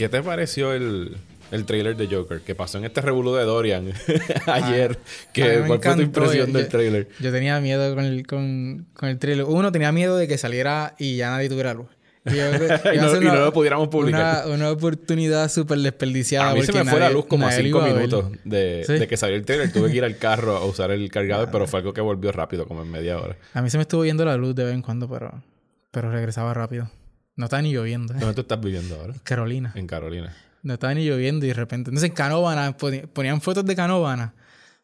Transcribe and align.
¿Qué 0.00 0.08
te 0.08 0.22
pareció 0.22 0.72
el, 0.72 1.14
el 1.50 1.64
trailer 1.66 1.94
de 1.94 2.06
Joker? 2.06 2.40
Que 2.40 2.54
pasó 2.54 2.78
en 2.78 2.86
este 2.86 3.02
revolú 3.02 3.34
de 3.34 3.44
Dorian 3.44 3.92
ayer. 4.46 4.92
a 5.28 5.32
que, 5.32 5.62
¿Cuál 5.66 5.80
fue 5.82 5.94
tu 5.96 6.00
impresión 6.00 6.46
Yo- 6.52 6.58
del 6.58 6.68
trailer? 6.68 7.08
Yo 7.20 7.30
tenía 7.30 7.60
miedo 7.60 7.94
con 7.94 8.04
el, 8.04 8.26
con, 8.26 8.86
con 8.94 9.10
el 9.10 9.18
trailer. 9.18 9.44
Uno, 9.44 9.70
tenía 9.70 9.92
miedo 9.92 10.16
de 10.16 10.26
que 10.26 10.38
saliera 10.38 10.94
y 10.98 11.16
ya 11.16 11.28
nadie 11.28 11.50
tuviera 11.50 11.74
luz. 11.74 11.88
Y, 12.24 12.34
yo 12.34 12.50
no- 12.52 13.10
ser 13.10 13.22
y 13.22 13.26
no 13.26 13.36
lo 13.36 13.52
pudiéramos 13.52 13.88
publicar. 13.88 14.46
Una, 14.46 14.54
una 14.54 14.70
oportunidad 14.70 15.50
súper 15.50 15.78
desperdiciada. 15.80 16.50
A 16.50 16.54
mí 16.54 16.62
se 16.62 16.72
me 16.72 16.84
fue 16.86 16.98
la 16.98 17.10
luz 17.10 17.26
como 17.26 17.46
a 17.46 17.52
cinco 17.52 17.82
a 17.82 17.86
minutos 17.88 18.24
de, 18.44 18.82
Sí. 18.86 18.94
de 18.94 19.06
que 19.06 19.18
salió 19.18 19.36
el 19.36 19.44
trailer. 19.44 19.70
Tuve 19.70 19.90
que 19.90 19.98
ir 19.98 20.04
al 20.04 20.16
carro 20.18 20.56
a 20.56 20.64
usar 20.64 20.90
el 20.92 21.10
cargador, 21.10 21.50
pero 21.52 21.66
fue 21.66 21.80
algo 21.80 21.92
que 21.92 22.00
volvió 22.00 22.32
rápido, 22.32 22.66
como 22.66 22.80
en 22.82 22.90
media 22.90 23.18
hora. 23.18 23.36
A 23.52 23.60
mí 23.60 23.68
se 23.68 23.76
me 23.76 23.82
estuvo 23.82 24.02
yendo 24.06 24.24
la 24.24 24.36
luz 24.38 24.54
de 24.54 24.64
vez 24.64 24.72
en 24.72 24.80
cuando, 24.80 25.10
pero, 25.10 25.42
pero 25.90 26.10
regresaba 26.10 26.54
rápido. 26.54 26.90
No 27.40 27.46
estaba 27.46 27.62
ni 27.62 27.72
lloviendo. 27.72 28.12
¿Dónde 28.14 28.34
tú 28.34 28.42
estás 28.42 28.60
viviendo 28.60 28.94
ahora? 28.96 29.14
Carolina. 29.24 29.72
En 29.74 29.86
Carolina. 29.86 30.36
No 30.62 30.74
estaba 30.74 30.92
ni 30.92 31.06
lloviendo 31.06 31.46
y 31.46 31.48
de 31.48 31.54
repente. 31.54 31.88
Entonces, 31.90 32.10
en 32.10 32.14
Canóvana, 32.14 32.76
ponían 32.76 33.40
fotos 33.40 33.64
de 33.64 33.74
Canóvana. 33.74 34.34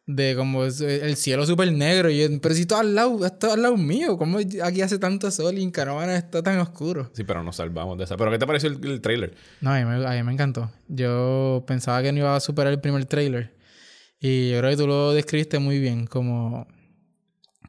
De 0.07 0.35
como 0.35 0.63
es- 0.65 0.81
el 0.81 1.15
cielo 1.17 1.45
súper 1.45 1.71
negro. 1.71 2.09
Y 2.09 2.17
yo, 2.19 2.41
pero 2.41 2.55
si 2.55 2.65
todo 2.65 2.79
al 2.79 2.95
lado, 2.95 3.23
esto 3.25 3.51
al 3.53 3.61
lado 3.61 3.77
mío. 3.77 4.17
¿Cómo 4.17 4.39
aquí 4.39 4.81
hace 4.81 4.97
tanto 4.97 5.29
sol 5.29 5.55
y 5.57 5.61
en 5.63 5.69
Canóvana 5.69 6.15
está 6.17 6.41
tan 6.41 6.57
oscuro? 6.59 7.11
Sí, 7.13 7.23
pero 7.25 7.43
nos 7.43 7.57
salvamos 7.57 7.97
de 7.97 8.05
esa. 8.05 8.17
¿Pero 8.17 8.31
qué 8.31 8.39
te 8.39 8.47
pareció 8.47 8.69
el, 8.69 8.83
el 8.85 9.01
trailer? 9.01 9.35
No, 9.61 9.69
a 9.71 9.79
mí, 9.79 9.85
me, 9.85 10.07
a 10.07 10.11
mí 10.13 10.23
me 10.23 10.31
encantó. 10.33 10.71
Yo 10.87 11.63
pensaba 11.67 12.01
que 12.01 12.11
no 12.11 12.19
iba 12.19 12.35
a 12.35 12.39
superar 12.39 12.73
el 12.73 12.79
primer 12.81 13.05
trailer. 13.05 13.53
Y 14.19 14.49
yo 14.49 14.57
creo 14.59 14.71
que 14.71 14.77
tú 14.77 14.87
lo 14.87 15.13
describiste 15.13 15.59
muy 15.59 15.77
bien. 15.79 16.07
Como. 16.07 16.65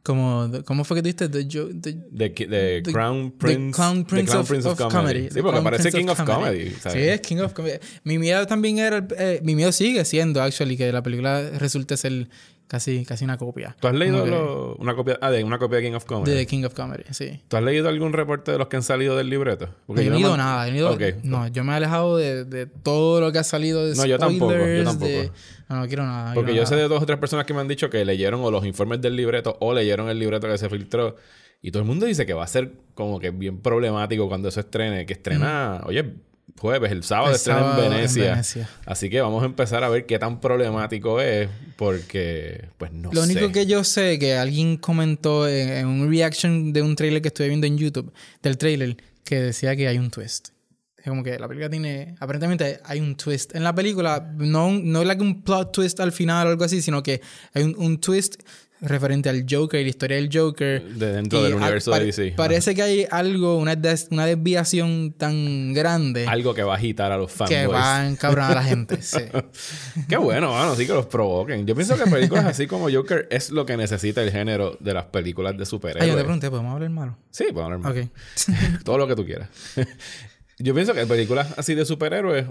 Como 0.08 0.50
¿Cómo 0.64 0.82
fue 0.84 0.96
que 0.96 1.02
dijiste? 1.02 1.28
The 1.28 1.44
the- 1.46 1.92
de 2.10 2.82
The- 2.82 2.92
Crown 2.92 3.30
The 3.30 3.36
Prince, 3.38 3.76
Clown 3.76 4.04
The 4.04 4.08
Prince, 4.10 4.30
Crown 4.30 4.40
of, 4.42 4.48
Prince 4.48 4.68
of 4.68 4.78
Comedy. 4.92 5.22
Sí, 5.28 5.34
The 5.34 5.42
porque 5.42 5.60
parece 5.62 5.92
King 5.92 6.08
of 6.08 6.20
Comedy. 6.24 6.70
¿sabes? 6.80 6.92
Sí, 7.02 7.08
es 7.08 7.20
King 7.20 7.36
of 7.38 7.52
Comedy. 7.52 7.78
Mi 8.02 8.18
miedo 8.18 8.44
también 8.46 8.78
era... 8.78 9.06
eh, 9.16 9.40
mi 9.44 9.54
miedo 9.54 9.70
sigue 9.70 10.04
siendo, 10.04 10.42
actually, 10.42 10.76
que 10.76 10.90
la 10.90 11.02
película 11.02 11.50
resulte 11.58 11.96
ser 11.96 12.28
casi, 12.68 13.04
casi 13.04 13.24
una 13.24 13.36
copia. 13.36 13.74
¿Tú 13.80 13.88
has 13.88 13.94
leído 13.94 14.24
lo- 14.24 14.76
una 14.76 14.94
copia 14.94 15.18
ah, 15.20 15.30
de 15.32 15.42
una 15.42 15.58
copia 15.58 15.78
de 15.78 15.84
King 15.88 15.94
of 15.96 16.04
Comedy? 16.04 16.32
De 16.36 16.46
King 16.46 16.64
of 16.64 16.74
Comedy, 16.74 17.02
sí. 17.10 17.40
¿Tú 17.48 17.56
has 17.56 17.62
leído 17.64 17.88
algún 17.88 18.12
reporte 18.12 18.52
de 18.52 18.58
los 18.58 18.68
que 18.68 18.76
han 18.76 18.82
salido 18.84 19.16
del 19.16 19.28
libreto? 19.28 19.68
Porque 19.86 20.04
yo 20.04 20.10
no 20.10 20.16
he 20.16 20.20
leído 20.20 20.36
nada. 20.36 20.68
he 20.68 20.70
leído- 20.70 20.96
no, 21.24 21.48
yo 21.48 21.64
me 21.64 21.72
he 21.72 21.76
alejado 21.76 22.16
de, 22.16 22.44
de 22.44 22.66
todo 22.66 23.20
lo 23.20 23.32
que 23.32 23.38
ha 23.40 23.44
salido 23.44 23.84
de 23.86 23.96
No, 23.96 24.06
yo 24.06 24.18
tampoco, 24.18 24.52
yo 24.52 24.58
spoilers, 24.58 24.84
tampoco. 24.84 25.10
de- 25.10 25.30
No, 25.68 25.76
no 25.80 25.86
quiero 25.88 26.04
nada. 26.06 26.34
Porque 26.34 26.52
quiero 26.52 26.62
yo 26.64 26.68
sé 26.68 26.76
de 26.76 26.86
dos 26.88 27.02
o 27.02 27.06
tres 27.06 27.18
personas 27.18 27.44
que 27.46 27.54
me 27.54 27.60
han 27.60 27.68
dicho 27.68 27.90
que 27.90 28.04
leyeron 28.04 28.40
o 28.42 28.50
los 28.50 28.64
informes 28.64 29.00
del 29.00 29.16
libreto 29.16 29.56
o 29.60 29.74
leyeron 29.74 30.08
el 30.08 30.18
libreto 30.18 30.46
que 30.46 30.56
se 30.58 30.68
filtró. 30.70 31.16
Y 31.60 31.72
todo 31.72 31.82
el 31.82 31.88
mundo 31.88 32.06
dice 32.06 32.24
que 32.24 32.34
va 32.34 32.44
a 32.44 32.46
ser 32.46 32.72
como 32.94 33.18
que 33.18 33.30
bien 33.30 33.58
problemático 33.60 34.28
cuando 34.28 34.48
eso 34.48 34.60
estrene. 34.60 35.06
Que 35.06 35.14
estrena, 35.14 35.82
oye, 35.86 36.14
jueves, 36.56 36.90
el 36.92 37.02
sábado 37.04 37.34
estrena 37.34 37.74
en 37.78 37.84
en 37.84 37.90
Venecia. 37.90 38.42
Así 38.86 39.10
que 39.10 39.20
vamos 39.20 39.42
a 39.42 39.46
empezar 39.46 39.84
a 39.84 39.88
ver 39.88 40.06
qué 40.06 40.18
tan 40.18 40.40
problemático 40.40 41.20
es. 41.20 41.48
Porque, 41.76 42.68
pues 42.76 42.92
no 42.92 43.10
Lo 43.12 43.24
sé. 43.24 43.32
único 43.32 43.52
que 43.52 43.66
yo 43.66 43.84
sé 43.84 44.18
que 44.18 44.34
alguien 44.36 44.76
comentó 44.78 45.46
en, 45.48 45.68
en 45.68 45.86
un 45.86 46.10
reaction 46.10 46.72
de 46.72 46.82
un 46.82 46.96
trailer 46.96 47.22
que 47.22 47.28
estuve 47.28 47.48
viendo 47.48 47.66
en 47.66 47.78
YouTube, 47.78 48.12
del 48.42 48.58
trailer, 48.58 48.96
que 49.24 49.36
decía 49.40 49.76
que 49.76 49.86
hay 49.86 49.98
un 49.98 50.10
twist. 50.10 50.48
Es 50.96 51.04
como 51.04 51.22
que 51.22 51.38
la 51.38 51.46
película 51.46 51.70
tiene. 51.70 52.16
Aparentemente 52.18 52.80
hay 52.84 52.98
un 53.00 53.16
twist. 53.16 53.54
En 53.54 53.62
la 53.62 53.72
película, 53.72 54.32
no, 54.36 54.72
no 54.72 55.00
es 55.00 55.06
like 55.06 55.22
un 55.22 55.42
plot 55.44 55.70
twist 55.72 56.00
al 56.00 56.10
final 56.10 56.48
o 56.48 56.50
algo 56.50 56.64
así, 56.64 56.82
sino 56.82 57.02
que 57.04 57.20
hay 57.54 57.62
un, 57.62 57.76
un 57.78 58.00
twist 58.00 58.42
referente 58.80 59.28
al 59.28 59.44
Joker 59.48 59.80
y 59.80 59.84
la 59.84 59.90
historia 59.90 60.16
del 60.16 60.28
Joker. 60.32 60.82
De 60.82 61.12
dentro 61.12 61.40
Y 61.40 61.42
del 61.44 61.54
universo 61.54 61.90
de 61.90 62.04
DC. 62.06 62.34
Parece 62.36 62.74
que 62.74 62.82
hay 62.82 63.06
algo, 63.10 63.56
una, 63.58 63.74
des- 63.76 64.08
una 64.10 64.24
desviación 64.26 65.12
tan 65.16 65.72
grande. 65.74 66.26
Algo 66.26 66.54
que 66.54 66.62
va 66.62 66.74
a 66.74 66.76
agitar 66.76 67.10
a 67.12 67.16
los 67.16 67.32
fanboys. 67.32 67.58
que 67.60 67.66
va 67.66 67.96
a 67.98 68.08
encabronar 68.08 68.52
a 68.52 68.54
la 68.56 68.62
gente. 68.64 68.98
Sí. 69.02 69.18
Qué 70.08 70.16
bueno, 70.16 70.52
mano, 70.52 70.74
sí 70.76 70.86
que 70.86 70.92
los 70.92 71.06
provoquen. 71.06 71.66
Yo 71.66 71.74
pienso 71.74 71.96
que 71.96 72.08
películas 72.10 72.44
así 72.44 72.66
como 72.68 72.90
Joker 72.90 73.26
es 73.30 73.50
lo 73.50 73.64
que 73.66 73.76
necesita 73.76 74.22
el 74.22 74.30
género 74.30 74.76
de 74.80 74.94
las 74.94 75.06
películas 75.06 75.56
de 75.56 75.66
superhéroes. 75.66 76.08
yo 76.10 76.16
te 76.16 76.22
pregunté, 76.24 76.50
¿podemos 76.50 76.72
hablar 76.74 76.90
malo? 76.90 77.16
Sí, 77.30 77.44
podemos 77.52 77.64
hablar 77.64 77.78
más. 77.80 78.04
Ok. 78.04 78.82
Todo 78.84 78.98
lo 78.98 79.06
que 79.08 79.16
tú 79.16 79.24
quieras. 79.24 79.48
Yo 80.58 80.74
pienso 80.74 80.92
que 80.94 81.06
películas 81.06 81.54
así 81.56 81.74
de 81.74 81.84
superhéroes 81.84 82.46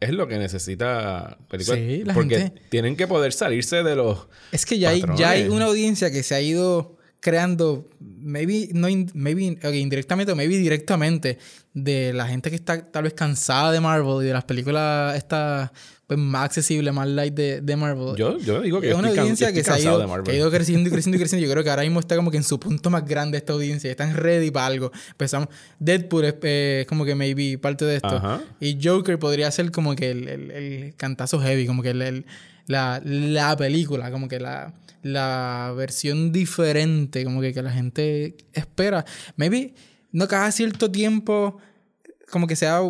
es 0.00 0.10
lo 0.10 0.26
que 0.26 0.38
necesita 0.38 1.38
películas. 1.48 1.78
Sí, 1.80 2.02
la 2.04 2.14
porque 2.14 2.38
gente- 2.38 2.62
tienen 2.70 2.96
que 2.96 3.06
poder 3.06 3.32
salirse 3.32 3.82
de 3.82 3.96
los. 3.96 4.28
Es 4.52 4.64
que 4.66 4.78
ya 4.78 4.90
hay, 4.90 5.04
ya 5.16 5.30
hay 5.30 5.48
una 5.48 5.66
audiencia 5.66 6.10
que 6.10 6.22
se 6.22 6.34
ha 6.34 6.40
ido 6.40 6.96
creando, 7.20 7.86
maybe, 8.00 8.70
no 8.72 8.88
in- 8.88 9.10
maybe 9.12 9.42
indirectamente 9.78 10.32
o 10.32 10.36
maybe 10.36 10.56
directamente, 10.56 11.38
de 11.74 12.12
la 12.14 12.26
gente 12.26 12.48
que 12.48 12.56
está 12.56 12.90
tal 12.90 13.02
vez 13.04 13.12
cansada 13.12 13.70
de 13.72 13.80
Marvel 13.80 14.24
y 14.24 14.26
de 14.28 14.32
las 14.32 14.44
películas 14.44 15.16
estas 15.16 15.70
pues, 16.10 16.18
más 16.18 16.46
accesibles, 16.46 16.92
más 16.92 17.06
light 17.06 17.32
de, 17.34 17.60
de 17.60 17.76
Marvel. 17.76 18.16
Yo, 18.16 18.36
yo 18.40 18.60
digo 18.62 18.80
que 18.80 18.88
es 18.88 18.92
yo 18.94 18.98
una 18.98 19.10
can- 19.10 19.20
audiencia 19.20 19.52
que 19.52 19.62
se, 19.62 19.70
ha 19.70 19.78
ido, 19.78 20.22
que 20.24 20.32
ha 20.32 20.34
ido 20.34 20.50
creciendo 20.50 20.88
y 20.88 20.92
creciendo 20.92 21.16
y 21.16 21.20
creciendo. 21.20 21.46
Yo 21.46 21.52
creo 21.52 21.62
que 21.62 21.70
ahora 21.70 21.82
mismo 21.82 22.00
está 22.00 22.16
como 22.16 22.32
que 22.32 22.36
en 22.36 22.42
su 22.42 22.58
punto 22.58 22.90
más 22.90 23.06
grande 23.06 23.38
esta 23.38 23.52
audiencia. 23.52 23.88
Están 23.88 24.16
ready 24.16 24.50
para 24.50 24.66
algo. 24.66 24.90
Empezamos. 25.12 25.48
Deadpool 25.78 26.24
es 26.24 26.34
eh, 26.42 26.84
como 26.88 27.04
que 27.04 27.14
maybe 27.14 27.58
parte 27.58 27.84
de 27.84 27.94
esto. 27.94 28.08
Ajá. 28.08 28.42
Y 28.58 28.76
Joker 28.82 29.20
podría 29.20 29.48
ser 29.52 29.70
como 29.70 29.94
que 29.94 30.10
el, 30.10 30.26
el- 30.26 30.50
el 30.50 30.94
cantazo 30.96 31.38
heavy, 31.40 31.64
como 31.68 31.80
que 31.84 31.90
el- 31.90 32.26
la, 32.66 33.00
la 33.04 33.56
película, 33.56 34.10
como 34.10 34.26
que 34.26 34.40
la, 34.40 34.74
la 35.02 35.72
versión 35.76 36.32
diferente, 36.32 37.22
como 37.24 37.40
que, 37.40 37.54
que 37.54 37.62
la 37.62 37.70
gente 37.70 38.36
espera. 38.52 39.04
Maybe 39.36 39.74
no 40.10 40.26
cada 40.26 40.50
cierto 40.50 40.90
tiempo 40.90 41.56
como 42.32 42.48
que 42.48 42.56
sea 42.56 42.80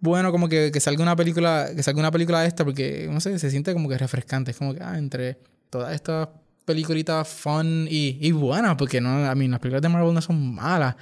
bueno 0.00 0.32
como 0.32 0.48
que, 0.48 0.70
que 0.72 0.80
salga 0.80 1.02
una 1.02 1.16
película 1.16 1.68
que 1.74 1.82
salga 1.82 2.00
una 2.00 2.10
película 2.10 2.40
de 2.40 2.48
esta 2.48 2.64
porque 2.64 3.08
no 3.10 3.20
sé 3.20 3.38
se 3.38 3.50
siente 3.50 3.72
como 3.72 3.88
que 3.88 3.98
refrescante 3.98 4.50
es 4.50 4.56
como 4.56 4.74
que 4.74 4.82
ah, 4.82 4.98
entre 4.98 5.38
todas 5.70 5.94
estas 5.94 6.28
peliculitas 6.64 7.26
fun 7.28 7.86
y, 7.88 8.18
y 8.20 8.32
buenas 8.32 8.76
porque 8.76 9.00
no 9.00 9.26
a 9.26 9.34
mí 9.34 9.48
las 9.48 9.60
películas 9.60 9.82
de 9.82 9.88
Marvel 9.88 10.14
no 10.14 10.20
son 10.20 10.54
malas 10.54 10.96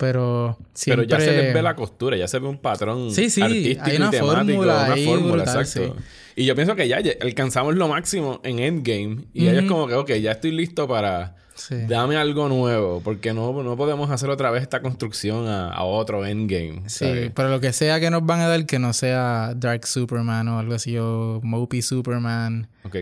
pero 0.00 0.56
Pero 0.58 0.68
siempre 0.72 1.06
ya 1.06 1.20
se 1.20 1.30
les 1.30 1.52
ve 1.52 1.60
la 1.60 1.76
costura, 1.76 2.16
ya 2.16 2.26
se 2.26 2.38
ve 2.38 2.48
un 2.48 2.56
patrón 2.56 3.10
Sí, 3.10 3.28
sí, 3.28 3.42
artístico 3.42 3.82
hay 3.84 3.96
una 3.96 4.06
y 4.06 4.10
temático, 4.10 4.34
fórmula 4.34 4.84
una 4.84 4.92
ahí 4.94 5.04
fórmula, 5.04 5.32
brutal, 5.44 5.60
exacto. 5.60 5.94
sí. 5.94 6.02
Y 6.36 6.46
yo 6.46 6.54
pienso 6.54 6.74
que 6.74 6.88
ya 6.88 7.00
ya 7.00 7.12
alcanzamos 7.20 7.74
lo 7.74 7.86
máximo 7.86 8.40
en 8.42 8.60
Endgame 8.60 9.26
y 9.34 9.48
ellos 9.48 9.64
como 9.68 9.86
que, 9.86 9.94
ok, 9.94 10.12
ya 10.14 10.32
estoy 10.32 10.52
listo 10.52 10.88
para 10.88 11.36
Sí. 11.60 11.76
dame 11.88 12.16
algo 12.16 12.48
nuevo, 12.48 13.00
porque 13.04 13.32
no, 13.34 13.62
no 13.62 13.76
podemos 13.76 14.10
hacer 14.10 14.30
otra 14.30 14.50
vez 14.50 14.62
esta 14.62 14.80
construcción 14.82 15.46
a, 15.46 15.68
a 15.72 15.84
otro 15.84 16.24
Endgame. 16.24 16.82
Sí, 16.88 17.30
pero 17.34 17.48
lo 17.50 17.60
que 17.60 17.72
sea 17.72 18.00
que 18.00 18.10
nos 18.10 18.24
van 18.24 18.40
a 18.40 18.48
dar, 18.48 18.64
que 18.66 18.78
no 18.78 18.92
sea 18.92 19.52
Dark 19.56 19.86
Superman 19.86 20.48
o 20.48 20.58
algo 20.58 20.74
así, 20.74 20.96
o 20.98 21.40
Mopey 21.42 21.82
Superman. 21.82 22.68
Ok, 22.84 22.96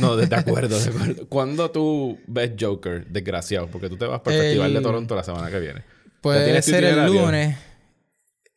no, 0.00 0.16
de, 0.16 0.26
de 0.26 0.36
acuerdo, 0.36 0.78
de 0.78 0.88
acuerdo. 0.90 1.26
¿Cuándo 1.28 1.70
tú 1.70 2.18
ves 2.26 2.52
Joker, 2.60 3.06
desgraciado? 3.06 3.66
Porque 3.68 3.88
tú 3.88 3.96
te 3.96 4.06
vas 4.06 4.20
para 4.20 4.36
el 4.36 4.42
El- 4.42 4.46
Festival 4.48 4.74
de 4.74 4.80
Toronto 4.80 5.16
la 5.16 5.24
semana 5.24 5.50
que 5.50 5.58
viene. 5.60 5.82
Puede 6.20 6.60
ser 6.62 6.84
el 6.84 7.06
lunes. 7.06 7.56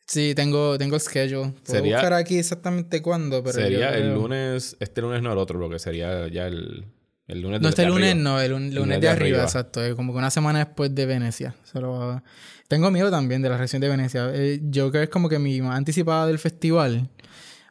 Sí, 0.06 0.34
tengo, 0.34 0.76
tengo 0.76 0.96
el 0.96 1.00
schedule. 1.00 1.52
Puedo 1.64 1.80
Sería- 1.80 1.96
buscar 1.96 2.12
aquí 2.12 2.36
exactamente 2.38 3.00
cuándo, 3.00 3.42
pero 3.42 3.54
sería 3.54 3.90
el 3.96 4.12
lunes, 4.12 4.76
este 4.78 5.00
lunes 5.00 5.22
no 5.22 5.32
el 5.32 5.38
otro, 5.38 5.58
porque 5.58 5.78
sería 5.78 6.28
ya 6.28 6.46
el, 6.48 6.84
el 7.26 7.40
lunes 7.40 7.60
No, 7.60 7.68
de- 7.68 7.70
este 7.70 7.82
de 7.82 7.88
lunes 7.88 8.10
arriba. 8.12 8.22
no, 8.30 8.40
el 8.40 8.52
un- 8.52 8.74
lunes, 8.74 9.00
de 9.00 9.08
arriba, 9.08 9.42
exacto. 9.42 9.80
Como 9.96 10.12
que 10.12 10.18
una 10.18 10.30
semana 10.30 10.60
después 10.60 10.94
de 10.94 11.06
Venecia. 11.06 11.54
Solo... 11.64 12.22
Tengo 12.68 12.90
miedo 12.90 13.10
también 13.10 13.42
de 13.42 13.48
la 13.50 13.56
reacción 13.58 13.80
de 13.82 13.88
Venecia. 13.88 14.30
Eh, 14.34 14.60
Joker 14.74 15.02
es 15.02 15.08
como 15.10 15.28
que 15.28 15.38
mi 15.38 15.60
más 15.60 15.76
anticipada 15.76 16.26
del 16.26 16.38
festival 16.38 17.10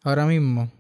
ahora 0.04 0.26
mismo. 0.28 0.72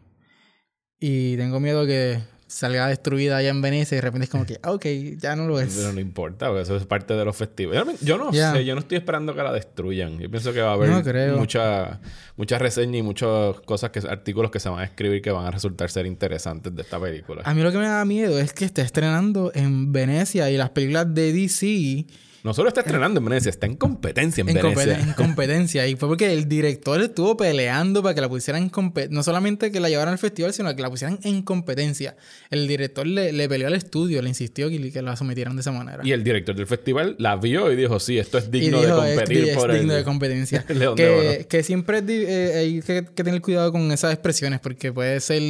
Y 0.99 1.35
tengo 1.37 1.59
miedo 1.59 1.85
que 1.87 2.19
salga 2.51 2.87
destruida 2.87 3.37
allá 3.37 3.49
en 3.49 3.61
Venecia 3.61 3.95
y 3.95 3.97
de 3.97 4.01
repente 4.01 4.25
es 4.25 4.29
como 4.29 4.45
que, 4.45 4.59
ah, 4.61 4.71
ok, 4.73 4.85
ya 5.17 5.37
no 5.37 5.47
lo 5.47 5.59
es. 5.59 5.73
Pero 5.73 5.93
no 5.93 6.01
importa, 6.01 6.47
porque 6.47 6.63
eso 6.63 6.75
es 6.75 6.85
parte 6.85 7.13
de 7.13 7.23
los 7.23 7.35
festivales. 7.35 7.99
Yo, 8.01 8.17
no 8.17 8.33
sé, 8.33 8.65
yo 8.65 8.75
no 8.75 8.81
estoy 8.81 8.97
esperando 8.97 9.33
que 9.33 9.41
la 9.41 9.53
destruyan. 9.53 10.19
Yo 10.19 10.29
pienso 10.29 10.51
que 10.51 10.61
va 10.61 10.71
a 10.71 10.73
haber 10.73 10.89
No 10.89 11.01
creo. 11.01 11.37
mucha, 11.37 12.01
mucha 12.35 12.57
reseña 12.57 12.97
y 12.97 13.03
muchas 13.03 13.61
cosas, 13.61 13.91
que 13.91 13.99
artículos 13.99 14.51
que 14.51 14.59
se 14.59 14.67
van 14.67 14.79
a 14.79 14.83
escribir 14.83 15.21
que 15.21 15.31
van 15.31 15.45
a 15.45 15.51
resultar 15.51 15.89
ser 15.89 16.05
interesantes 16.05 16.75
de 16.75 16.81
esta 16.81 16.99
película. 16.99 17.41
A 17.45 17.53
mí 17.53 17.61
lo 17.61 17.71
que 17.71 17.77
me 17.77 17.87
da 17.87 18.03
miedo 18.03 18.37
es 18.37 18.51
que 18.51 18.65
esté 18.65 18.81
estrenando 18.81 19.51
en 19.55 19.93
Venecia 19.93 20.49
y 20.51 20.57
las 20.57 20.71
películas 20.71 21.13
de 21.13 21.31
DC 21.31 22.05
No 22.43 22.53
solo 22.53 22.69
está 22.69 22.81
estrenando 22.81 23.19
en 23.19 23.25
Venecia, 23.25 23.49
está 23.49 23.67
en 23.67 23.75
competencia 23.75 24.41
en, 24.41 24.49
en, 24.49 24.55
Venecia. 24.55 24.99
en 24.99 25.13
competencia. 25.13 25.87
Y 25.87 25.95
fue 25.95 26.09
porque 26.09 26.33
el 26.33 26.47
director 26.47 26.99
estuvo 27.01 27.37
peleando 27.37 28.01
para 28.01 28.15
que 28.15 28.21
la 28.21 28.29
pusieran 28.29 28.63
en 28.63 28.69
competencia. 28.69 29.15
No 29.15 29.23
solamente 29.23 29.71
que 29.71 29.79
la 29.79 29.89
llevaran 29.89 30.13
al 30.13 30.17
festival, 30.17 30.53
sino 30.53 30.75
que 30.75 30.81
la 30.81 30.89
pusieran 30.89 31.19
en 31.23 31.43
competencia. 31.43 32.15
El 32.49 32.67
director 32.67 33.05
le, 33.05 33.31
le 33.31 33.47
peleó 33.47 33.67
al 33.67 33.75
estudio, 33.75 34.21
le 34.21 34.29
insistió 34.29 34.69
que, 34.69 34.91
que 34.91 35.01
la 35.01 35.15
sometieran 35.15 35.55
de 35.55 35.61
esa 35.61 35.71
manera. 35.71 36.01
Y 36.03 36.11
el 36.11 36.23
director 36.23 36.55
del 36.55 36.67
festival 36.67 37.15
la 37.19 37.35
vio 37.35 37.71
y 37.71 37.75
dijo, 37.75 37.99
sí, 37.99 38.17
esto 38.17 38.37
es 38.37 38.47
Y 38.47 38.51
digno 38.51 38.81
dijo, 38.81 39.01
de 39.01 39.11
es, 39.11 39.19
competir 39.19 39.49
es 39.49 39.57
por 39.57 39.73
digno 39.73 39.93
el... 39.93 39.99
de 39.99 40.03
competencia. 40.03 40.65
León 40.69 40.95
que, 40.95 41.45
que 41.49 41.63
siempre 41.63 41.99
es 41.99 42.03
eh, 42.07 42.53
hay 42.57 42.81
que, 42.81 43.05
que 43.13 43.23
tener 43.23 43.41
cuidado 43.41 43.71
con 43.71 43.91
esas 43.91 44.13
expresiones 44.13 44.59
porque 44.59 44.91
puede 44.91 45.19
ser 45.19 45.41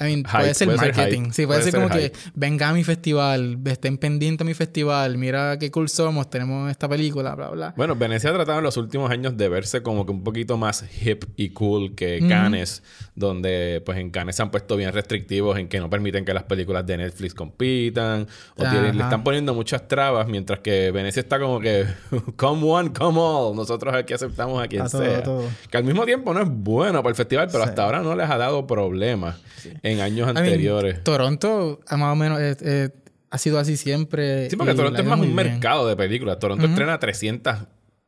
I 0.00 0.04
mean, 0.04 0.24
Hype, 0.24 0.38
puede 0.38 0.54
ser 0.54 0.66
puede 0.68 0.78
ser 0.80 0.94
marketing. 0.96 1.22
hype, 1.24 1.32
sí, 1.34 1.46
puede, 1.46 1.60
puede 1.60 1.70
ser 1.70 1.80
como 1.80 1.92
ser 1.94 2.10
que 2.12 2.18
venga 2.34 2.68
a 2.68 2.72
mi 2.72 2.82
festival, 2.82 3.58
estén 3.66 3.96
pendientes 3.98 4.44
a 4.44 4.46
mi 4.46 4.54
festival, 4.54 5.16
mira 5.18 5.56
qué 5.58 5.70
cool 5.70 5.88
somos, 5.88 6.28
tenemos 6.30 6.70
esta 6.70 6.88
película, 6.88 7.34
bla, 7.36 7.50
bla. 7.50 7.74
Bueno, 7.76 7.94
Venecia 7.94 8.30
ha 8.30 8.32
tratado 8.32 8.58
en 8.58 8.64
los 8.64 8.76
últimos 8.76 9.10
años 9.10 9.36
de 9.36 9.48
verse 9.48 9.82
como 9.82 10.04
que 10.04 10.12
un 10.12 10.24
poquito 10.24 10.56
más 10.56 10.84
hip 11.02 11.24
y 11.36 11.50
cool 11.50 11.94
que 11.94 12.24
Cannes, 12.28 12.82
donde 13.14 13.82
pues 13.86 13.98
en 13.98 14.10
Cannes 14.10 14.34
se 14.36 14.42
han 14.42 14.50
puesto 14.50 14.76
bien 14.76 14.92
restrictivos 14.92 15.58
en 15.58 15.68
que 15.68 15.78
no 15.78 15.88
permiten 15.88 16.24
que 16.24 16.34
las 16.34 16.42
películas 16.44 16.84
de 16.86 16.96
Netflix 16.96 17.34
compitan 17.34 18.26
o 18.56 18.62
tienen- 18.68 18.96
le 18.96 19.02
están 19.04 19.22
poniendo 19.22 19.54
muchas 19.54 19.86
trabas, 19.86 20.26
mientras 20.26 20.58
que 20.58 20.90
Venecia 20.90 21.20
está 21.20 21.38
como 21.38 21.60
que 21.60 21.84
come 22.36 22.62
one, 22.64 22.92
come 22.92 23.18
all, 23.20 23.54
nosotros 23.54 23.94
aquí 23.94 24.12
aceptamos 24.12 24.62
a 24.62 24.66
quien 24.66 24.82
A 24.82 24.88
todo, 24.88 25.02
sea. 25.04 25.18
a 25.18 25.22
todo. 25.22 25.44
Que 25.70 25.76
al 25.76 25.84
mismo 25.84 26.04
tiempo 26.04 26.34
no 26.34 26.40
es 26.42 26.48
bueno 26.50 26.98
para 27.02 27.10
el 27.10 27.14
festival, 27.16 27.48
pero 27.52 27.62
Sí. 27.64 27.68
hasta 27.70 27.84
ahora 27.84 28.02
no 28.02 28.16
les 28.16 28.28
ha 28.28 28.36
dado 28.38 28.66
problemas 28.66 29.36
en 29.84 30.00
años 30.00 30.28
I 30.30 30.34
mean, 30.34 30.36
anteriores. 30.46 31.04
Toronto, 31.04 31.80
ah, 31.86 31.96
más 31.96 32.12
o 32.12 32.16
menos, 32.16 32.40
eh, 32.40 32.56
eh, 32.60 32.88
ha 33.30 33.38
sido 33.38 33.58
así 33.60 33.76
siempre. 33.76 34.50
Sí, 34.50 34.56
porque 34.56 34.74
Toronto 34.74 35.00
es 35.00 35.06
más 35.06 35.20
un 35.20 35.26
bien. 35.26 35.34
mercado 35.36 35.86
de 35.86 35.94
películas. 35.96 36.38
Toronto 36.40 36.66
estrena 36.66 36.98
300, 36.98 37.58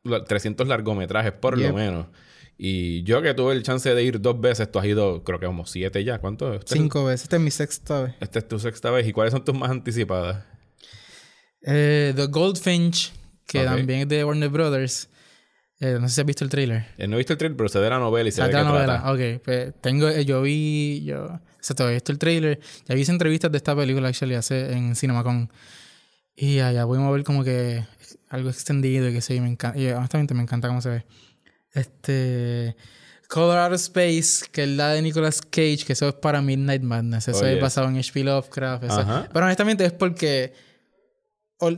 la- 0.03 0.25
300 0.25 0.67
largometrajes 0.67 1.33
por 1.33 1.57
Yep. 1.59 1.69
lo 1.71 1.75
menos. 1.77 2.07
Y 2.59 3.03
yo 3.03 3.21
que 3.21 3.35
tuve 3.35 3.53
el 3.53 3.63
chance 3.63 3.95
de 3.95 4.03
ir 4.03 4.21
dos 4.21 4.41
veces, 4.41 4.73
tú 4.73 4.79
has 4.79 4.87
ido 4.87 5.23
creo 5.23 5.39
que 5.39 5.45
como 5.47 5.67
siete 5.67 6.03
ya. 6.05 6.19
¿Cuánto? 6.19 6.55
Este 6.55 6.75
es- 6.75 6.81
Cinco 6.81 7.05
veces. 7.05 7.25
Esta 7.25 7.37
es 7.37 7.43
mi 7.43 7.51
sexta 7.51 8.03
vez. 8.05 8.15
Esta 8.21 8.39
es 8.39 8.49
tu 8.49 8.59
sexta 8.59 8.91
vez. 8.91 9.07
¿Y 9.07 9.13
cuáles 9.13 9.33
son 9.33 9.45
tus 9.45 9.55
más 9.55 9.71
anticipadas? 9.71 10.43
Eh, 11.63 12.13
The 12.17 12.27
Goldfinch, 12.27 13.13
que 13.47 13.65
también 13.65 14.01
es 14.01 14.09
de 14.09 14.25
Warner 14.25 14.49
Brothers. 14.49 15.09
Eh, 15.81 15.99
no 16.01 16.09
sé 16.09 16.15
si 16.15 16.21
has 16.23 16.27
visto 16.27 16.43
el 16.45 16.51
trailer. 16.51 16.87
Eh, 16.97 17.07
no 17.07 17.17
he 17.17 17.19
visto 17.19 17.35
el 17.35 17.39
trailer, 17.39 17.57
pero 17.57 17.69
sé 17.69 17.79
de 17.81 17.91
la 17.91 17.99
novela 17.99 18.29
y 18.29 18.33
sé 18.33 18.43
Ah, 18.43 18.47
qué 18.49 18.53
la 18.55 18.65
novela. 18.65 18.85
trata. 19.03 19.13
Ok, 19.13 19.43
pues 19.45 19.75
tengo, 19.83 20.09
eh, 20.09 20.25
yo 20.25 20.41
vi, 20.43 21.05
yo, 21.05 21.39
exacto, 21.59 21.89
he 21.89 21.95
visto 21.95 22.13
el 22.13 22.19
trailer, 22.19 22.59
ya 22.89 22.95
vi 22.95 23.05
entrevistas 23.07 23.51
de 23.53 23.59
esta 23.59 23.77
película, 23.77 24.09
actually, 24.09 24.35
hace 24.37 24.73
en 24.73 24.97
CinemaCon. 24.97 25.51
Y 26.35 26.61
allá 26.61 26.85
pudimos 26.87 27.13
ver 27.13 27.25
como 27.25 27.45
que 27.45 27.85
algo 28.31 28.49
extendido 28.51 29.09
y 29.09 29.13
que 29.13 29.21
sí, 29.21 29.39
me 29.41 29.49
encanta, 29.49 29.79
y 29.79 29.89
honestamente 29.91 30.33
me 30.35 30.43
encanta 30.43 30.69
cómo 30.69 30.81
se 30.81 30.89
ve. 30.89 31.05
Este, 31.73 32.77
Color 33.29 33.59
Out 33.59 33.73
of 33.75 33.81
Space, 33.81 34.47
que 34.51 34.63
es 34.63 34.69
la 34.71 34.91
de 34.91 35.03
Nicolas 35.03 35.43
Cage, 35.43 35.85
que 35.87 35.93
eso 35.93 36.09
es 36.09 36.15
para 36.15 36.41
Midnight 36.41 36.83
Madness, 36.83 37.29
eso 37.29 37.41
Oh, 37.41 37.47
es 37.47 37.61
basado 37.61 37.89
en 37.89 37.97
H.P. 37.99 38.25
Lovecraft. 38.25 38.85
eso-. 38.85 39.27
Pero 39.33 39.45
honestamente 39.45 39.85
es 39.85 39.93
porque 39.93 40.53
o- 40.55 40.76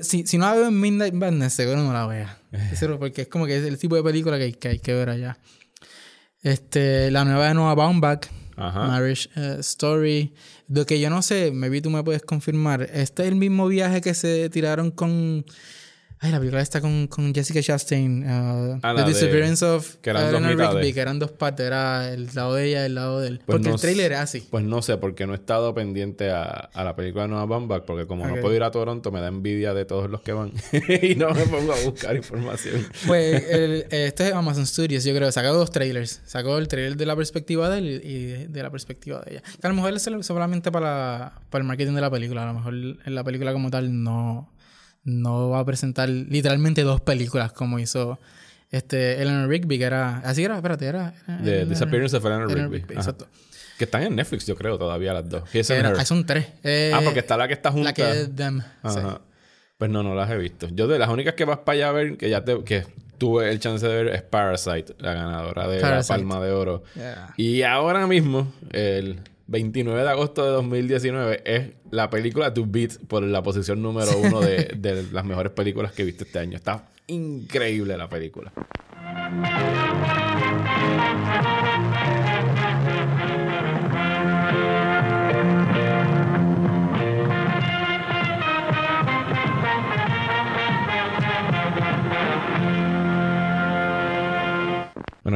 si, 0.03 0.27
si 0.27 0.39
no 0.39 0.47
la 0.47 0.55
veo 0.55 0.69
en 0.69 0.81
Midnight 0.81 1.15
Madness, 1.15 1.53
seguro 1.55 1.83
no 1.83 1.93
la 1.93 2.07
vea. 2.07 2.39
Porque 2.99 3.23
es 3.23 3.29
como 3.29 3.47
que 3.47 3.57
es 3.57 3.65
el 3.65 3.79
tipo 3.79 3.97
de 3.97 4.03
película 4.03 4.37
que, 4.39 4.45
hay- 4.45 4.53
que 4.55 4.69
hay 4.69 4.79
que 4.79 4.95
ver 4.95 5.11
allá. 5.11 5.39
Este, 6.43 7.11
la 7.11 7.25
nueva 7.25 7.49
de 7.49 7.55
Noah 7.55 7.75
Baumbach, 7.75 8.27
Ajá. 8.57 8.87
Marriage 8.87 9.29
eh, 9.37 9.57
Story. 9.61 10.35
Lo 10.69 10.87
que 10.87 11.01
yo 11.01 11.11
no 11.11 11.23
sé, 11.23 11.51
maybe 11.53 11.81
tú 11.81 11.91
me 11.91 12.03
puedes 12.05 12.23
confirmar. 12.23 12.83
Este 12.93 13.23
es 13.23 13.29
el 13.29 13.35
mismo 13.37 13.67
viaje 13.69 14.01
que 14.01 14.15
se 14.15 14.49
tiraron 14.51 14.91
con. 14.91 15.45
Ay, 16.20 16.32
la 16.32 16.38
película 16.38 16.61
está 16.61 16.81
con, 16.81 17.06
con 17.06 17.32
Jessica 17.32 17.62
Chastain. 17.62 18.23
uh, 18.29 18.81
The 18.81 18.93
de- 19.03 19.05
Disappearance 19.09 19.65
of 19.65 19.97
que 19.97 20.11
eran 20.11 20.32
dos 20.32 20.43
Eleanor. 20.43 20.75
Rigby, 20.75 20.93
que 20.93 21.00
eran 21.00 21.19
dos 21.20 21.31
partes. 21.31 21.65
Era 21.67 22.12
el 22.12 22.29
lado 22.35 22.55
de 22.55 22.65
ella 22.67 22.82
y 22.82 22.87
el 22.87 22.94
lado 22.97 23.20
de 23.20 23.29
él. 23.29 23.37
Pues 23.47 23.56
porque 23.59 23.69
no 23.69 23.75
el 23.76 23.81
trailer 23.81 24.06
s- 24.06 24.15
era 24.15 24.23
así. 24.23 24.47
Pues 24.50 24.65
no 24.65 24.82
sé, 24.82 24.97
porque 24.97 25.26
no 25.26 25.32
he 25.32 25.37
estado 25.37 25.73
pendiente 25.75 26.31
a, 26.31 26.44
a 26.44 26.82
la 26.85 26.97
película 26.97 27.23
de 27.25 27.29
Noah 27.29 27.44
Baumbach, 27.47 27.85
porque 27.85 28.06
como 28.06 28.26
no 28.26 28.35
puedo 28.41 28.55
ir 28.55 28.62
a 28.65 28.70
Toronto, 28.73 29.12
me 29.12 29.20
da 29.20 29.29
envidia 29.29 29.75
de 29.75 29.85
todos 29.85 30.11
los 30.11 30.20
que 30.23 30.32
van. 30.32 30.53
y 31.03 31.15
no 31.15 31.31
me 31.31 31.47
pongo 31.47 31.73
a 31.73 31.81
buscar 31.85 32.17
información. 32.17 32.85
Pues 33.06 33.44
el, 33.50 33.87
este 33.91 34.29
es 34.29 34.35
Amazon 34.35 34.67
Studios, 34.67 35.05
yo 35.05 35.14
creo. 35.14 35.31
Sacó 35.31 35.53
dos 35.55 35.71
trailers. 35.71 36.21
Sacó 36.26 36.59
el 36.59 36.67
trailer 36.69 36.97
de 36.97 37.06
la 37.06 37.14
perspectiva 37.14 37.69
de 37.71 37.79
él 37.79 38.00
y 38.05 38.25
de, 38.25 38.49
de 38.49 38.62
la 38.62 38.71
perspectiva 38.71 39.21
de 39.21 39.35
ella. 39.35 39.43
Que 39.61 39.67
a 39.67 39.71
lo 39.71 39.76
mejor 39.76 39.93
es 39.94 40.03
solamente 40.23 40.73
para, 40.73 41.35
para 41.50 41.62
el 41.62 41.69
marketing 41.69 41.94
de 41.94 42.00
la 42.00 42.11
película. 42.11 42.43
A 42.43 42.47
lo 42.47 42.55
mejor 42.55 42.75
en 42.75 43.14
la 43.14 43.23
película 43.23 43.53
como 43.53 43.71
tal 43.71 44.03
no, 44.03 44.50
no 45.05 45.50
va 45.50 45.61
a 45.61 45.65
presentar 45.65 46.09
literalmente 46.09 46.83
dos 46.83 47.00
películas 47.00 47.53
como 47.53 47.79
hizo 47.79 48.19
este 48.71 49.23
Eleanor 49.23 49.49
Rigby, 49.49 49.79
que 49.79 49.85
era... 49.85 50.19
Así 50.19 50.45
era, 50.45 50.56
espérate, 50.56 50.87
era... 50.87 51.15
era 51.27 51.39
The 51.43 51.50
Eleanor- 51.62 51.69
Disappearance 51.69 52.17
of 52.17 52.25
Eleanor 52.27 52.50
Eleanor 52.50 52.71
Rigby. 52.73 52.95
Exacto. 52.95 53.27
Que 53.79 53.85
están 53.85 54.03
en 54.03 54.17
Netflix, 54.17 54.47
yo 54.47 54.56
creo, 54.56 54.77
todavía 54.79 55.15
las 55.15 55.29
dos. 55.29 55.43
Era- 55.71 55.95
ah, 55.97 56.05
son 56.05 56.27
tres. 56.27 56.47
Eh, 56.65 56.91
Ah, 56.95 57.00
porque 57.05 57.21
está 57.21 57.37
la 57.37 57.47
que 57.49 57.55
está 57.55 57.71
junta. 57.71 57.85
La 57.91 57.93
que 57.95 58.11
es 58.11 58.35
Them. 58.37 58.61
sí. 58.89 58.99
Pues 59.79 59.91
no, 59.93 60.03
no 60.03 60.15
las 60.17 60.29
he 60.31 60.37
visto. 60.37 60.67
Yo 60.73 60.89
de 60.89 60.99
las 60.99 61.09
únicas 61.09 61.35
que 61.35 61.45
vas 61.45 61.59
para 61.59 61.77
allá 61.77 61.89
a 61.91 61.93
ver, 61.93 62.17
que 62.17 62.29
ya 62.29 62.45
te, 62.45 62.65
que 62.65 62.85
tuve 63.17 63.49
el 63.49 63.61
chance 63.61 63.87
de 63.87 63.95
ver, 64.05 64.15
es 64.15 64.23
Parasite, 64.23 64.97
la 64.99 65.15
ganadora 65.15 65.69
de 65.69 65.81
Parasite. 65.81 66.15
la 66.15 66.19
Palma 66.19 66.45
de 66.45 66.50
Oro. 66.50 66.83
Yeah. 66.97 67.33
Y 67.37 67.62
ahora 67.62 68.09
mismo, 68.09 68.53
el 68.73 69.21
29 69.49 70.03
de 70.03 70.09
agosto 70.09 70.45
de 70.45 70.50
2019, 70.50 71.43
es 71.45 71.71
la 71.91 72.11
película 72.11 72.55
To 72.55 72.65
Beat 72.67 72.99
por 73.09 73.23
la 73.23 73.43
posición 73.43 73.83
número 73.83 74.17
uno 74.23 74.41
de, 74.41 74.73
de 74.77 75.05
las 75.11 75.25
mejores 75.25 75.53
películas 75.53 75.93
que 75.93 76.03
he 76.03 76.05
visto 76.05 76.25
este 76.25 76.39
año. 76.39 76.56
Está 76.56 76.89
increíble 77.06 77.97
la 77.97 78.09
película. 78.09 78.53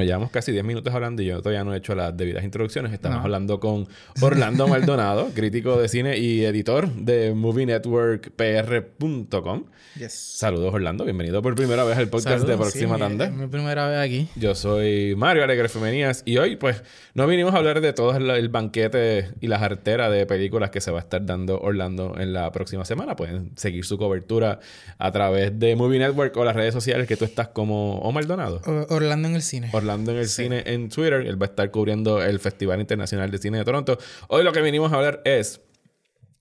Bueno, 0.02 0.10
llevamos 0.14 0.31
casi 0.32 0.50
10 0.50 0.64
minutos 0.64 0.93
hablando 0.93 1.22
y 1.22 1.26
yo 1.26 1.38
todavía 1.43 1.62
no 1.62 1.72
he 1.72 1.76
hecho 1.78 1.94
las 1.94 2.16
debidas 2.16 2.43
introducciones. 2.43 2.93
Estamos 2.93 3.19
No. 3.19 3.22
hablando 3.25 3.60
con 3.60 3.87
Orlando 4.20 4.66
Maldonado, 4.66 5.28
crítico 5.34 5.81
de 5.81 5.88
cine 5.88 6.19
y 6.19 6.44
editor 6.44 6.93
de 6.93 7.32
MovieNetworkPR.com. 7.34 9.64
Yes. 9.96 10.12
Saludos, 10.12 10.75
Orlando. 10.75 11.04
Bienvenido 11.04 11.40
por 11.40 11.54
primera 11.54 11.84
vez 11.84 11.96
al 11.99 12.08
podcast 12.08 12.44
de 12.49 12.56
Próxima 12.56 12.96
sí, 12.96 13.00
Tanda. 13.00 13.31
Mi, 13.31 13.46
primera 13.46 13.88
vez 13.88 14.00
aquí. 14.00 14.26
Yo 14.34 14.56
soy 14.56 15.14
Mario 15.16 15.44
Alegre 15.44 15.69
Femenías 15.69 16.22
y 16.25 16.38
hoy 16.38 16.56
pues 16.56 16.82
no 17.14 17.28
vinimos 17.28 17.54
a 17.54 17.58
hablar 17.58 17.81
de 17.81 17.93
todo 17.93 18.16
el, 18.16 18.49
banquete 18.49 19.31
y 19.40 19.46
la 19.46 19.60
jartera 19.60 20.10
de 20.10 20.26
películas 20.26 20.70
que 20.70 20.81
se 20.81 20.90
va 20.90 20.99
a 20.99 21.02
estar 21.02 21.25
dando 21.25 21.60
Orlando 21.60 22.16
en 22.19 22.32
la 22.32 22.50
próxima 22.50 22.84
semana. 22.84 23.14
Pueden 23.14 23.52
seguir 23.56 23.84
su 23.84 23.99
cobertura 23.99 24.58
a 24.99 25.12
través 25.12 25.56
de 25.61 25.76
Movie 25.76 26.00
Network 26.00 26.37
o 26.38 26.44
las 26.44 26.56
redes 26.56 26.75
sociales 26.75 27.06
que 27.06 27.16
tú 27.16 27.25
estás 27.25 27.47
como 27.49 27.99
O 27.99 28.11
Maldonado. 28.11 28.61
Orlando 28.88 29.28
en 29.28 29.37
el 29.37 29.42
cine. 29.42 29.68
Orlando 29.73 29.91
en 29.94 30.16
el 30.18 30.28
cine 30.28 30.62
en 30.66 30.88
Twitter. 30.88 31.25
Él 31.26 31.40
va 31.40 31.46
a 31.46 31.50
estar 31.50 31.70
cubriendo 31.70 32.22
el 32.22 32.38
Festival 32.40 32.80
Internacional 32.80 33.30
de 33.30 33.38
Cine 33.38 33.58
de 33.58 33.64
Toronto. 33.64 33.99
Hoy 34.28 34.42
lo 34.44 34.52
que 34.52 34.62
vinimos 34.62 34.92
a 34.92 34.96
hablar 34.96 35.22
es 35.25 35.61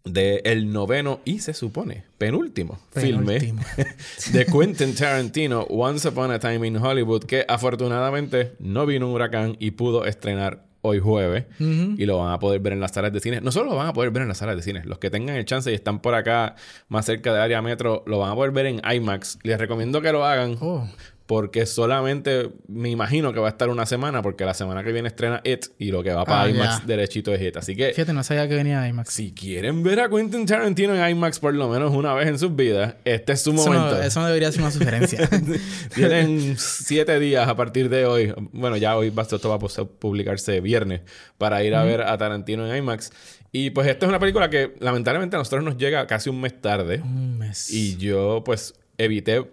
de 0.03 0.41
el 0.45 0.71
noveno 0.73 1.19
y 1.25 1.39
se 1.39 1.53
supone 1.53 2.05
penúltimo, 2.17 2.79
Penúltimo. 2.91 3.39
filme 3.39 3.95
de 4.33 4.45
Quentin 4.47 4.95
Tarantino, 4.95 5.61
Once 5.69 6.07
Upon 6.07 6.31
a 6.31 6.39
Time 6.39 6.65
in 6.67 6.77
Hollywood, 6.77 7.23
que 7.25 7.45
afortunadamente 7.47 8.53
no 8.59 8.85
vino 8.87 9.07
un 9.07 9.13
huracán 9.13 9.55
y 9.59 9.71
pudo 9.71 10.05
estrenar 10.05 10.65
hoy 10.83 10.97
jueves 10.99 11.45
y 11.59 12.05
lo 12.07 12.17
van 12.17 12.33
a 12.33 12.39
poder 12.39 12.59
ver 12.59 12.73
en 12.73 12.79
las 12.79 12.91
salas 12.91 13.13
de 13.13 13.19
cine. 13.19 13.39
No 13.41 13.51
solo 13.51 13.69
lo 13.69 13.75
van 13.75 13.85
a 13.85 13.93
poder 13.93 14.09
ver 14.09 14.23
en 14.23 14.29
las 14.29 14.39
salas 14.39 14.55
de 14.55 14.63
cine, 14.63 14.81
los 14.85 14.97
que 14.97 15.11
tengan 15.11 15.35
el 15.35 15.45
chance 15.45 15.71
y 15.71 15.75
están 15.75 15.99
por 16.01 16.15
acá 16.15 16.55
más 16.87 17.05
cerca 17.05 17.31
del 17.31 17.43
área 17.43 17.61
metro, 17.61 18.03
lo 18.07 18.17
van 18.17 18.31
a 18.31 18.35
poder 18.35 18.49
ver 18.49 18.65
en 18.65 18.81
IMAX. 18.83 19.37
Les 19.43 19.59
recomiendo 19.59 20.01
que 20.01 20.11
lo 20.11 20.25
hagan 20.25 20.57
Oh. 20.59 20.87
Porque 21.25 21.65
solamente 21.65 22.49
me 22.67 22.89
imagino 22.89 23.31
que 23.31 23.39
va 23.39 23.47
a 23.47 23.51
estar 23.51 23.69
una 23.69 23.85
semana, 23.85 24.21
porque 24.21 24.43
la 24.43 24.53
semana 24.53 24.83
que 24.83 24.91
viene 24.91 25.07
estrena 25.07 25.39
It 25.45 25.67
y 25.79 25.91
lo 25.91 26.03
que 26.03 26.11
va 26.11 26.25
para 26.25 26.41
Ah, 26.43 26.49
IMAX 26.49 26.79
ya. 26.81 26.85
derechito 26.87 27.33
es 27.33 27.41
It. 27.41 27.55
Así 27.57 27.75
que 27.75 27.93
Fíjate, 27.93 28.11
no 28.11 28.23
sabía 28.23 28.47
que 28.49 28.55
venía 28.55 28.85
IMAX. 28.87 29.13
si 29.13 29.31
quieren 29.31 29.81
ver 29.83 30.01
a 30.01 30.09
Quentin 30.09 30.45
Tarantino 30.45 30.93
en 30.93 31.09
IMAX 31.11 31.39
por 31.39 31.53
lo 31.53 31.69
menos 31.69 31.93
una 31.93 32.13
vez 32.13 32.27
en 32.27 32.37
sus 32.37 32.53
vidas, 32.55 32.95
este 33.05 33.33
es 33.33 33.41
su 33.41 33.51
Eso 33.53 33.63
momento. 33.63 33.95
no, 33.97 34.01
eso 34.01 34.19
no 34.19 34.27
debería 34.27 34.51
ser 34.51 34.61
una 34.61 34.71
sugerencia. 34.71 35.29
Tienen 35.95 36.55
siete 36.57 37.19
días 37.19 37.47
a 37.47 37.55
partir 37.55 37.89
de 37.89 38.05
hoy. 38.05 38.33
Bueno, 38.51 38.75
ya 38.77 38.97
hoy 38.97 39.11
esto 39.15 39.49
va 39.49 39.55
a 39.55 39.59
publicarse 39.59 40.59
viernes 40.61 41.01
para 41.37 41.63
ir 41.63 41.75
a 41.75 41.83
ver 41.83 42.01
a 42.01 42.17
Tarantino 42.17 42.67
en 42.69 42.75
IMAX. 42.77 43.11
Y 43.53 43.69
pues 43.71 43.87
esta 43.87 44.05
es 44.05 44.09
una 44.09 44.19
película 44.19 44.49
que 44.49 44.73
lamentablemente 44.79 45.35
a 45.35 45.39
nosotros 45.39 45.63
nos 45.63 45.77
llega 45.77 46.07
casi 46.07 46.29
un 46.29 46.39
mes 46.41 46.59
tarde. 46.61 47.01
Un 47.03 47.37
mes. 47.37 47.69
Y 47.71 47.97
yo, 47.97 48.43
pues, 48.45 48.73
evité 48.97 49.45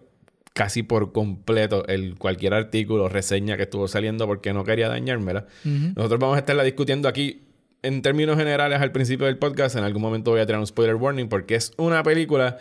casi 0.59 0.83
por 0.83 1.13
completo 1.13 1.87
el 1.87 2.17
cualquier 2.17 2.53
artículo 2.53 3.05
o 3.05 3.09
reseña 3.09 3.57
que 3.57 3.63
estuvo 3.63 3.87
saliendo 3.87 4.27
porque 4.27 4.53
no 4.53 4.65
quería 4.65 4.89
dañármela. 4.89 5.47
Nosotros 5.63 6.19
vamos 6.19 6.35
a 6.35 6.41
estarla 6.41 6.65
discutiendo 6.65 7.07
aquí 7.07 7.43
en 7.83 8.03
términos 8.03 8.37
generales 8.37 8.81
al 8.81 8.91
principio 8.91 9.27
del 9.27 9.39
podcast. 9.39 9.77
En 9.77 9.85
algún 9.85 10.03
momento 10.03 10.33
voy 10.33 10.41
a 10.41 10.47
tirar 10.47 10.59
un 10.59 10.67
spoiler 10.67 10.97
warning 10.97 11.29
porque 11.29 11.55
es 11.55 11.71
una 11.77 12.03
película 12.03 12.59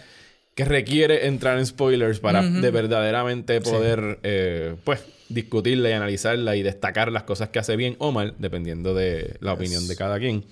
que 0.54 0.63
requiere 0.63 1.25
entrar 1.25 1.58
en 1.58 1.66
spoilers 1.66 2.20
para 2.20 2.44
de 2.44 2.70
verdaderamente 2.70 3.62
poder, 3.62 4.20
eh, 4.22 4.75
pues, 4.84 5.04
discutirla 5.30 5.89
y 5.89 5.94
analizarla 5.94 6.56
y 6.56 6.62
destacar 6.62 7.12
las 7.12 7.24
cosas 7.24 7.50
que 7.50 7.58
hace 7.58 7.75
bien 7.77 7.96
o 7.98 8.12
mal, 8.12 8.36
dependiendo 8.38 8.94
de 8.94 9.38
la 9.39 9.54
opinión 9.54 9.88
de 9.88 9.96
cada 9.96 10.20
quien. 10.20 10.46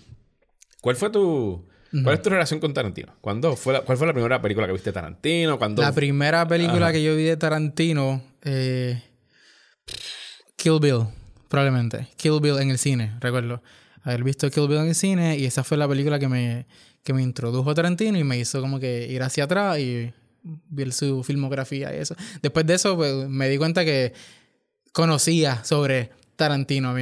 ¿Cuál 0.82 0.96
fue 0.96 1.12
tu... 1.12 1.68
¿Cuál 2.04 2.16
es 2.16 2.22
tu 2.22 2.30
relación 2.30 2.60
con 2.60 2.74
Tarantino? 2.74 3.16
¿Cuándo 3.22 3.56
fue 3.56 3.74
la, 3.74 3.82
¿Cuál 3.82 3.98
fue 3.98 4.08
la 4.08 4.14
primera 4.14 4.42
película 4.42 4.68
que 4.68 4.74
viste 4.74 4.90
de 4.90 4.94
Tarantino? 4.94 5.58
¿Cuándo 5.58 5.82
La 5.82 5.92
primera 5.92 6.48
película 6.48 6.92
que 6.92 7.04
yo 7.04 7.16
vi 7.16 7.24
de 7.24 7.38
Tarantino, 7.38 8.22
eh, 8.44 9.02
Kill 10.56 10.80
Bill, 10.80 11.06
probablemente. 11.48 12.08
Kill 12.18 12.40
Bill 12.42 12.60
en 12.60 12.72
el 12.72 12.78
cine, 12.78 13.16
recuerdo. 13.20 13.62
haber 14.04 14.24
visto 14.24 14.50
Kill 14.50 14.68
Bill 14.68 14.80
en 14.80 14.88
el 14.88 14.96
cine 14.96 15.38
y 15.38 15.46
esa 15.46 15.64
fue 15.64 15.78
la 15.78 15.88
película 15.88 16.20
que 16.20 16.28
me, 16.28 16.66
que 17.04 17.14
me 17.14 17.22
introdujo 17.22 17.70
a 17.70 17.76
Tarantino 17.76 18.18
y 18.18 18.24
me 18.24 18.38
hizo 18.38 18.62
como 18.62 18.80
que 18.80 19.08
ir 19.08 19.22
hacia 19.24 19.46
atrás 19.46 19.80
y 19.80 20.12
ver 20.44 20.92
su 20.92 21.24
filmografía 21.24 21.96
y 21.96 22.00
eso. 22.00 22.16
Después 22.42 22.66
de 22.66 22.76
eso 22.76 22.96
pues, 22.96 23.28
me 23.30 23.50
di 23.50 23.58
cuenta 23.58 23.86
que 23.86 24.14
conocía 24.92 25.64
sobre 25.64 26.12
Tarantino, 26.36 26.96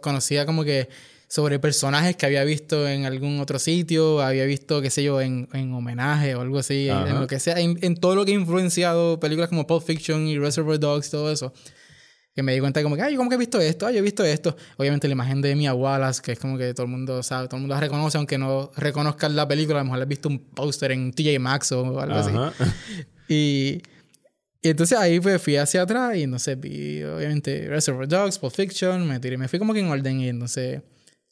conocía 0.00 0.46
como 0.46 0.64
que 0.64 0.88
sobre 1.28 1.58
personajes 1.58 2.16
que 2.16 2.24
había 2.26 2.44
visto 2.44 2.86
en 2.88 3.04
algún 3.04 3.40
otro 3.40 3.58
sitio, 3.58 4.20
había 4.20 4.44
visto, 4.44 4.80
qué 4.80 4.90
sé 4.90 5.02
yo, 5.02 5.20
en, 5.20 5.48
en 5.52 5.72
homenaje 5.72 6.34
o 6.34 6.40
algo 6.40 6.58
así, 6.58 6.88
en, 6.88 7.20
lo 7.20 7.26
que 7.26 7.40
sea, 7.40 7.58
en, 7.58 7.96
todo 7.96 8.14
lo 8.14 8.24
que 8.24 8.32
ha 8.32 8.34
influenciado 8.34 9.18
películas 9.18 9.48
como 9.48 9.66
Pulp 9.66 9.84
Fiction 9.84 10.28
y 10.28 10.38
Reservoir 10.38 10.78
Dogs 10.78 11.08
y 11.08 11.10
todo 11.10 11.32
eso. 11.32 11.52
Que 12.34 12.42
me 12.42 12.52
di 12.52 12.60
cuenta 12.60 12.82
como 12.82 12.96
que, 12.96 13.02
ay, 13.02 13.14
yo 13.14 13.18
como 13.18 13.30
que 13.30 13.36
he 13.36 13.38
visto 13.38 13.58
esto, 13.58 13.86
ay, 13.86 13.94
yo 13.94 14.00
he 14.00 14.02
visto 14.02 14.22
esto. 14.22 14.54
Obviamente 14.76 15.08
la 15.08 15.12
imagen 15.12 15.40
de 15.40 15.56
Mia 15.56 15.72
Wallace, 15.72 16.20
que 16.22 16.32
es 16.32 16.38
como 16.38 16.58
que 16.58 16.74
todo 16.74 16.84
el 16.84 16.92
mundo 16.92 17.22
sabe, 17.22 17.48
todo 17.48 17.56
el 17.56 17.62
mundo 17.62 17.74
la 17.74 17.80
reconoce, 17.80 18.18
aunque 18.18 18.36
no 18.36 18.70
reconozcan 18.76 19.34
la 19.34 19.48
película, 19.48 19.80
a 19.80 19.82
lo 19.82 19.86
mejor 19.86 19.98
le 19.98 20.02
has 20.02 20.08
visto 20.08 20.28
un 20.28 20.38
póster 20.38 20.92
en 20.92 21.12
TJ 21.12 21.38
Maxx 21.40 21.72
o 21.72 22.00
algo 22.00 22.14
así. 22.14 22.32
Y, 23.28 23.82
y 24.62 24.68
entonces 24.68 24.96
ahí 24.96 25.18
pues 25.18 25.42
fui 25.42 25.56
hacia 25.56 25.82
atrás 25.82 26.16
y 26.16 26.22
entonces 26.22 26.60
vi, 26.60 27.02
obviamente, 27.02 27.66
Reservoir 27.66 28.06
Dogs, 28.06 28.38
Pulp 28.38 28.54
Fiction, 28.54 29.04
me 29.08 29.18
tiré, 29.18 29.36
me 29.36 29.48
fui 29.48 29.58
como 29.58 29.74
que 29.74 29.80
en 29.80 29.88
orden 29.88 30.20
y 30.20 30.28
entonces 30.28 30.82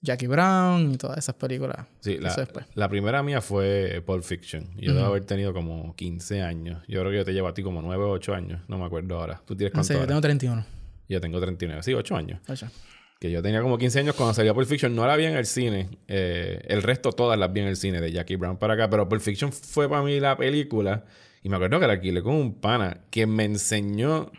Jackie 0.04 0.26
Brown 0.26 0.92
y 0.92 0.99
todas 0.99 1.16
esas 1.16 1.34
películas. 1.34 1.87
Sí, 2.00 2.18
la, 2.75 2.88
primera 2.88 3.23
mía 3.23 3.40
fue 3.40 4.02
Pulp 4.04 4.23
Fiction. 4.23 4.68
Yo 4.76 4.92
debo 4.92 5.06
haber 5.06 5.25
tenido 5.25 5.54
como 5.54 5.96
15 5.96 6.42
años. 6.42 6.82
Yo 6.87 7.00
creo 7.00 7.11
que 7.11 7.16
yo 7.16 7.25
te 7.25 7.32
llevo 7.32 7.49
a 7.49 7.54
ti 7.54 7.62
como 7.62 7.80
9 7.80 8.04
o 8.04 8.11
8 8.11 8.34
años. 8.34 8.61
No 8.68 8.76
me 8.76 8.84
acuerdo 8.84 9.18
ahora. 9.18 9.40
¿Tú 9.46 9.56
tienes 9.56 9.73
cuánto 9.73 9.94
No 9.94 9.99
sé, 9.99 10.02
yo 10.02 10.06
tengo 10.06 10.20
31. 10.20 10.66
Yo 11.08 11.20
tengo 11.23 11.40
39. 11.40 11.82
Sí, 11.82 11.94
8 11.94 12.16
años. 12.16 12.40
8. 12.46 12.68
Que 13.18 13.30
yo 13.30 13.42
tenía 13.42 13.62
como 13.62 13.78
15 13.78 14.00
años 14.00 14.14
cuando 14.14 14.34
salía 14.34 14.52
Pulp 14.52 14.68
Fiction. 14.68 14.94
No 14.94 15.06
la 15.06 15.16
vi 15.16 15.25
en 15.25 15.37
el 15.37 15.46
cine. 15.46 15.88
Eh, 16.06 16.61
el 16.68 16.82
resto 16.82 17.12
todas 17.12 17.38
las 17.38 17.50
vi 17.50 17.61
en 17.61 17.68
el 17.68 17.76
cine 17.76 18.02
de 18.02 18.12
Jackie 18.12 18.37
Brown 18.37 18.58
para 18.58 18.75
acá. 18.75 18.90
Pero 18.90 19.08
Pulp 19.08 19.23
Fiction 19.23 19.52
fue 19.52 19.88
para 19.88 20.02
mí 20.02 20.20
la 20.20 20.37
película. 20.37 21.04
Y 21.42 21.49
me 21.49 21.56
acuerdo 21.56 21.80
que 21.80 21.87
la 21.87 21.94
alquilé 21.94 22.23
con 22.23 22.34
un 22.34 22.61
pana 22.61 22.99
que 23.11 23.26
me 23.26 23.44
enseñó 23.44 24.30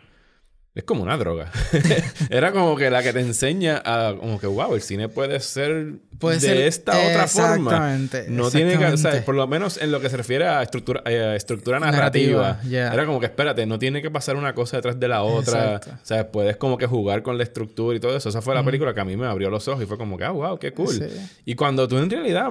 es 0.76 0.84
como 0.84 1.02
una 1.02 1.16
droga. 1.16 1.50
Era 2.30 2.52
como 2.52 2.76
que 2.76 2.90
la 2.90 3.02
que 3.02 3.14
te 3.14 3.20
enseña 3.20 3.80
a, 3.82 4.14
como 4.14 4.38
que, 4.38 4.46
wow, 4.46 4.74
el 4.74 4.82
cine 4.82 5.08
puede 5.08 5.40
ser 5.40 5.94
de 6.20 6.66
esta 6.66 6.92
otra 6.92 7.26
forma. 7.26 7.70
Exactamente. 7.70 8.26
No 8.28 8.50
tiene 8.50 8.76
que, 8.76 8.84
o 8.84 8.96
sea, 8.98 9.24
por 9.24 9.34
lo 9.34 9.46
menos 9.46 9.78
en 9.78 9.90
lo 9.90 10.02
que 10.02 10.10
se 10.10 10.18
refiere 10.18 10.46
a 10.46 10.62
estructura, 10.62 11.02
eh, 11.06 11.32
estructura 11.34 11.80
narrativa. 11.80 12.60
Era 12.70 13.06
como 13.06 13.18
que, 13.20 13.26
espérate, 13.26 13.64
no 13.64 13.78
tiene 13.78 14.02
que 14.02 14.10
pasar 14.10 14.36
una 14.36 14.54
cosa 14.54 14.76
detrás 14.76 15.00
de 15.00 15.08
la 15.08 15.22
otra. 15.22 15.80
O 15.82 16.06
sea, 16.06 16.30
puedes 16.30 16.58
como 16.58 16.76
que 16.76 16.86
jugar 16.86 17.22
con 17.22 17.38
la 17.38 17.44
estructura 17.44 17.96
y 17.96 18.00
todo 18.00 18.14
eso. 18.14 18.28
Esa 18.28 18.42
fue 18.42 18.54
la 18.54 18.62
película 18.62 18.92
que 18.92 19.00
a 19.00 19.06
mí 19.06 19.16
me 19.16 19.26
abrió 19.26 19.48
los 19.48 19.66
ojos 19.68 19.82
y 19.82 19.86
fue 19.86 19.96
como 19.96 20.18
que, 20.18 20.24
ah, 20.24 20.32
wow, 20.32 20.58
qué 20.58 20.74
cool. 20.74 21.08
Y 21.46 21.54
cuando 21.54 21.88
tú 21.88 21.96
en 21.96 22.10
realidad 22.10 22.50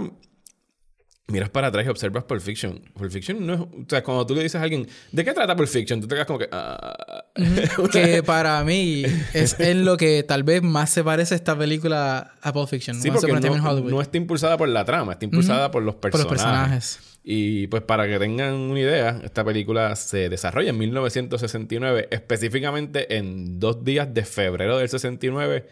miras 1.27 1.50
para 1.50 1.67
atrás 1.67 1.86
y 1.86 1.89
observas 1.89 2.24
Pulp 2.25 2.41
Fiction. 2.41 2.79
Pulp 2.94 3.12
Fiction 3.12 3.46
no 3.46 3.53
es... 3.53 3.60
O 3.60 3.86
sea, 3.88 4.03
cuando 4.03 4.25
tú 4.25 4.36
le 4.36 4.44
dices 4.44 4.60
a 4.60 4.63
alguien, 4.63 4.88
¿de 5.12 5.25
qué 5.25 5.34
trata 5.34 5.55
Pulp 5.55 5.67
Fiction? 5.67 6.01
Tú 6.01 6.08
te 6.08 6.15
quedas 6.15 6.27
como 6.27 6.39
que... 6.39 6.50
Ah". 6.51 7.25
que 7.91 8.24
para 8.24 8.63
mí 8.63 9.03
es 9.34 9.60
en 9.60 9.86
lo 9.86 9.98
que 9.98 10.24
tal 10.24 10.44
vez 10.44 10.62
más 10.62 10.89
se 10.89 11.03
parece 11.03 11.36
esta 11.36 11.58
película 11.58 12.34
a 12.41 12.53
Pulp 12.53 12.70
Fiction. 12.70 13.01
Sí, 13.01 13.10
porque 13.12 13.32
no, 13.32 14.01
está 14.01 14.17
impulsada 14.17 14.58
por 14.58 14.70
la 14.70 14.86
trama, 14.86 15.13
está 15.13 15.25
impulsada 15.25 15.72
por 15.72 15.84
los 15.84 15.96
personajes. 15.96 16.27
Por 16.27 16.38
los 16.38 16.44
personajes. 16.44 17.00
Y 17.27 17.65
pues 17.67 17.82
para 17.82 18.08
que 18.08 18.20
tengan 18.20 18.53
una 18.53 18.79
idea, 18.79 19.20
esta 19.24 19.44
película 19.44 19.96
se 19.96 20.29
desarrolla 20.29 20.70
en 20.70 20.77
1969, 20.77 22.08
específicamente 22.12 23.17
en 23.17 23.60
dos 23.60 23.84
días 23.84 24.13
de 24.13 24.24
febrero 24.24 24.77
del 24.77 24.89
69 24.89 25.65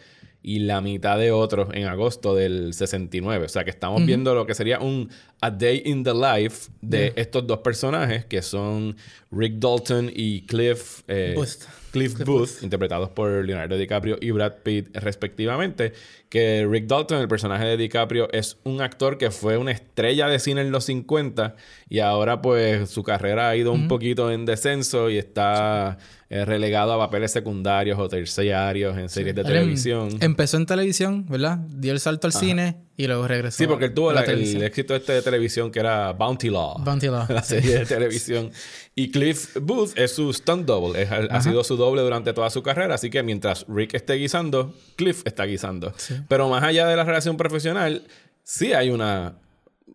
y 0.46 0.58
la 0.58 0.82
mitad 0.82 1.18
de 1.18 1.32
otros 1.32 1.70
en 1.72 1.86
agosto 1.86 2.34
del 2.34 2.74
69. 2.74 3.46
O 3.46 3.48
sea 3.48 3.64
que 3.64 3.70
estamos 3.70 4.04
viendo 4.04 4.34
lo 4.34 4.44
que 4.44 4.54
sería 4.54 4.78
un 4.78 5.08
A 5.40 5.50
Day 5.50 5.82
in 5.86 6.04
the 6.04 6.12
Life 6.12 6.70
de 6.82 7.14
estos 7.16 7.46
dos 7.46 7.60
personajes 7.60 8.26
que 8.26 8.42
son 8.42 8.94
Rick 9.30 9.54
Dalton 9.54 10.12
y 10.14 10.42
Cliff, 10.42 11.00
eh, 11.08 11.32
Booth. 11.34 11.66
Cliff, 11.92 12.18
Booth, 12.24 12.62
interpretados 12.62 13.08
por 13.10 13.30
Leonardo 13.44 13.78
DiCaprio 13.78 14.18
y 14.20 14.32
Brad 14.32 14.56
Pitt 14.62 14.94
respectivamente. 14.94 15.94
Que 16.28 16.66
Rick 16.68 16.88
Dalton, 16.88 17.20
el 17.20 17.28
personaje 17.28 17.64
de 17.64 17.76
DiCaprio, 17.78 18.30
es 18.32 18.58
un 18.64 18.82
actor 18.82 19.16
que 19.16 19.30
fue 19.30 19.56
una 19.56 19.70
estrella 19.70 20.26
de 20.26 20.40
cine 20.40 20.60
en 20.60 20.72
los 20.72 20.84
50 20.84 21.56
y 21.88 22.00
ahora 22.00 22.42
pues 22.42 22.90
su 22.90 23.02
carrera 23.02 23.48
ha 23.48 23.56
ido 23.56 23.72
un 23.72 23.88
poquito 23.88 24.30
en 24.30 24.44
descenso 24.44 25.08
y 25.08 25.16
está 25.16 25.96
eh, 26.34 26.44
relegado 26.44 26.92
a 26.92 26.98
papeles 26.98 27.30
secundarios 27.30 27.96
o 27.96 28.08
terciarios 28.08 28.98
en 28.98 29.08
series 29.08 29.36
de 29.36 29.44
televisión. 29.44 30.08
empezó 30.18 30.56
en 30.56 30.66
televisión, 30.66 31.26
¿verdad? 31.28 31.58
Dio 31.68 31.92
el 31.92 32.00
salto 32.00 32.26
al 32.26 32.32
cine 32.32 32.74
y 32.96 33.06
luego 33.06 33.28
regresó. 33.28 33.58
Sí, 33.58 33.68
porque 33.68 33.84
él 33.84 33.94
tuvo 33.94 34.10
el 34.10 34.62
éxito 34.64 34.96
este 34.96 35.12
de 35.12 35.22
televisión 35.22 35.70
que 35.70 35.78
era 35.78 36.12
Bounty 36.12 36.50
Law. 36.50 36.82
Bounty 36.82 37.06
Law. 37.06 37.26
La 37.28 37.44
serie 37.44 37.78
de 37.78 37.86
televisión. 37.86 38.50
Y 38.96 39.12
Cliff 39.12 39.56
Booth 39.62 39.96
es 39.96 40.12
su 40.16 40.32
stunt 40.32 40.66
double. 40.66 41.00
ha 41.30 41.40
sido 41.40 41.62
su 41.62 41.76
doble 41.76 42.02
durante 42.02 42.32
toda 42.32 42.50
su 42.50 42.64
carrera. 42.64 42.96
Así 42.96 43.10
que 43.10 43.22
mientras 43.22 43.64
Rick 43.68 43.94
esté 43.94 44.14
guisando, 44.14 44.74
Cliff 44.96 45.22
está 45.24 45.44
guisando. 45.44 45.94
Pero 46.26 46.48
más 46.48 46.64
allá 46.64 46.88
de 46.88 46.96
la 46.96 47.04
relación 47.04 47.36
profesional, 47.36 48.08
sí 48.42 48.72
hay 48.72 48.90
una 48.90 49.36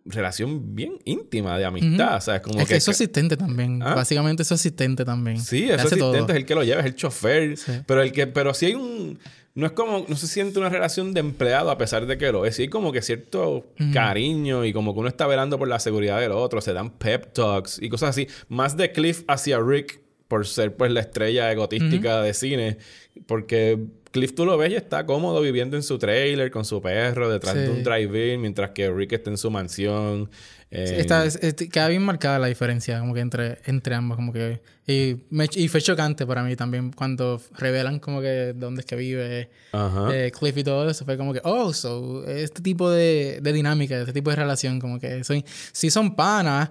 relación 0.04 0.74
bien 0.74 0.98
íntima 1.04 1.58
de 1.58 1.64
amistad. 1.64 2.16
O 2.16 2.20
sea, 2.20 2.36
es 2.36 2.42
como 2.42 2.60
es 2.60 2.68
que, 2.68 2.76
es 2.76 2.84
su 2.84 2.90
asistente 2.90 3.36
también. 3.36 3.82
¿Ah? 3.82 3.94
Básicamente 3.94 4.42
es 4.42 4.48
su 4.48 4.54
asistente 4.54 5.04
también. 5.04 5.40
Sí, 5.40 5.64
es 5.70 5.80
su 5.80 5.88
asistente, 5.88 6.32
es 6.32 6.38
el 6.38 6.46
que 6.46 6.54
lo 6.54 6.64
lleva, 6.64 6.80
es 6.80 6.86
el 6.86 6.94
chofer. 6.94 7.54
Pero 7.86 8.02
el 8.02 8.12
que, 8.12 8.26
pero 8.26 8.54
sí 8.54 8.66
hay 8.66 8.74
un. 8.74 9.18
No 9.54 9.66
es 9.66 9.72
como, 9.72 10.06
no 10.08 10.16
se 10.16 10.28
siente 10.28 10.58
una 10.58 10.68
relación 10.68 11.12
de 11.12 11.20
empleado 11.20 11.70
a 11.70 11.76
pesar 11.76 12.06
de 12.06 12.16
que 12.16 12.30
lo 12.30 12.46
es. 12.46 12.56
Sí 12.56 12.62
hay 12.62 12.68
como 12.68 12.92
que 12.92 13.02
cierto 13.02 13.66
cariño 13.92 14.64
y 14.64 14.72
como 14.72 14.94
que 14.94 15.00
uno 15.00 15.08
está 15.08 15.26
velando 15.26 15.58
por 15.58 15.68
la 15.68 15.80
seguridad 15.80 16.20
del 16.20 16.32
otro. 16.32 16.60
Se 16.60 16.72
dan 16.72 16.90
pep 16.90 17.32
talks 17.32 17.80
y 17.82 17.88
cosas 17.88 18.10
así. 18.10 18.28
Más 18.48 18.76
de 18.76 18.92
Cliff 18.92 19.24
hacia 19.26 19.58
Rick 19.58 20.00
por 20.28 20.46
ser 20.46 20.76
pues 20.76 20.92
la 20.92 21.00
estrella 21.00 21.50
egotística 21.50 22.22
de 22.22 22.32
cine. 22.34 22.78
Porque 23.26 23.78
Cliff 24.10 24.34
tú 24.34 24.44
lo 24.44 24.58
ves 24.58 24.72
y 24.72 24.74
está 24.74 25.06
cómodo 25.06 25.40
viviendo 25.40 25.76
en 25.76 25.82
su 25.82 25.98
trailer 25.98 26.50
con 26.50 26.64
su 26.64 26.80
perro 26.82 27.30
detrás 27.30 27.54
de 27.54 27.70
un 27.70 27.82
drive-in, 27.84 28.40
mientras 28.40 28.70
que 28.70 28.90
Rick 28.90 29.12
está 29.12 29.30
en 29.30 29.38
su 29.38 29.50
mansión. 29.50 30.28
está, 30.70 31.26
queda 31.70 31.88
bien 31.88 32.02
marcada 32.02 32.38
la 32.38 32.48
diferencia 32.48 32.98
como 32.98 33.14
que 33.14 33.20
entre, 33.20 33.58
entre 33.66 33.94
ambos. 33.94 34.16
Como 34.16 34.32
que, 34.32 34.60
y, 34.86 35.16
y 35.54 35.68
fue 35.68 35.80
chocante 35.80 36.26
para 36.26 36.42
mí 36.42 36.56
también 36.56 36.92
cuando 36.92 37.40
revelan 37.56 38.00
como 38.00 38.20
que 38.20 38.52
dónde 38.54 38.80
es 38.80 38.86
que 38.86 38.96
vive 38.96 39.50
eh, 39.72 40.32
Cliff 40.36 40.56
y 40.56 40.64
todo 40.64 40.90
eso. 40.90 41.04
Fue 41.04 41.16
como 41.16 41.32
que, 41.32 41.40
oh, 41.44 41.72
so, 41.72 42.26
este 42.26 42.62
tipo 42.62 42.90
de, 42.90 43.38
de 43.40 43.52
dinámica, 43.52 43.98
este 43.98 44.12
tipo 44.12 44.30
de 44.30 44.36
relación, 44.36 44.80
como 44.80 44.98
que 44.98 45.22
son, 45.22 45.44
sí 45.72 45.90
son 45.90 46.16
panas 46.16 46.70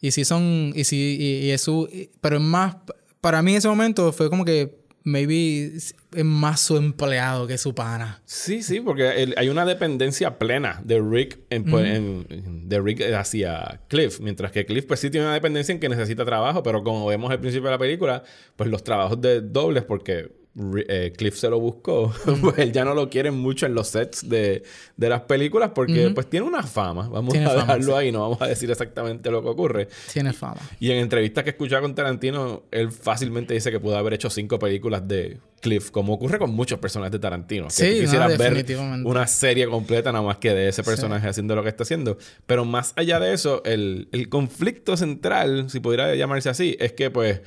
y 0.00 0.10
sí 0.10 0.24
son, 0.24 0.72
y 0.74 0.84
sí, 0.84 1.16
y, 1.20 1.50
es 1.50 1.60
su, 1.60 1.88
pero 2.20 2.38
es 2.38 2.42
más, 2.42 2.76
para 3.20 3.42
mí 3.42 3.52
en 3.52 3.58
ese 3.58 3.68
momento 3.68 4.12
fue 4.12 4.30
como 4.30 4.44
que 4.44 4.79
maybe 5.02 5.76
es 5.76 5.94
más 6.24 6.60
su 6.60 6.76
empleado 6.76 7.46
que 7.46 7.58
su 7.58 7.74
pana. 7.74 8.20
Sí, 8.24 8.62
sí, 8.62 8.80
porque 8.80 9.32
hay 9.36 9.48
una 9.48 9.64
dependencia 9.64 10.38
plena 10.38 10.80
de 10.84 11.00
Rick, 11.00 11.38
pues, 11.68 11.86
en, 11.86 12.68
de 12.68 12.80
Rick 12.80 13.02
hacia 13.14 13.80
Cliff, 13.88 14.20
mientras 14.20 14.52
que 14.52 14.66
Cliff 14.66 14.86
pues 14.86 15.00
sí 15.00 15.10
tiene 15.10 15.26
una 15.26 15.34
dependencia 15.34 15.72
en 15.72 15.80
que 15.80 15.88
necesita 15.88 16.24
trabajo, 16.24 16.62
pero 16.62 16.82
como 16.82 17.06
vemos 17.06 17.30
al 17.30 17.40
principio 17.40 17.66
de 17.66 17.74
la 17.74 17.78
película, 17.78 18.22
pues 18.56 18.68
los 18.70 18.84
trabajos 18.84 19.20
de 19.20 19.40
dobles 19.40 19.84
porque 19.84 20.39
eh, 20.56 21.12
Cliff 21.16 21.36
se 21.36 21.48
lo 21.48 21.60
buscó, 21.60 22.12
pues 22.42 22.58
él 22.58 22.72
ya 22.72 22.84
no 22.84 22.94
lo 22.94 23.08
quiere 23.08 23.30
mucho 23.30 23.66
en 23.66 23.74
los 23.74 23.88
sets 23.88 24.28
de, 24.28 24.64
las 24.96 25.22
películas 25.22 25.70
porque 25.74 26.10
pues 26.10 26.28
tiene 26.28 26.46
una 26.46 26.62
fama. 26.62 27.08
Vamos 27.08 27.34
a 27.36 27.54
dejarlo 27.54 27.96
ahí, 27.96 28.10
no 28.10 28.20
vamos 28.20 28.42
a 28.42 28.48
decir 28.48 28.70
exactamente 28.70 29.30
lo 29.30 29.42
que 29.42 29.48
ocurre. 29.48 29.88
Tiene 30.12 30.32
fama. 30.32 30.60
Y 30.80 30.90
en 30.90 30.98
entrevistas 30.98 31.44
que 31.44 31.50
escuchaba 31.50 31.82
con 31.82 31.94
Tarantino, 31.94 32.64
él 32.72 32.90
fácilmente 32.90 33.54
dice 33.54 33.70
que 33.70 33.78
pudo 33.78 33.96
haber 33.96 34.14
hecho 34.14 34.28
cinco 34.28 34.58
películas 34.58 35.06
de 35.06 35.38
Cliff, 35.60 35.90
como 35.90 36.14
ocurre 36.14 36.38
con 36.38 36.50
muchos 36.50 36.80
personajes 36.80 37.12
de 37.12 37.20
Tarantino. 37.20 37.66
Que 37.66 37.70
sí, 37.70 38.00
quisieras 38.00 38.36
ver 38.36 38.64
una 39.04 39.26
serie 39.28 39.68
completa 39.68 40.10
nada 40.10 40.24
más 40.24 40.38
que 40.38 40.52
de 40.52 40.68
ese 40.68 40.82
personaje 40.82 41.28
haciendo 41.28 41.54
lo 41.54 41.62
que 41.62 41.68
está 41.68 41.84
haciendo. 41.84 42.18
Pero 42.46 42.64
más 42.64 42.92
allá 42.96 43.20
de 43.20 43.32
eso, 43.34 43.62
el, 43.64 44.08
el 44.10 44.28
conflicto 44.28 44.96
central, 44.96 45.70
si 45.70 45.78
pudiera 45.78 46.14
llamarse 46.16 46.48
así, 46.48 46.76
es 46.80 46.92
que 46.92 47.10
pues 47.10 47.42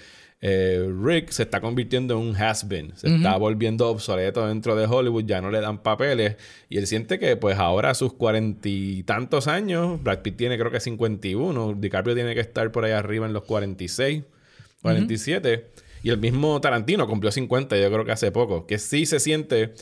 eh, 0.46 0.86
Rick 1.02 1.30
se 1.30 1.44
está 1.44 1.62
convirtiendo 1.62 2.16
en 2.16 2.28
un 2.28 2.36
has-been. 2.36 2.92
Se 2.98 3.08
está 3.08 3.38
volviendo 3.38 3.88
obsoleto 3.88 4.46
dentro 4.46 4.76
de 4.76 4.86
Hollywood. 4.86 5.24
Ya 5.24 5.40
no 5.40 5.50
le 5.50 5.62
dan 5.62 5.82
papeles. 5.82 6.36
Y 6.68 6.80
él 6.80 6.86
siente 6.86 7.18
que, 7.18 7.38
pues, 7.38 7.58
ahora 7.58 7.92
a 7.92 7.94
sus 7.94 8.12
cuarenta 8.12 8.68
y 8.68 9.04
tantos 9.04 9.48
años, 9.48 10.04
Brad 10.04 10.20
Pitt 10.20 10.36
tiene 10.36 10.58
creo 10.58 10.70
que 10.70 10.82
51. 10.82 11.76
DiCaprio 11.80 12.14
tiene 12.14 12.36
que 12.36 12.42
estar 12.42 12.70
por 12.74 12.84
ahí 12.84 12.92
arriba 12.92 13.26
en 13.26 13.32
los 13.32 13.44
46, 13.44 14.24
47. 14.82 15.72
Y 16.04 16.10
el 16.10 16.18
mismo 16.18 16.60
Tarantino 16.60 17.08
cumplió 17.08 17.32
50, 17.32 17.78
yo 17.78 17.90
creo 17.90 18.04
que 18.04 18.12
hace 18.12 18.34
poco. 18.34 18.68
Que 18.68 18.80
sí 18.80 19.06
se 19.06 19.22
siente, 19.22 19.74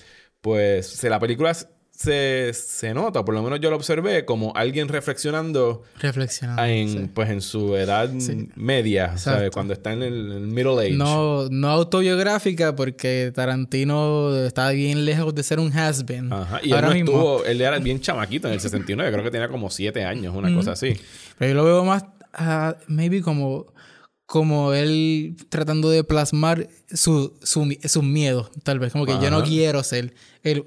pues, 0.42 0.86
se 0.86 1.10
la 1.10 1.20
película 1.20 1.56
se, 2.02 2.52
se 2.54 2.94
nota, 2.94 3.24
por 3.24 3.36
lo 3.36 3.44
menos 3.44 3.60
yo 3.60 3.70
lo 3.70 3.76
observé, 3.76 4.26
como 4.26 4.54
alguien 4.56 4.88
reflexionando, 4.88 5.84
Reflexionando. 6.00 6.64
en, 6.64 7.10
pues, 7.10 7.30
en 7.30 7.42
su 7.42 7.76
edad 7.76 8.10
media, 8.56 9.18
¿sabes? 9.18 9.52
Cuando 9.52 9.74
está 9.74 9.94
en 9.94 10.02
el, 10.04 10.40
middle 10.48 10.80
age. 10.80 10.94
No, 10.94 11.48
no 11.50 11.70
autobiográfica, 11.70 12.76
porque 12.76 13.32
Tarantino 13.34 14.36
está 14.36 14.72
bien 14.72 15.06
lejos 15.06 15.36
de 15.36 15.44
ser 15.44 15.60
un 15.60 15.72
has-been. 15.72 16.34
Ajá. 16.34 16.60
Y 16.64 16.74
él 16.74 16.82
no 16.82 16.92
estuvo, 16.92 17.46
él 17.46 17.62
era 17.62 17.78
bien 17.78 18.00
chamaquito 18.00 18.48
en 18.48 18.56
el 18.56 18.60
69, 18.60 19.12
creo 19.12 19.24
que 19.24 19.32
tenía 19.32 19.48
como 19.48 19.70
7 19.70 20.04
años, 20.04 20.36
una 20.36 20.54
cosa 20.54 20.72
así. 20.72 21.00
Pero 21.38 21.52
yo 21.52 21.56
lo 21.56 21.66
veo 21.66 21.86
más, 21.86 22.04
uh, 22.40 22.74
maybe 22.88 23.22
como 23.22 23.68
como 24.32 24.72
él 24.74 25.36
tratando 25.50 25.90
de 25.90 26.06
plasmar 26.06 26.70
su, 26.94 27.34
su, 27.42 27.76
sus 27.84 28.04
miedos, 28.04 28.50
tal 28.64 28.80
vez. 28.80 28.92
Como 28.92 29.06
que 29.06 29.14
yo 29.22 29.30
no 29.30 29.44
quiero 29.44 29.84
ser 29.84 30.14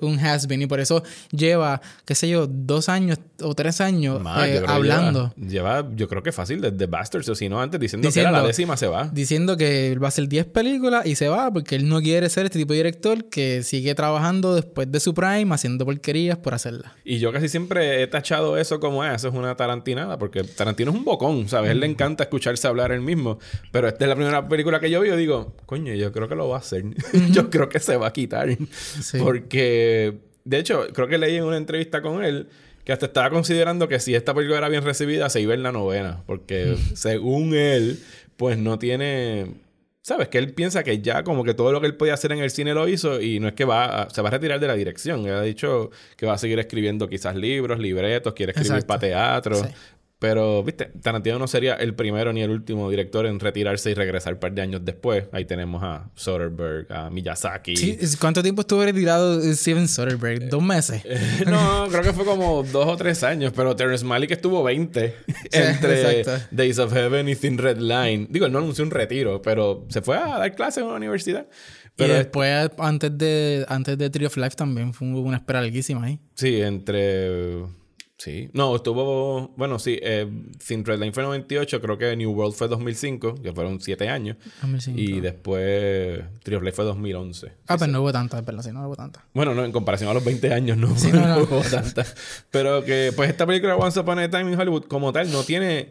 un 0.01 0.19
has-been 0.19 0.63
y 0.63 0.67
por 0.67 0.81
eso 0.81 1.03
lleva, 1.31 1.81
qué 2.05 2.15
sé 2.15 2.29
yo, 2.29 2.47
dos 2.47 2.89
años 2.89 3.19
o 3.43 3.55
tres 3.55 3.81
años 3.81 4.21
eh, 4.45 4.63
hablando. 4.67 5.33
Lleva, 5.37 5.89
yo 5.95 6.09
creo 6.09 6.23
que 6.23 6.33
fácil 6.33 6.61
desde 6.61 6.87
Bastards 6.87 7.29
o 7.29 7.35
si 7.35 7.49
no 7.49 7.61
antes 7.61 7.81
diciendo, 7.81 8.09
que 8.11 8.21
era 8.21 8.31
la 8.31 8.43
décima 8.43 8.77
se 8.77 8.87
va. 8.87 9.09
Diciendo 9.13 9.57
que 9.57 9.97
va 10.01 10.07
a 10.07 10.09
hacer 10.09 10.29
10 10.29 10.47
películas 10.47 11.07
y 11.07 11.17
se 11.17 11.29
va 11.29 11.53
porque 11.53 11.75
él 11.77 11.89
no 11.89 12.01
quiere 12.01 12.29
ser 12.29 12.47
este 12.47 12.59
tipo 12.59 12.73
de 12.73 12.79
director 12.79 13.25
que 13.25 13.63
sigue 13.63 13.95
trabajando 13.95 14.55
después 14.55 14.91
de 14.91 15.01
su 15.01 15.15
prime 15.15 15.53
haciendo 15.55 15.85
porquerías 15.85 16.39
por 16.39 16.55
hacerla. 16.55 16.95
Y 17.05 17.19
yo 17.19 17.33
casi 17.33 17.49
siempre 17.49 18.03
he 18.03 18.07
tachado 18.07 18.57
eso 18.57 18.81
como 18.81 19.03
ah, 19.03 19.15
eso 19.15 19.29
es 19.29 19.35
una 19.35 19.57
tarantinada 19.57 20.19
porque 20.19 20.45
Tarantino 20.45 20.93
es 20.93 20.97
un 20.97 21.05
bocón, 21.05 21.49
¿sabes? 21.49 21.71
A 21.71 21.73
él 21.73 21.81
le 21.81 21.87
encanta 21.87 22.25
escucharse 22.25 22.69
hablar 22.69 22.93
él 22.93 23.01
mismo, 23.01 23.39
pero 23.73 23.89
esta 23.89 24.05
es 24.05 24.09
la 24.09 24.15
primera 24.15 24.49
película 24.49 24.81
que 24.81 24.91
yo 24.91 25.01
vi 25.01 25.11
y 25.11 25.17
digo, 25.17 25.55
coño, 25.67 25.95
yo 25.95 26.13
creo 26.15 26.29
que 26.29 26.35
lo 26.35 26.49
va 26.49 26.57
a 26.57 26.61
hacer. 26.61 26.85
yo 27.33 27.51
creo 27.51 27.69
que 27.69 27.81
se 27.81 27.97
va 27.99 28.07
a 28.07 28.13
quitar 28.13 28.49
porque 29.19 30.15
de 30.45 30.59
hecho, 30.59 30.87
creo 30.93 31.09
que 31.09 31.19
leí 31.19 31.37
en 31.37 31.45
una 31.45 31.57
entrevista 31.57 32.03
con 32.03 32.23
él 32.25 32.49
que 32.85 32.93
hasta 32.93 33.07
estaba 33.07 33.31
considerando 33.31 33.89
que 33.89 33.99
si 33.99 34.15
esta 34.15 34.35
película 34.35 34.59
era 34.59 34.69
bien 34.69 34.85
recibida, 34.85 35.31
se 35.31 35.41
iba 35.41 35.55
en 35.55 35.63
la 35.63 35.73
novena. 35.73 36.23
Porque 36.27 36.77
según 36.95 37.55
él, 37.55 37.99
pues 38.37 38.59
no 38.59 38.79
tiene... 38.79 39.63
¿Sabes? 40.03 40.29
Que 40.29 40.37
él 40.37 40.53
piensa 40.53 40.83
que 40.83 41.01
ya 41.01 41.25
como 41.25 41.45
que 41.45 41.55
todo 41.55 41.73
lo 41.73 41.81
que 41.81 41.87
él 41.87 41.97
podía 41.97 42.13
hacer 42.13 42.31
en 42.33 42.41
el 42.41 42.51
cine 42.51 42.75
lo 42.75 42.87
hizo 42.87 43.23
y 43.23 43.41
no 43.41 43.49
es 43.49 43.55
que 43.55 43.65
va 43.65 44.07
se 44.13 44.21
va 44.21 44.29
a 44.29 44.33
retirar 44.33 44.61
de 44.61 44.67
la 44.67 44.75
dirección. 44.75 45.25
Él 45.25 45.33
ha 45.33 45.41
dicho 45.41 45.91
que 46.19 46.27
va 46.27 46.35
a 46.35 46.39
seguir 46.39 46.59
escribiendo 46.59 47.09
quizás 47.09 47.35
libros, 47.35 47.79
libretos, 47.79 48.35
quiere 48.35 48.53
escribir 48.55 48.85
para 48.85 49.01
teatro. 49.01 49.67
Pero, 50.25 50.63
viste, 50.63 50.87
Tarantino 51.03 51.39
no 51.39 51.47
sería 51.47 51.75
el 51.75 51.95
primero 51.95 52.33
ni 52.33 52.41
el 52.41 52.49
último 52.49 52.89
director 52.89 53.27
en 53.27 53.39
retirarse 53.39 53.91
y 53.91 53.95
regresar 53.95 54.33
un 54.33 54.41
par 54.41 54.55
de 54.55 54.63
años 54.63 54.83
después. 54.83 55.27
Ahí 55.33 55.45
tenemos 55.45 55.83
a 55.83 56.09
Soderbergh, 56.15 56.91
a 56.91 57.11
Miyazaki. 57.11 57.77
Sí, 57.77 57.99
¿cuánto 58.19 58.43
tiempo 58.43 58.63
estuvo 58.63 58.83
retirado 58.83 59.43
Steven 59.53 59.87
Soderbergh? 59.87 60.49
¿Dos 60.49 60.63
meses? 60.63 61.03
Eh, 61.05 61.45
no, 61.47 61.89
creo 61.91 62.03
que 62.03 62.15
fue 62.15 62.25
como 62.25 62.63
dos 62.63 62.87
o 62.87 62.97
tres 62.97 63.23
años, 63.23 63.53
pero 63.55 63.77
Terrence 63.77 64.03
Malick 64.03 64.31
estuvo 64.31 64.63
20 64.63 65.15
entre 65.53 66.25
Days 66.51 66.79
of 66.79 66.95
Heaven 66.95 67.29
y 67.29 67.37
Thin 67.37 67.59
Red 67.59 67.77
Line. 67.77 68.27
Digo, 68.31 68.47
él 68.47 68.53
no 68.53 68.61
anunció 68.61 68.83
un 68.83 68.93
retiro, 68.93 69.43
pero 69.43 69.85
se 69.91 70.01
fue 70.01 70.17
a 70.17 70.39
dar 70.39 70.55
clases 70.55 70.79
en 70.79 70.85
una 70.85 70.97
universidad. 70.97 71.47
Pero 71.97 72.15
y 72.15 72.17
después, 72.17 72.71
antes 72.79 73.19
de, 73.19 73.67
antes 73.69 73.99
de 73.99 74.09
Tree 74.09 74.25
of 74.25 74.39
Life 74.39 74.57
también 74.57 74.95
fue 74.95 75.07
una 75.07 75.37
espera 75.37 75.61
larguísima 75.61 76.07
ahí. 76.07 76.19
Sí, 76.35 76.63
entre 76.63 77.67
Sí. 78.17 78.49
No, 78.53 78.77
estuvo... 78.77 79.53
Bueno, 79.57 79.79
sí. 79.79 79.99
Eh, 80.01 80.31
Sin 80.61 80.85
Red 80.85 81.01
Line 81.01 81.13
fue 81.13 81.23
98. 81.23 81.81
Creo 81.81 81.99
que 81.99 82.17
New 82.17 82.31
World 82.31 82.55
fue 82.55 82.69
2005. 82.69 83.35
Que 83.43 83.53
fueron 83.53 83.81
7 83.81 84.09
años. 84.09 84.37
2005. 84.63 85.01
Y 85.01 85.21
después... 85.21 86.23
Of 86.23 86.63
Life 86.63 86.73
fue 86.73 86.85
2011. 86.85 87.53
Ah, 87.67 87.77
pero 87.77 87.91
no 87.91 88.03
hubo 88.03 88.13
tantas, 88.13 88.45
verdad. 88.45 88.63
Sí, 88.63 88.71
no 88.71 88.87
hubo 88.87 88.97
tantas. 88.97 89.23
Bueno, 89.35 89.55
no. 89.55 89.65
En 89.65 89.73
comparación 89.73 90.09
a 90.11 90.15
los 90.15 90.25
20 90.25 90.53
años 90.53 90.77
no, 90.79 90.89
no, 90.89 91.39
hubo 91.43 91.61
tantas. 91.63 92.15
Pero 92.51 92.85
que... 92.85 93.13
Pues 93.15 93.31
esta 93.31 93.47
película 93.47 93.77
Once 93.77 93.99
Upon 93.99 94.19
a 94.21 94.31
Time 94.31 94.53
in 94.53 94.59
Hollywood 94.59 94.85
como 94.85 95.13
tal 95.13 95.31
no 95.33 95.43
tiene... 95.43 95.91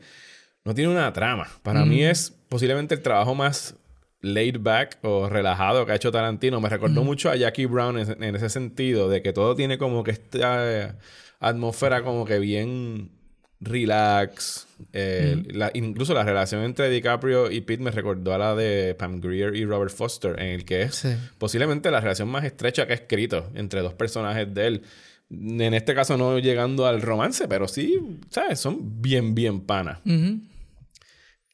No 0.66 0.74
tiene 0.74 0.92
una 0.92 1.12
trama. 1.12 1.50
Para 1.62 1.84
mí 1.84 2.04
es 2.04 2.34
posiblemente 2.48 2.96
el 2.96 3.02
trabajo 3.02 3.36
más 3.36 3.76
laid 4.22 4.62
back 4.62 4.98
o 5.02 5.28
relajado 5.28 5.86
que 5.86 5.92
ha 5.92 5.96
hecho 5.96 6.10
Tarantino. 6.10 6.62
Me 6.62 6.70
recordó 6.70 7.04
mucho 7.04 7.30
a 7.30 7.36
Jackie 7.36 7.66
Brown 7.66 8.00
en, 8.00 8.24
en, 8.24 8.36
ese 8.38 8.50
sentido. 8.50 9.10
De 9.10 9.22
que 9.22 9.34
todo 9.34 9.58
tiene 9.58 9.78
como 9.78 10.06
que 10.06 10.12
esta 10.12 10.96
atmósfera 11.44 12.04
como 12.04 12.26
que 12.26 12.40
bien 12.40 13.12
relax. 13.60 14.68
Eh, 14.92 15.44
incluso 15.74 16.14
la 16.14 16.24
relación 16.24 16.64
entre 16.64 16.90
DiCaprio 16.90 17.52
y 17.52 17.62
Pete 17.62 17.84
me 17.84 17.92
recordó 17.92 18.34
a 18.34 18.38
la 18.38 18.56
de 18.56 18.96
Pam 18.96 19.22
Grier 19.22 19.56
y 19.56 19.66
Robert 19.66 19.92
Foster, 19.92 20.40
en 20.40 20.50
el 20.50 20.66
que 20.66 20.84
es 20.84 21.08
posiblemente 21.38 21.92
la 21.92 22.02
relación 22.02 22.28
más 22.30 22.44
estrecha 22.44 22.86
que 22.86 22.94
ha 22.94 22.96
escrito 22.96 23.50
entre 23.56 23.82
dos 23.82 23.94
personajes 23.94 24.54
de 24.54 24.68
él. 24.68 24.82
En 25.30 25.74
este 25.74 25.96
caso 25.96 26.18
no 26.18 26.38
llegando 26.40 26.86
al 26.86 27.02
romance, 27.02 27.48
pero 27.48 27.68
sí, 27.68 28.20
¿sabes? 28.30 28.60
Son 28.60 29.02
bien, 29.02 29.34
bien 29.34 29.62
panas. 29.62 30.00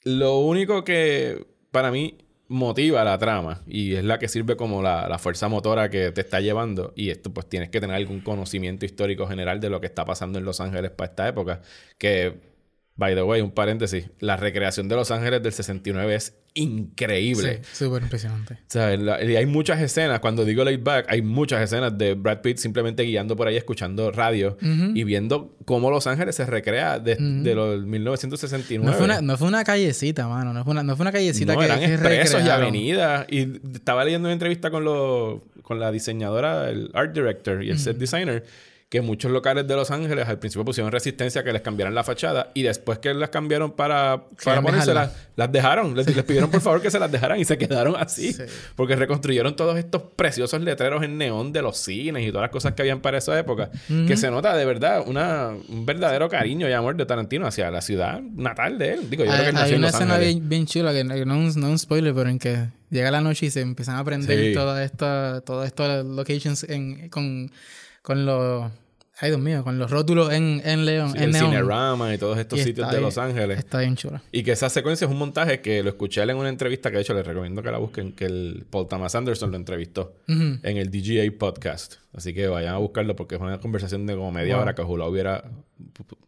Lo 0.04 0.39
único 0.39 0.84
que 0.84 1.45
para 1.71 1.91
mí 1.91 2.17
motiva 2.49 3.03
la 3.03 3.17
trama 3.19 3.62
y 3.67 3.93
es 3.93 4.03
la 4.03 4.19
que 4.19 4.27
sirve 4.27 4.57
como 4.57 4.81
la, 4.81 5.17
fuerza 5.19 5.47
motora 5.47 5.89
que 5.89 6.12
te 6.12 6.21
está 6.21 6.41
llevando. 6.41 6.93
Y 6.95 7.12
esto, 7.12 7.31
pues 7.31 7.47
tienes 7.47 7.69
que 7.69 7.79
tener 7.79 7.95
algún 7.95 8.21
conocimiento 8.21 8.85
histórico 8.85 9.27
general 9.27 9.59
de 9.62 9.69
lo 9.69 9.79
que 9.79 9.88
está 9.88 10.03
pasando 10.03 10.39
en 10.39 10.45
Los 10.45 10.59
Ángeles 10.59 10.91
para 10.91 11.09
esta 11.12 11.27
época. 11.27 11.62
Que, 11.97 12.48
by 12.99 13.15
the 13.15 13.23
way, 13.23 13.39
un 13.39 13.51
paréntesis, 13.51 14.09
la 14.19 14.35
recreación 14.35 14.89
de 14.89 14.95
Los 14.97 15.09
Ángeles 15.09 15.41
del 15.41 15.53
69 15.53 16.15
es 16.15 16.35
increíble. 16.53 17.62
Sí, 17.63 17.85
súper 17.85 18.03
impresionante. 18.03 18.55
O 18.55 18.57
sea, 18.67 18.93
y 18.93 19.38
hay 19.38 19.45
muchas 19.45 19.79
escenas, 19.81 20.19
cuando 20.19 20.43
digo 20.43 20.65
laid 20.65 20.83
back, 20.83 21.05
hay 21.07 21.21
muchas 21.21 21.62
escenas 21.62 21.97
de 21.97 22.15
Brad 22.15 22.41
Pitt 22.41 22.57
simplemente 22.57 23.03
guiando 23.03 23.38
por 23.38 23.47
ahí, 23.47 23.55
escuchando 23.55 24.12
radio 24.12 24.57
y 24.62 25.03
viendo 25.05 25.55
cómo 25.63 25.89
Los 25.89 26.07
Ángeles 26.07 26.35
se 26.35 26.45
recrea 26.45 26.99
desde 26.99 27.23
de 27.23 27.55
los 27.55 27.85
1969. 27.85 28.85
No 28.85 28.93
fue, 28.93 29.05
una, 29.05 29.21
no 29.21 29.38
fue 29.38 29.47
una 29.47 29.63
callecita, 29.63 30.27
mano. 30.27 30.51
No 30.53 30.65
fue 30.65 30.71
una, 30.71 30.83
no 30.83 30.97
fue 30.97 31.05
una 31.05 31.13
callecita 31.13 31.53
no, 31.53 31.59
que 31.59 31.65
eran 31.65 31.81
expresos 31.81 32.43
y 32.43 32.49
avenidas. 32.49 33.27
Y 33.29 33.62
estaba 33.73 34.03
leyendo 34.03 34.27
una 34.27 34.33
entrevista 34.33 34.71
con, 34.71 34.83
lo, 34.83 35.45
con 35.62 35.79
la 35.79 35.89
diseñadora, 35.93 36.69
el 36.69 36.91
art 36.93 37.13
director 37.13 37.63
y 37.63 37.69
el 37.69 37.79
set 37.79 37.97
designer 37.97 38.43
que 38.89 39.02
muchos 39.02 39.32
locales 39.32 39.67
de 39.67 39.75
Los 39.75 39.91
Ángeles 39.91 40.28
al 40.28 40.39
principio 40.39 40.65
pusieron 40.65 40.91
resistencia 40.91 41.41
a 41.41 41.43
que 41.43 41.54
les 41.54 41.62
cambiaran 41.62 41.93
la 41.93 42.04
fachada 42.04 42.49
y 42.56 42.63
después 42.63 42.97
que 42.97 43.13
las 43.13 43.30
cambiaron 43.30 43.71
para, 43.71 44.23
para 44.43 44.63
ponérselas, 44.63 45.12
las 45.36 45.52
dejaron. 45.52 45.95
Les, 45.95 46.08
pidieron 46.23 46.49
por 46.49 46.60
favor 46.60 46.82
que 46.82 46.89
se 46.89 46.97
las 46.97 47.12
dejaran 47.12 47.39
y 47.39 47.45
se 47.45 47.60
quedaron 47.60 47.95
así. 47.95 48.36
Porque 48.75 48.95
reconstruyeron 48.95 49.56
todos 49.56 49.78
estos 49.78 50.02
preciosos 50.15 50.62
letreros 50.62 51.04
en 51.04 51.19
neón 51.19 51.54
de 51.54 51.62
los 51.62 51.78
cines 51.78 52.28
y 52.28 52.32
todas 52.32 52.45
las 52.45 52.49
cosas 52.49 52.73
que 52.73 52.82
habían 52.82 52.99
para 52.99 53.19
esa 53.19 53.38
época. 53.38 53.69
Que 54.08 54.17
se 54.17 54.32
nota 54.32 54.58
de 54.58 54.65
verdad 54.65 55.04
una, 55.06 55.49
un 55.49 55.86
verdadero 55.86 56.28
cariño 56.28 56.67
y 56.67 56.73
amor 56.73 56.97
de 56.97 57.06
Tarantino 57.06 57.45
hacia 57.45 57.69
la 57.69 57.82
ciudad 57.82 58.19
natal 58.19 58.80
de 58.80 58.93
él. 58.93 59.08
Digo, 59.08 59.23
yo 59.23 59.32
hay, 59.32 59.41
creo 59.41 59.54
que 59.54 59.60
hay 59.60 59.73
una 59.75 59.89
escena 59.89 60.17
bien, 60.17 60.65
chula 60.65 60.93
que 60.93 61.04
no, 61.04 61.47
es 61.47 61.56
un, 61.56 61.78
spoiler, 61.78 62.15
pero 62.15 62.28
en 62.28 62.39
que 62.39 62.69
llega 62.89 63.12
la 63.12 63.21
noche 63.21 63.45
y 63.45 63.52
se 63.52 63.62
empiezan 63.62 63.97
a 63.97 63.99
aprender 63.99 64.52
todas 64.56 64.84
estas 64.84 65.43
todas 65.45 65.67
estas 65.67 66.04
locations 66.04 66.63
en, 66.63 67.10
con 67.10 67.52
con 68.01 68.25
los. 68.25 68.71
Ay, 69.21 69.31
Dios 69.31 69.41
mío, 69.41 69.65
con 69.65 69.77
los 69.77 69.91
rótulos 69.91 70.31
en, 70.31 70.62
en 70.63 70.85
León. 70.85 71.12
en 71.17 71.23
el 71.23 71.35
Cinerama 71.35 72.13
y 72.13 72.17
todos 72.17 72.38
estos 72.38 72.62
sitios 72.62 72.89
de 72.89 73.01
Los 73.01 73.17
Ángeles. 73.17 73.59
Está 73.59 73.79
bien 73.79 73.97
chula. 73.97 74.21
Y 74.31 74.43
que 74.43 74.53
esa 74.53 74.69
secuencia 74.69 75.03
es 75.07 75.12
un 75.12 75.17
montaje 75.19 75.59
que 75.59 75.83
lo 75.83 75.89
escuché 75.89 76.21
en 76.21 76.38
una 76.38 76.47
entrevista 76.47 76.89
que 76.89 76.95
de 76.95 77.01
hecho 77.01 77.13
les 77.13 77.27
recomiendo 77.27 77.62
que 77.62 77.69
la 77.69 77.79
busquen, 77.79 78.13
que 78.13 78.23
el 78.23 78.65
Paul 78.69 78.88
Thomas 78.88 79.15
Anderson 79.15 79.51
lo 79.51 79.57
entrevistó 79.57 80.13
en 80.27 80.77
el 80.77 80.89
DGA 80.89 81.38
podcast. 81.38 81.95
Así 82.13 82.33
que 82.33 82.47
vayan 82.47 82.75
a 82.75 82.77
buscarlo 82.77 83.17
porque 83.17 83.35
es 83.35 83.41
una 83.41 83.59
conversación 83.59 84.05
de 84.07 84.15
como 84.15 84.31
media 84.31 84.57
hora 84.57 84.73
que 84.73 84.83
ojalá 84.83 85.07
hubiera. 85.07 85.43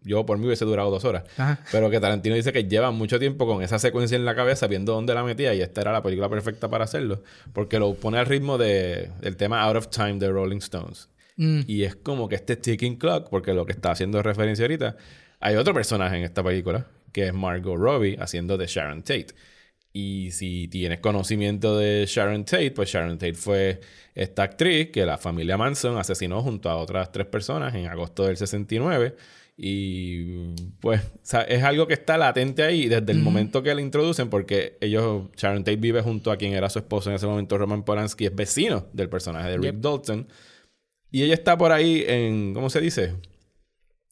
Yo 0.03 0.25
por 0.25 0.37
mí 0.37 0.45
hubiese 0.45 0.65
durado 0.65 0.91
dos 0.91 1.05
horas. 1.05 1.23
Pero 1.71 1.89
que 1.89 2.01
Tarantino 2.01 2.35
dice 2.35 2.51
que 2.51 2.65
lleva 2.65 2.91
mucho 2.91 3.19
tiempo 3.19 3.47
con 3.47 3.63
esa 3.63 3.79
secuencia 3.79 4.17
en 4.17 4.25
la 4.25 4.35
cabeza, 4.35 4.67
viendo 4.67 4.91
dónde 4.91 5.13
la 5.13 5.23
metía 5.23 5.53
y 5.53 5.61
esta 5.61 5.79
era 5.79 5.93
la 5.93 6.03
película 6.03 6.27
perfecta 6.27 6.69
para 6.69 6.83
hacerlo. 6.83 7.23
Porque 7.53 7.79
lo 7.79 7.93
pone 7.93 8.17
al 8.17 8.25
ritmo 8.25 8.57
de, 8.57 9.11
del 9.21 9.37
tema 9.37 9.61
Out 9.61 9.77
of 9.77 9.87
Time 9.87 10.15
de 10.15 10.29
Rolling 10.29 10.57
Stones. 10.57 11.07
Mm. 11.41 11.61
Y 11.65 11.85
es 11.85 11.95
como 11.95 12.29
que 12.29 12.35
este 12.35 12.55
ticking 12.55 12.97
clock, 12.97 13.27
porque 13.29 13.51
lo 13.55 13.65
que 13.65 13.71
está 13.71 13.89
haciendo 13.89 14.21
referencia 14.21 14.63
ahorita, 14.63 14.95
hay 15.39 15.55
otro 15.55 15.73
personaje 15.73 16.15
en 16.15 16.23
esta 16.23 16.43
película, 16.43 16.85
que 17.11 17.25
es 17.25 17.33
Margot 17.33 17.79
Robbie, 17.79 18.15
haciendo 18.19 18.59
de 18.59 18.67
Sharon 18.67 19.01
Tate. 19.01 19.33
Y 19.91 20.29
si 20.31 20.67
tienes 20.67 20.99
conocimiento 20.99 21.79
de 21.79 22.05
Sharon 22.07 22.45
Tate, 22.45 22.69
pues 22.69 22.91
Sharon 22.91 23.17
Tate 23.17 23.33
fue 23.33 23.81
esta 24.13 24.43
actriz 24.43 24.91
que 24.91 25.03
la 25.03 25.17
familia 25.17 25.57
Manson 25.57 25.97
asesinó 25.97 26.43
junto 26.43 26.69
a 26.69 26.75
otras 26.77 27.11
tres 27.11 27.25
personas 27.25 27.73
en 27.73 27.87
agosto 27.87 28.25
del 28.27 28.37
69. 28.37 29.15
Y 29.57 30.53
pues 30.79 31.01
es 31.47 31.63
algo 31.63 31.87
que 31.87 31.95
está 31.95 32.19
latente 32.19 32.61
ahí 32.61 32.87
desde 32.87 33.11
el 33.11 33.19
momento 33.19 33.63
que 33.63 33.73
la 33.73 33.81
introducen, 33.81 34.29
porque 34.29 34.77
ellos, 34.79 35.23
Sharon 35.35 35.63
Tate 35.63 35.77
vive 35.77 36.01
junto 36.03 36.31
a 36.31 36.37
quien 36.37 36.53
era 36.53 36.69
su 36.69 36.77
esposo 36.77 37.09
en 37.09 37.15
ese 37.15 37.25
momento, 37.25 37.57
Roman 37.57 37.83
Polanski, 37.83 38.27
es 38.27 38.35
vecino 38.35 38.85
del 38.93 39.09
personaje 39.09 39.49
de 39.49 39.57
Rick 39.57 39.77
Dalton. 39.77 40.27
Y 41.11 41.23
ella 41.23 41.33
está 41.33 41.57
por 41.57 41.71
ahí 41.71 42.03
en, 42.07 42.53
¿cómo 42.53 42.69
se 42.69 42.79
dice? 42.79 43.15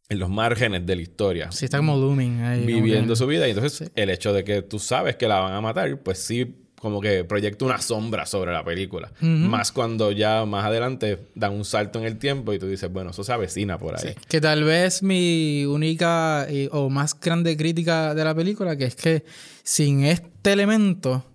En 0.10 0.20
los 0.20 0.30
márgenes 0.30 0.86
de 0.86 0.96
la 0.96 1.02
historia. 1.02 1.52
Sí, 1.52 1.66
está 1.66 1.78
como 1.78 1.96
looming 1.96 2.42
ahí. 2.42 2.66
Viviendo 2.66 3.16
su 3.16 3.26
vida. 3.26 3.48
Y 3.48 3.52
entonces 3.52 3.92
el 3.96 4.10
hecho 4.10 4.34
de 4.34 4.44
que 4.44 4.62
tú 4.62 4.80
sabes 4.80 5.16
que 5.16 5.28
la 5.28 5.40
van 5.40 5.54
a 5.54 5.62
matar, 5.62 6.02
pues 6.02 6.20
sí 6.20 6.66
como 6.80 7.02
que 7.02 7.26
proyecta 7.26 7.66
una 7.66 7.80
sombra 7.80 8.26
sobre 8.26 8.52
la 8.52 8.64
película. 8.64 9.12
Más 9.22 9.72
cuando 9.72 10.12
ya 10.12 10.46
más 10.46 10.66
adelante 10.66 11.20
dan 11.36 11.54
un 11.54 11.66
salto 11.66 12.00
en 12.00 12.06
el 12.06 12.18
tiempo 12.18 12.54
y 12.54 12.60
tú 12.60 12.68
dices, 12.68 12.92
bueno, 12.92 13.12
eso 13.12 13.24
se 13.24 13.34
avecina 13.34 13.78
por 13.78 13.96
ahí. 13.96 14.16
Que 14.28 14.42
tal 14.42 14.64
vez 14.64 15.04
mi 15.04 15.66
única 15.66 16.48
o 16.72 16.90
más 16.90 17.20
grande 17.20 17.56
crítica 17.58 18.16
de 18.16 18.24
la 18.24 18.34
película, 18.34 18.78
que 18.78 18.86
es 18.86 18.96
que 18.96 19.26
sin 19.64 20.06
este 20.06 20.54
elemento, 20.54 21.26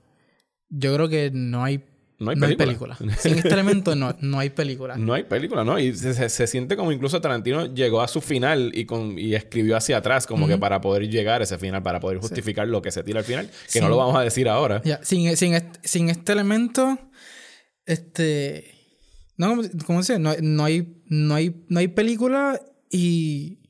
yo 0.70 0.94
creo 0.94 1.08
que 1.08 1.30
no 1.32 1.62
hay 1.62 1.80
no 2.18 2.30
hay 2.30 2.56
película. 2.56 2.96
Sin 3.18 3.34
este 3.34 3.48
elemento 3.48 3.94
no, 3.94 4.14
no 4.20 4.38
hay 4.38 4.50
película. 4.50 4.96
No 4.96 5.14
hay 5.14 5.24
película, 5.24 5.64
¿no? 5.64 5.78
Y 5.78 5.94
se, 5.94 6.28
se, 6.28 6.46
siente 6.46 6.76
como 6.76 6.92
incluso 6.92 7.20
Tarantino 7.20 7.66
llegó 7.74 8.02
a 8.02 8.08
su 8.08 8.20
final 8.20 8.70
y, 8.74 8.84
con, 8.86 9.18
y 9.18 9.34
escribió 9.34 9.76
hacia 9.76 9.96
atrás, 9.96 10.26
como 10.26 10.46
que 10.46 10.56
para 10.56 10.80
poder 10.80 11.08
llegar 11.08 11.40
a 11.40 11.44
ese 11.44 11.58
final, 11.58 11.82
para 11.82 12.00
poder 12.00 12.18
justificar 12.18 12.68
lo 12.68 12.82
que 12.82 12.90
se 12.90 13.02
tira 13.02 13.20
al 13.20 13.24
final, 13.24 13.50
que 13.72 13.80
no 13.80 13.88
lo 13.88 13.96
vamos 13.96 14.16
a 14.16 14.20
decir 14.20 14.48
ahora. 14.48 14.82
Sin, 15.02 15.36
sin, 15.36 15.54
sin, 15.82 16.10
este 16.10 16.32
elemento, 16.32 16.98
este. 17.84 18.72
No, 19.36 19.60
¿cómo 19.86 20.02
se 20.02 20.14
dice? 20.14 20.22
No, 20.22 20.34
no, 20.40 20.64
hay, 20.64 21.02
no, 21.06 21.34
hay, 21.34 21.64
no 21.68 21.80
hay 21.80 21.88
película 21.88 22.60
y. 22.90 23.60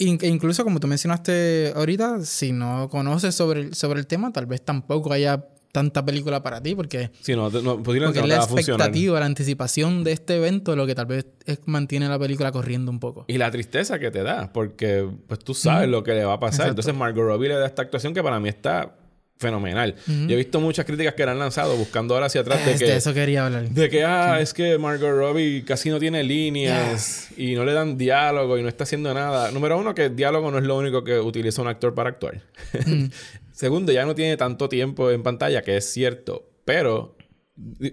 Incluso 0.00 0.62
como 0.62 0.78
tú 0.78 0.86
mencionaste 0.86 1.72
ahorita, 1.74 2.24
si 2.24 2.52
no 2.52 2.88
conoces 2.88 3.34
sobre, 3.34 3.74
sobre 3.74 3.98
el 3.98 4.06
tema, 4.06 4.32
tal 4.32 4.46
vez 4.46 4.64
tampoco 4.64 5.12
haya 5.12 5.48
tanta 5.78 6.04
película 6.04 6.42
para 6.42 6.60
ti 6.60 6.74
porque, 6.74 7.10
sí, 7.20 7.36
no, 7.36 7.50
no, 7.50 7.82
porque 7.82 8.00
no 8.00 8.26
la 8.26 8.36
expectativa, 8.36 9.20
la 9.20 9.26
anticipación 9.26 10.02
de 10.02 10.12
este 10.12 10.36
evento 10.36 10.74
lo 10.74 10.86
que 10.86 10.94
tal 10.94 11.06
vez 11.06 11.26
es, 11.46 11.60
mantiene 11.66 12.08
la 12.08 12.18
película 12.18 12.50
corriendo 12.50 12.90
un 12.90 12.98
poco. 12.98 13.24
Y 13.28 13.38
la 13.38 13.50
tristeza 13.50 13.98
que 13.98 14.10
te 14.10 14.22
da, 14.22 14.52
porque 14.52 15.08
pues 15.26 15.38
tú 15.40 15.54
sabes 15.54 15.88
lo 15.88 16.02
que 16.02 16.14
le 16.14 16.24
va 16.24 16.34
a 16.34 16.40
pasar. 16.40 16.68
Entonces 16.68 16.94
Margot 16.94 17.24
Robbie 17.24 17.48
le 17.48 17.54
da 17.54 17.66
esta 17.66 17.82
actuación 17.82 18.12
que 18.12 18.22
para 18.22 18.40
mí 18.40 18.48
está 18.48 18.96
fenomenal. 19.38 19.94
Yo 20.06 20.34
he 20.34 20.36
visto 20.36 20.60
muchas 20.60 20.84
críticas 20.84 21.14
que 21.14 21.24
le 21.24 21.30
han 21.30 21.38
lanzado 21.38 21.76
buscando 21.76 22.14
ahora 22.14 22.26
hacia 22.26 22.40
atrás 22.40 22.66
de 22.66 22.74
que... 22.74 22.86
De 22.86 22.96
eso 22.96 23.14
quería 23.14 23.46
hablar. 23.46 23.68
De 23.68 23.88
que, 23.88 24.04
ah, 24.04 24.40
es 24.40 24.52
que 24.52 24.76
Margot 24.78 25.10
Robbie 25.10 25.64
casi 25.64 25.90
no 25.90 26.00
tiene 26.00 26.24
líneas 26.24 27.28
y 27.36 27.54
no 27.54 27.64
le 27.64 27.72
dan 27.72 27.96
diálogo 27.96 28.58
y 28.58 28.62
no 28.62 28.68
está 28.68 28.82
haciendo 28.82 29.14
nada. 29.14 29.52
Número 29.52 29.78
uno, 29.78 29.94
que 29.94 30.06
el 30.06 30.16
diálogo 30.16 30.50
no 30.50 30.58
es 30.58 30.64
lo 30.64 30.76
único 30.76 31.04
que 31.04 31.20
utiliza 31.20 31.62
un 31.62 31.68
actor 31.68 31.94
para 31.94 32.10
actuar. 32.10 32.42
Segundo, 33.58 33.90
ya 33.90 34.06
no 34.06 34.14
tiene 34.14 34.36
tanto 34.36 34.68
tiempo 34.68 35.10
en 35.10 35.24
pantalla, 35.24 35.62
que 35.62 35.76
es 35.76 35.92
cierto, 35.92 36.48
pero 36.64 37.16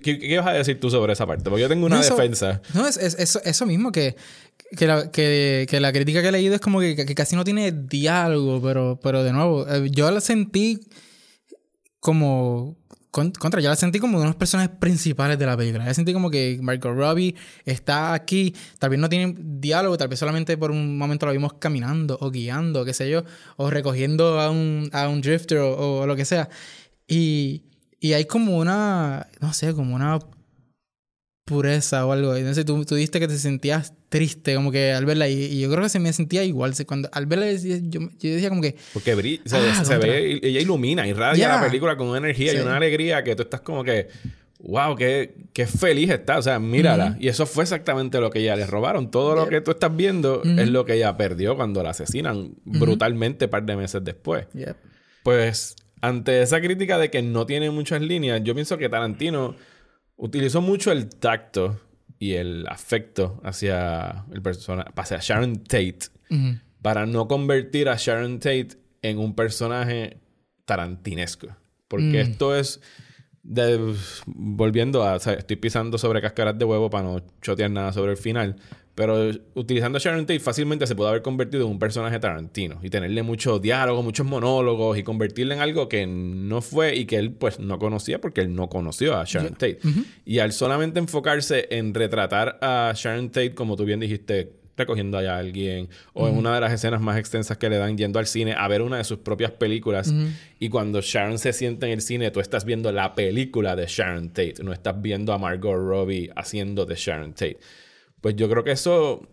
¿Qué, 0.04 0.38
vas 0.38 0.46
a 0.46 0.54
decir 0.54 0.80
tú 0.80 0.92
sobre 0.92 1.14
esa 1.14 1.26
parte? 1.26 1.50
Porque 1.50 1.64
yo 1.64 1.68
tengo 1.68 1.88
una 1.88 2.00
defensa. 2.04 2.62
No, 2.76 2.88
es, 2.88 2.96
eso 2.98 3.66
mismo, 3.66 3.92
que, 3.92 4.16
que, 4.78 4.86
la, 4.86 5.10
que, 5.10 5.68
la 5.82 5.92
crítica 5.92 6.22
que 6.22 6.28
he 6.28 6.32
leído 6.32 6.54
es 6.54 6.62
como 6.62 6.82
que, 6.82 7.16
casi 7.16 7.36
no 7.36 7.44
tiene 7.44 7.72
diálogo, 7.72 8.62
pero, 8.62 9.00
pero 9.02 9.24
de 9.24 9.34
nuevo, 9.34 9.68
eh, 9.68 9.90
yo 9.90 10.12
la 10.12 10.22
sentí 10.22 10.82
como 12.00 12.78
contra, 13.16 13.62
ya 13.62 13.70
la 13.70 13.78
sentí 13.78 14.00
como 14.00 14.20
de 14.20 14.26
los 14.26 14.36
personajes 14.36 14.76
principales 14.78 15.40
de 15.40 15.46
la 15.46 15.56
película. 15.56 15.86
Ya 15.86 15.94
sentí 15.94 16.12
como 16.12 16.30
que 16.30 16.60
Margot 16.62 16.94
Robbie 16.94 17.34
está 17.64 18.14
aquí, 18.14 18.54
tal 18.78 18.90
vez 18.90 19.00
no 19.00 19.08
tiene 19.08 19.34
diálogo, 19.40 19.98
tal 19.98 20.10
vez 20.10 20.20
solamente 20.20 20.58
por 20.58 20.72
un 20.72 20.98
momento 20.98 21.26
lo 21.26 21.32
vimos 21.32 21.54
caminando 21.54 22.18
o 22.20 22.30
guiando, 22.30 22.84
qué 22.84 22.94
sé 22.94 23.10
yo, 23.10 23.24
o 23.56 23.70
recogiendo 23.70 24.42
a 24.42 24.52
un, 24.52 24.90
a 24.92 25.08
un 25.08 25.22
drifter 25.22 25.60
o, 25.60 26.06
lo 26.06 26.16
que 26.18 26.26
sea. 26.26 26.50
Y, 27.08 27.64
y 28.02 28.14
hay 28.14 28.26
como 28.26 28.58
una, 28.58 29.28
no 29.40 29.54
sé, 29.54 29.74
como 29.74 29.96
una 29.96 30.20
pureza 31.46 32.06
o 32.06 32.12
algo. 32.12 32.36
Entonces 32.36 32.66
tú, 32.66 32.84
tú 32.84 32.96
dijiste 32.96 33.22
que 33.22 33.30
te 33.30 33.38
sentías 33.38 33.94
triste 34.16 34.56
como 34.56 34.72
que 34.72 34.92
al 34.92 35.06
verla 35.06 35.28
y, 35.28 35.60
yo 35.60 35.70
creo 35.70 35.84
que 35.84 35.90
se 35.90 36.00
me 36.00 36.12
sentía 36.14 36.44
igual. 36.44 36.74
Cuando, 36.86 37.10
al 37.12 37.26
verla 37.26 37.52
yo, 37.52 38.00
yo 38.02 38.10
decía 38.20 38.50
como 38.50 38.62
que... 38.62 38.76
Porque 38.94 39.16
brilla, 39.16 39.44
ah, 39.52 39.84
se, 39.84 39.98
ve, 39.98 40.40
ella 40.42 40.60
ilumina, 40.60 41.08
irradia 41.08 41.48
la 41.48 41.62
película 41.62 41.96
con 41.98 42.08
una 42.08 42.18
energía 42.18 42.54
y 42.54 42.58
una 42.58 42.78
alegría 42.78 43.24
que 43.24 43.36
tú 43.36 43.44
estás 43.44 43.62
como 43.62 43.84
que... 43.84 44.08
Wow, 44.60 44.96
qué, 44.96 45.36
qué 45.54 45.68
feliz 45.68 46.10
está. 46.10 46.40
O 46.40 46.42
sea, 46.42 46.58
mírala. 46.60 47.18
Y 47.20 47.28
eso 47.28 47.46
fue 47.46 47.64
exactamente 47.64 48.20
lo 48.20 48.32
que 48.32 48.40
ella 48.40 48.56
le 48.56 48.66
robaron. 48.66 49.12
Todo 49.12 49.36
lo 49.36 49.48
que 49.48 49.62
tú 49.62 49.72
estás 49.72 49.96
viendo 49.96 50.42
es 50.44 50.70
lo 50.70 50.86
que 50.86 50.94
ella 50.94 51.16
perdió 51.18 51.56
cuando 51.56 51.84
la 51.84 51.92
asesinan 51.92 52.56
brutalmente 52.64 53.46
un 53.46 53.52
par 53.52 53.64
de 53.64 53.76
meses 53.76 54.04
después. 54.04 54.48
Pues 55.24 55.76
ante 56.02 56.42
esa 56.42 56.62
crítica 56.62 56.98
de 56.98 57.10
que 57.10 57.22
no 57.22 57.46
tiene 57.46 57.70
muchas 57.70 58.02
líneas, 58.02 58.42
yo 58.44 58.54
pienso 58.54 58.78
que 58.78 58.90
Tarantino 58.90 59.56
utilizó 60.18 60.62
mucho 60.62 60.92
el 60.92 61.10
tacto 61.10 61.80
y 62.20 62.34
el 62.34 62.66
afecto 62.68 63.40
hacia 63.44 64.26
el 64.32 64.42
personaje, 64.42 64.90
hacia 64.96 65.20
Sharon 65.22 65.64
Tate, 65.64 66.00
para 66.82 67.06
no 67.06 67.28
convertir 67.28 67.90
a 67.90 67.96
Sharon 67.98 68.40
Tate 68.40 68.70
en 69.02 69.18
un 69.18 69.36
personaje 69.36 70.18
tarantinesco. 70.66 71.48
Porque 71.88 72.24
mm. 72.24 72.32
esto 72.32 72.56
es 72.56 72.82
volviendo 74.26 75.04
a, 75.04 75.18
estoy 75.18 75.56
pisando 75.56 75.98
sobre 75.98 76.22
cascaras 76.22 76.58
de 76.58 76.66
huevo 76.66 76.90
para 76.90 77.04
no 77.04 77.22
chotear 77.42 77.70
nada 77.70 77.94
sobre 77.94 78.12
el 78.12 78.18
final, 78.18 78.56
pero 78.96 79.30
utilizando 79.56 79.98
a 79.98 80.02
Sharon 80.02 80.26
Tate 80.26 80.40
fácilmente 80.40 80.88
se 80.88 80.96
puede 80.96 81.10
haber 81.10 81.22
convertido 81.22 81.66
en 81.66 81.72
un 81.72 81.80
personaje 81.80 82.18
tarantino 82.18 82.80
y 82.82 82.90
tenerle 82.90 83.24
mucho 83.24 83.60
diálogo, 83.60 84.02
muchos 84.02 84.26
monólogos 84.26 84.98
y 84.98 85.04
convertirle 85.04 85.56
en 85.56 85.62
algo 85.62 85.90
que 85.90 86.08
no 86.08 86.62
fue 86.62 86.96
y 86.96 87.06
que 87.06 87.18
él 87.18 87.34
pues 87.34 87.60
no 87.60 87.78
conocía 87.78 88.20
porque 88.22 88.42
él 88.42 88.56
no 88.56 88.70
conoció 88.70 89.18
a 89.18 89.26
Sharon 89.26 89.54
Tate. 89.54 89.80
Y 90.24 90.40
al 90.40 90.54
solamente 90.54 91.00
enfocarse 91.00 91.68
en 91.72 91.94
retratar 91.94 92.58
a 92.62 92.94
Sharon 92.96 93.30
Tate, 93.30 93.54
como 93.54 93.76
tú 93.76 93.84
bien 93.84 94.00
dijiste, 94.00 94.54
recogiendo 94.78 95.18
a 95.18 95.38
alguien 95.38 95.90
o 96.14 96.28
en 96.28 96.38
una 96.38 96.54
de 96.54 96.62
las 96.62 96.74
escenas 96.74 97.02
más 97.02 97.18
extensas 97.18 97.58
que 97.58 97.70
le 97.70 97.78
dan 97.78 97.98
yendo 97.98 98.20
al 98.20 98.28
cine 98.28 98.56
a 98.58 98.68
ver 98.68 98.82
una 98.82 98.98
de 98.98 99.04
sus 99.04 99.20
propias 99.20 99.52
películas 99.52 100.14
y 100.60 100.70
cuando 100.70 101.02
Sharon 101.02 101.38
se 101.38 101.54
sienta 101.54 101.86
en 101.88 101.94
el 101.94 102.02
cine 102.02 102.32
tú 102.32 102.40
estás 102.40 102.66
viendo 102.66 102.92
la 102.92 103.16
película 103.16 103.76
de 103.76 103.86
Sharon 103.88 104.30
Tate, 104.30 104.56
no 104.64 104.74
estás 104.74 105.02
viendo 105.02 105.34
a 105.34 105.38
Margot 105.38 105.76
Robbie 105.76 106.32
haciendo 106.36 106.86
de 106.86 106.96
Sharon 106.96 107.34
Tate. 107.34 107.60
Pues 108.22 108.36
yo 108.36 108.50
creo 108.50 108.64
que 108.64 108.72
eso, 108.72 109.28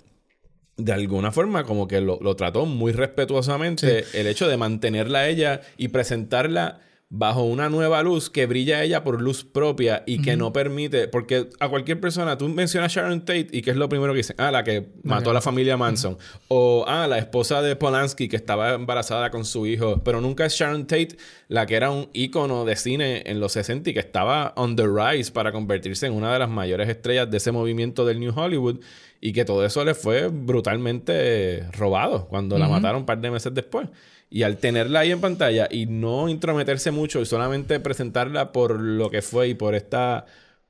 de 0.76 0.92
alguna 0.92 1.32
forma, 1.32 1.64
como 1.64 1.88
que 1.88 2.02
lo, 2.02 2.18
trató 2.36 2.66
muy 2.66 2.92
respetuosamente. 2.92 4.04
El 4.12 4.26
hecho 4.26 4.48
de 4.48 4.58
mantenerla 4.58 5.20
a 5.20 5.28
ella 5.28 5.62
y 5.78 5.88
presentarla 5.88 6.80
bajo 7.14 7.42
una 7.42 7.68
nueva 7.68 8.02
luz 8.02 8.30
que 8.30 8.46
brilla 8.46 8.82
ella 8.82 9.04
por 9.04 9.20
luz 9.20 9.44
propia 9.44 10.02
y 10.06 10.22
que 10.22 10.34
no 10.34 10.50
permite, 10.54 11.08
porque 11.08 11.50
a 11.60 11.68
cualquier 11.68 12.00
persona, 12.00 12.38
tú 12.38 12.48
mencionas 12.48 12.90
Sharon 12.90 13.20
Tate 13.20 13.48
y 13.52 13.60
que 13.60 13.70
es 13.70 13.76
lo 13.76 13.90
primero 13.90 14.14
que 14.14 14.18
dicen, 14.18 14.36
ah, 14.38 14.50
la 14.50 14.64
que 14.64 14.88
mató 15.02 15.28
a 15.28 15.34
la 15.34 15.42
familia 15.42 15.76
Manson, 15.76 16.16
o 16.48 16.86
ah, 16.88 17.06
la 17.06 17.18
esposa 17.18 17.60
de 17.60 17.76
Polanski 17.76 18.28
que 18.28 18.36
estaba 18.36 18.72
embarazada 18.72 19.30
con 19.30 19.44
su 19.44 19.66
hijo, 19.66 20.00
pero 20.02 20.22
nunca 20.22 20.46
es 20.46 20.54
Sharon 20.54 20.86
Tate 20.86 21.18
la 21.48 21.66
que 21.66 21.74
era 21.74 21.90
un 21.90 22.08
ícono 22.14 22.64
de 22.64 22.76
cine 22.76 23.24
en 23.26 23.40
los 23.40 23.52
60 23.52 23.90
y 23.90 23.92
que 23.92 24.00
estaba 24.00 24.54
on 24.56 24.74
the 24.74 24.86
rise 24.86 25.30
para 25.30 25.52
convertirse 25.52 26.06
en 26.06 26.14
una 26.14 26.32
de 26.32 26.38
las 26.38 26.48
mayores 26.48 26.88
estrellas 26.88 27.30
de 27.30 27.36
ese 27.36 27.52
movimiento 27.52 28.06
del 28.06 28.20
New 28.20 28.32
Hollywood 28.34 28.80
y 29.20 29.34
que 29.34 29.44
todo 29.44 29.62
eso 29.66 29.84
le 29.84 29.94
fue 29.94 30.28
brutalmente 30.28 31.66
robado 31.72 32.26
cuando 32.28 32.58
la 32.58 32.68
mataron 32.68 33.02
un 33.02 33.06
par 33.06 33.20
de 33.20 33.30
meses 33.30 33.52
después. 33.52 33.86
Y 34.34 34.44
al 34.44 34.56
tenerla 34.56 35.00
ahí 35.00 35.10
en 35.10 35.20
pantalla 35.20 35.68
y 35.70 35.84
no 35.84 36.30
intrometerse 36.30 36.90
mucho 36.90 37.20
y 37.20 37.26
solamente 37.26 37.78
presentarla 37.80 38.50
por 38.50 38.80
lo 38.80 39.10
que 39.10 39.20
fue 39.20 39.48
y 39.48 39.54
por 39.54 39.74
esta 39.74 40.24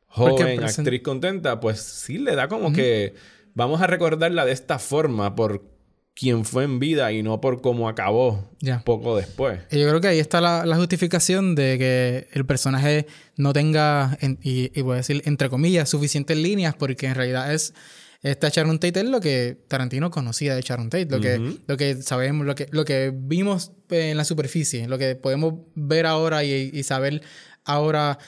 joven 0.09 0.65
actriz 0.65 1.03
contenta, 1.03 1.61
pues 1.61 1.81
sí 1.81 2.19
le 2.19 2.35
da 2.35 2.49
como 2.49 2.73
que 2.73 3.15
vamos 3.55 3.81
a 3.81 3.87
recordarla 3.87 4.45
de 4.45 4.51
esta 4.51 4.81
forma 4.81 5.37
por 5.37 5.63
quien 6.13 6.45
fue 6.45 6.65
en 6.65 6.81
vida 6.81 7.13
y 7.13 7.23
no 7.23 7.41
por 7.41 7.61
cómo 7.61 7.89
acabó 7.89 8.51
poco 8.85 9.17
después. 9.17 9.61
Y 9.71 9.79
yo 9.79 9.89
creo 9.89 10.01
que 10.01 10.09
ahí 10.09 10.19
está 10.19 10.41
la, 10.41 10.77
justificación 10.77 11.55
de 11.55 11.79
que 11.79 12.29
el 12.33 12.45
personaje 12.45 13.07
no 13.37 13.53
tenga, 13.53 14.19
y, 14.43 14.77
y 14.77 14.83
voy 14.83 14.95
a 14.95 14.97
decir 14.97 15.23
entre 15.25 15.49
comillas, 15.49 15.89
suficientes 15.89 16.37
líneas 16.37 16.75
porque 16.75 17.07
en 17.07 17.15
realidad 17.15 17.55
es 17.55 17.75
esta 18.23 18.49
Sharon 18.51 18.79
Tate 18.79 19.01
es 19.01 19.07
lo 19.07 19.21
que 19.21 19.59
Tarantino 19.67 20.11
conocía 20.11 20.55
de 20.55 20.63
Sharon 20.63 20.91
Tate, 20.91 21.07
lo, 21.07 21.21
que, 21.21 21.57
lo 21.67 21.77
que 21.77 22.03
sabemos, 22.03 22.47
lo 22.47 22.55
que, 22.55 22.69
lo 22.71 22.85
que 22.85 23.13
vimos 23.13 23.73
en 23.91 24.17
la 24.17 24.25
superficie, 24.25 24.87
lo 24.87 24.97
que 24.97 25.17
podemos 25.17 25.55
ver 25.75 26.07
ahora 26.07 26.45
y, 26.45 26.83
saber 26.85 27.23
ahora 27.65 28.19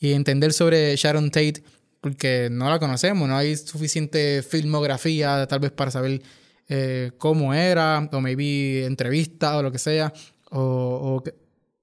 y 0.00 0.12
entender 0.12 0.54
sobre 0.54 0.96
Sharon 0.96 1.30
Tate, 1.30 1.62
porque 2.00 2.48
no 2.50 2.70
la 2.70 2.78
conocemos, 2.78 3.28
no 3.28 3.36
hay 3.36 3.54
suficiente 3.56 4.42
filmografía 4.42 5.46
tal 5.46 5.60
vez 5.60 5.70
para 5.70 5.90
saber 5.90 6.22
eh, 6.68 7.12
cómo 7.18 7.52
era, 7.52 8.08
o 8.10 8.20
maybe 8.22 8.86
entrevista 8.86 9.58
o 9.58 9.62
lo 9.62 9.70
que 9.70 9.78
sea, 9.78 10.14
o, 10.50 11.22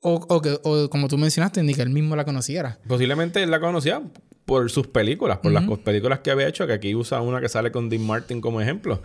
o, 0.01 0.41
o, 0.63 0.89
como 0.89 1.07
tú 1.07 1.19
mencionaste, 1.19 1.61
ni 1.61 1.75
que 1.75 1.83
él 1.83 1.91
mismo 1.91 2.15
la 2.15 2.25
conociera. 2.25 2.79
Posiblemente 2.87 3.43
él 3.43 3.51
la 3.51 3.59
conocía 3.59 4.01
por 4.49 4.69
sus 4.71 4.87
películas, 4.87 5.37
por 5.37 5.51
las 5.51 5.63
películas 5.79 6.19
que 6.19 6.31
había 6.31 6.47
hecho, 6.47 6.65
que 6.67 6.73
aquí 6.73 6.95
usa 6.95 7.21
una 7.21 7.39
que 7.39 7.47
sale 7.49 7.71
con 7.71 7.87
Dean 7.89 8.05
Martin 8.05 8.41
como 8.41 8.59
ejemplo. 8.61 9.01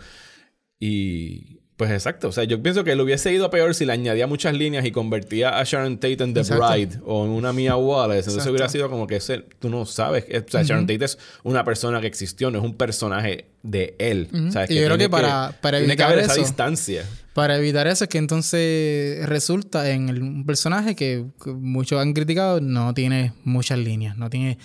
Y 0.79 1.59
pues 1.77 1.91
exacto, 1.91 2.29
o 2.29 2.31
sea, 2.31 2.45
yo 2.45 2.61
pienso 2.63 2.85
que 2.85 2.95
le 2.95 3.03
hubiese 3.03 3.33
ido 3.33 3.49
peor 3.49 3.75
si 3.75 3.83
le 3.85 3.91
añadía 3.91 4.27
muchas 4.27 4.53
líneas 4.53 4.85
y 4.85 4.91
convertía 4.91 5.59
a 5.59 5.63
Sharon 5.65 5.95
Tate 5.97 6.23
en 6.23 6.33
The 6.33 6.43
Bride 6.73 6.99
o 7.05 7.25
en 7.25 7.31
una 7.31 7.51
Mia 7.51 7.75
Wallace. 7.75 8.19
Entonces 8.29 8.43
hubiera 8.49 8.69
sido 8.69 8.89
como 8.89 9.07
que 9.07 9.17
ese, 9.17 9.39
tú 9.59 9.69
no 9.69 9.85
sabes, 9.85 10.23
o 10.23 10.49
sea, 10.49 10.63
Sharon 10.63 10.87
Tate 10.87 11.03
es 11.03 11.17
una 11.43 11.65
persona 11.65 11.99
que 11.99 12.07
existió, 12.07 12.49
no 12.49 12.59
es 12.59 12.63
un 12.63 12.75
personaje 12.75 13.45
de 13.61 13.93
él. 13.99 14.29
y 14.69 14.75
yo 14.75 14.85
creo 14.85 14.97
que 14.97 15.09
para, 15.09 15.57
para 15.61 15.79
tiene 15.79 15.97
que 15.97 16.03
haber 16.03 16.19
esa 16.19 16.33
distancia. 16.47 17.05
Para 17.33 17.57
evitar 17.57 17.87
eso 17.87 18.05
es 18.05 18.09
que 18.09 18.19
entonces 18.19 19.25
resulta 19.27 19.89
en 19.91 20.07
el- 20.07 20.21
un 20.21 20.45
personaje 20.45 20.95
que, 20.95 21.25
que 21.43 21.51
muchos 21.51 21.99
han 21.99 22.13
criticado, 22.13 22.61
no 22.61 22.93
tiene 22.93 23.33
muchas 23.43 23.77
líneas, 23.79 24.15
no 24.17 24.29
tiene 24.29 24.57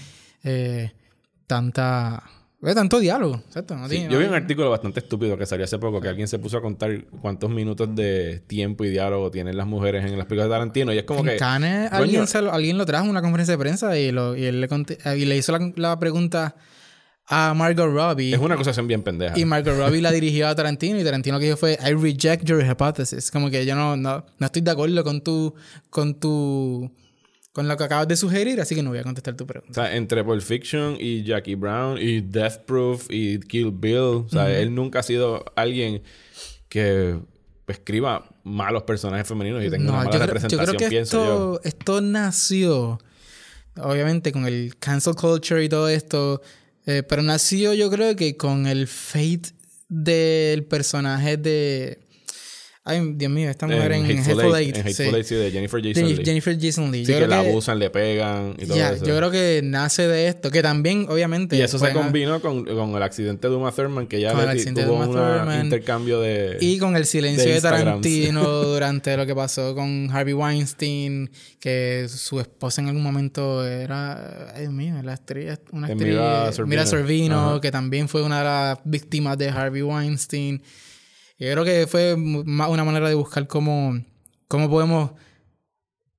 eh, 0.44 0.92
tanta... 1.46 2.22
eh, 2.62 2.74
tanto 2.74 2.98
diálogo, 3.00 3.42
¿cierto? 3.50 3.74
No 3.76 3.88
Sí, 3.88 3.96
tiene- 3.96 4.12
yo 4.12 4.18
vi 4.18 4.24
un 4.26 4.34
artículo 4.34 4.70
bastante 4.70 5.00
estúpido 5.00 5.36
que 5.38 5.46
salió 5.46 5.64
hace 5.64 5.78
poco 5.78 6.00
que 6.00 6.08
alguien 6.08 6.28
se 6.28 6.38
puso 6.38 6.58
a 6.58 6.62
contar 6.62 7.04
cuántos 7.22 7.50
minutos 7.50 7.94
de 7.94 8.40
tiempo 8.46 8.84
y 8.84 8.90
diálogo 8.90 9.30
tienen 9.30 9.56
las 9.56 9.66
mujeres 9.66 10.04
en 10.04 10.16
las 10.18 10.26
películas 10.26 10.48
de 10.48 10.54
Tarantino 10.54 10.92
y 10.92 10.98
es 10.98 11.04
como 11.04 11.20
en 11.20 11.26
que 11.26 11.36
Cannes 11.36 11.90
alguien, 11.92 12.26
se 12.26 12.42
lo, 12.42 12.52
alguien 12.52 12.76
lo 12.78 12.86
trajo 12.86 13.04
en 13.04 13.10
una 13.10 13.22
conferencia 13.22 13.52
de 13.54 13.58
prensa 13.58 13.98
y, 13.98 14.12
lo, 14.12 14.36
y, 14.36 14.44
él 14.44 14.60
le, 14.60 14.68
conte- 14.68 14.98
y 15.16 15.24
le 15.24 15.36
hizo 15.36 15.52
la, 15.52 15.72
la 15.76 15.98
pregunta 15.98 16.54
a 17.32 17.54
Margot 17.54 17.86
Robbie. 17.86 18.34
es 18.34 18.40
una 18.40 18.54
acusación 18.56 18.88
bien 18.88 19.02
pendeja. 19.04 19.38
Y 19.38 19.44
Margot 19.44 19.76
Robbie 19.76 20.00
la 20.02 20.10
dirigió 20.10 20.48
a 20.48 20.54
Tarantino 20.56 20.98
y 21.00 21.04
Tarantino 21.04 21.36
lo 21.36 21.40
que 21.40 21.46
dijo 21.46 21.56
fue 21.56 21.78
I 21.80 21.92
reject 21.94 22.44
your 22.44 22.60
hypothesis. 22.64 23.30
Como 23.30 23.50
que 23.50 23.64
yo 23.64 23.76
no, 23.76 23.96
no, 23.96 24.24
no 24.38 24.46
estoy 24.46 24.62
de 24.62 24.70
acuerdo 24.72 25.04
con 25.04 25.22
tu, 25.22 25.54
con 25.90 26.18
tu, 26.18 26.90
con 27.60 27.68
lo 27.68 27.76
que 27.76 27.84
acabas 27.84 28.08
de 28.08 28.16
sugerir, 28.16 28.58
así 28.60 28.74
que 28.74 28.82
no 28.82 28.88
voy 28.90 28.98
a 29.00 29.02
contestar 29.02 29.36
tu 29.36 29.44
O 29.44 29.46
pregunta. 29.46 29.74
sea, 29.74 29.94
entre 29.94 30.24
Pulp 30.24 30.40
Fiction 30.40 30.96
y 30.98 31.22
Jackie 31.24 31.56
Brown 31.56 31.98
y 32.00 32.22
Death 32.22 32.64
Proof 32.64 33.06
y 33.10 33.38
Kill 33.40 33.70
Bill, 33.70 33.98
o 34.24 34.28
sea, 34.30 34.50
él 34.50 34.74
nunca 34.74 35.00
ha 35.00 35.02
sido 35.02 35.44
alguien 35.56 36.02
que 36.70 37.18
escriba 37.66 38.24
malos 38.44 38.84
personajes 38.84 39.28
femeninos 39.28 39.62
y 39.62 39.70
tenga 39.70 39.84
No, 39.84 39.92
una 39.92 40.04
mala 40.04 40.10
yo, 40.10 40.10
creo, 40.10 40.20
yo 40.20 40.26
representación, 40.34 40.76
creo 40.76 40.78
que 40.78 40.88
pienso 40.88 41.24
yo. 41.24 41.54
esto, 41.62 41.68
esto 41.68 42.00
nació, 42.00 42.98
obviamente, 43.76 44.32
con 44.32 44.46
el 44.46 44.74
cancel 44.78 45.14
culture 45.14 45.62
y 45.62 45.68
todo 45.68 45.88
esto, 45.88 46.40
eh, 46.86 47.02
pero 47.02 47.22
nació 47.22 47.74
yo 47.74 47.90
creo 47.90 48.16
que 48.16 48.36
con 48.38 48.66
el 48.66 48.86
fate 48.88 49.50
del 49.88 50.64
personaje 50.64 51.36
de... 51.36 51.98
Ay, 52.82 53.12
Dios 53.14 53.30
mío, 53.30 53.50
esta 53.50 53.66
mujer 53.66 53.92
en, 53.92 54.04
Hateful 54.06 54.54
Eight. 54.56 54.74
En. 54.78 54.86
Hateful 54.86 55.14
Eight, 55.14 55.26
sí, 55.26 55.34
de 55.34 55.50
Jennifer 55.50 55.82
De 55.82 55.92
Jason 55.92 56.08
Leigh. 56.08 56.24
Jennifer 56.24 56.58
Jason 56.58 56.90
Leigh. 56.90 57.04
Sí, 57.04 57.12
Yo 57.12 57.18
que 57.18 57.24
creo 57.26 57.42
la 57.42 57.48
abusan, 57.50 57.78
le 57.78 57.90
pegan 57.90 58.54
y 58.58 58.64
todo 58.64 58.76
Ya, 58.78 58.92
eso. 58.92 59.04
yo 59.04 59.16
creo 59.18 59.30
que 59.30 59.60
nace 59.62 60.08
de 60.08 60.28
esto, 60.28 60.50
que 60.50 60.62
también, 60.62 61.04
obviamente. 61.10 61.56
y 61.56 61.60
eso 61.60 61.78
se 61.78 61.84
pueden- 61.84 61.98
combinó 61.98 62.40
con, 62.40 62.64
con 62.64 62.96
el 62.96 63.02
accidente 63.02 63.50
de 63.50 63.54
Uma 63.54 63.70
Thurman, 63.70 64.06
que 64.06 64.18
ya 64.18 64.32
le- 64.32 64.64
tuvo 64.64 64.94
un 64.96 65.62
intercambio 65.62 66.20
de... 66.22 66.56
Y 66.62 66.78
con 66.78 66.96
el 66.96 67.04
silencio 67.04 67.44
de 67.44 67.52
de. 67.56 67.60
Tarantino 67.60 68.50
durante 68.62 69.14
lo 69.14 69.26
que 69.26 69.34
pasó 69.34 69.74
con 69.74 70.08
Harvey 70.10 70.32
Weinstein, 70.32 71.30
que 71.60 72.06
su 72.08 72.40
esposa 72.40 72.80
en 72.80 72.88
algún 72.88 73.02
momento 73.02 73.66
era, 73.66 74.52
ay 74.54 74.62
Dios 74.62 74.72
mío, 74.72 74.94
la 75.02 75.12
actriz, 75.12 75.60
una 75.72 75.86
actriz, 75.88 76.08
Mira 76.08 76.50
Sorvino. 76.52 76.66
Mira 76.70 76.86
Sorvino, 76.86 77.60
que 77.60 77.70
también 77.70 78.08
fue 78.08 78.22
una 78.22 78.38
de 78.38 78.44
las 78.44 78.78
víctimas 78.84 79.36
de 79.36 79.50
Harvey 79.50 79.82
Weinstein. 79.82 80.62
Yo 81.40 81.50
creo 81.52 81.64
que 81.64 81.86
fue 81.88 82.14
ma- 82.16 82.68
una 82.68 82.84
manera 82.84 83.08
de 83.08 83.14
buscar 83.16 83.46
cómo, 83.48 83.98
cómo 84.46 84.70
podemos 84.70 85.10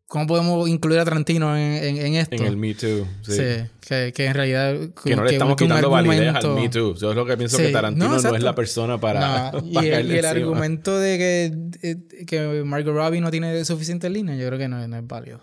cómo 0.07 0.27
podemos 0.27 0.67
incluir 0.67 0.99
a 0.99 1.05
Tarantino 1.05 1.55
en, 1.55 1.71
en, 1.71 1.97
en 2.05 2.15
esto. 2.15 2.35
En 2.35 2.43
el 2.45 2.57
Me 2.57 2.73
Too. 2.73 3.07
Sí. 3.21 3.31
Sí, 3.31 3.43
que, 3.87 4.11
que 4.13 4.25
en 4.25 4.33
realidad... 4.33 4.75
Que 5.01 5.15
no 5.15 5.23
le 5.23 5.31
estamos 5.31 5.55
quitando 5.55 5.89
validez 5.89 6.35
al 6.35 6.53
Me 6.55 6.67
Too. 6.67 6.95
Yo 6.95 7.11
es 7.11 7.15
lo 7.15 7.25
que 7.25 7.37
pienso 7.37 7.55
Sí. 7.55 7.63
que 7.63 7.71
Tarantino 7.71 8.09
No, 8.09 8.21
no, 8.21 8.35
es 8.35 8.43
la 8.43 8.53
persona 8.53 8.99
para. 8.99 9.51
No, 9.53 9.59
y 9.81 9.87
el, 9.87 10.11
y 10.11 10.19
argumento 10.19 10.99
de 10.99 11.17
que, 11.17 11.87
eh, 11.87 12.25
que 12.25 12.63
Margot 12.65 12.93
Robbie 12.93 13.21
no 13.21 13.31
tiene 13.31 13.63
suficiente 13.63 14.09
línea, 14.09 14.35
yo 14.35 14.47
creo 14.47 14.59
que 14.59 14.67
no, 14.67 14.85
no 14.85 14.97
es 14.97 15.07
válido. 15.07 15.39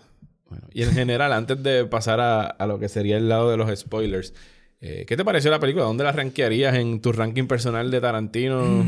Bueno, 0.49 0.67
y 0.71 0.83
en 0.83 0.91
general, 0.91 1.33
antes 1.33 1.61
de 1.63 1.85
pasar 1.85 2.19
a, 2.19 2.41
a 2.45 2.67
lo 2.67 2.77
que 2.77 2.89
sería 2.89 3.17
el 3.17 3.27
lado 3.27 3.49
de 3.49 3.57
los 3.57 3.75
spoilers, 3.79 4.35
eh, 4.81 5.05
¿qué 5.07 5.17
te 5.17 5.25
pareció 5.25 5.49
la 5.49 5.59
película? 5.59 5.85
¿Dónde 5.85 6.03
la 6.03 6.11
rankearías 6.11 6.75
en 6.75 7.01
tu 7.01 7.11
ranking 7.11 7.45
personal 7.47 7.89
de 7.89 8.01
Tarantino? 8.01 8.85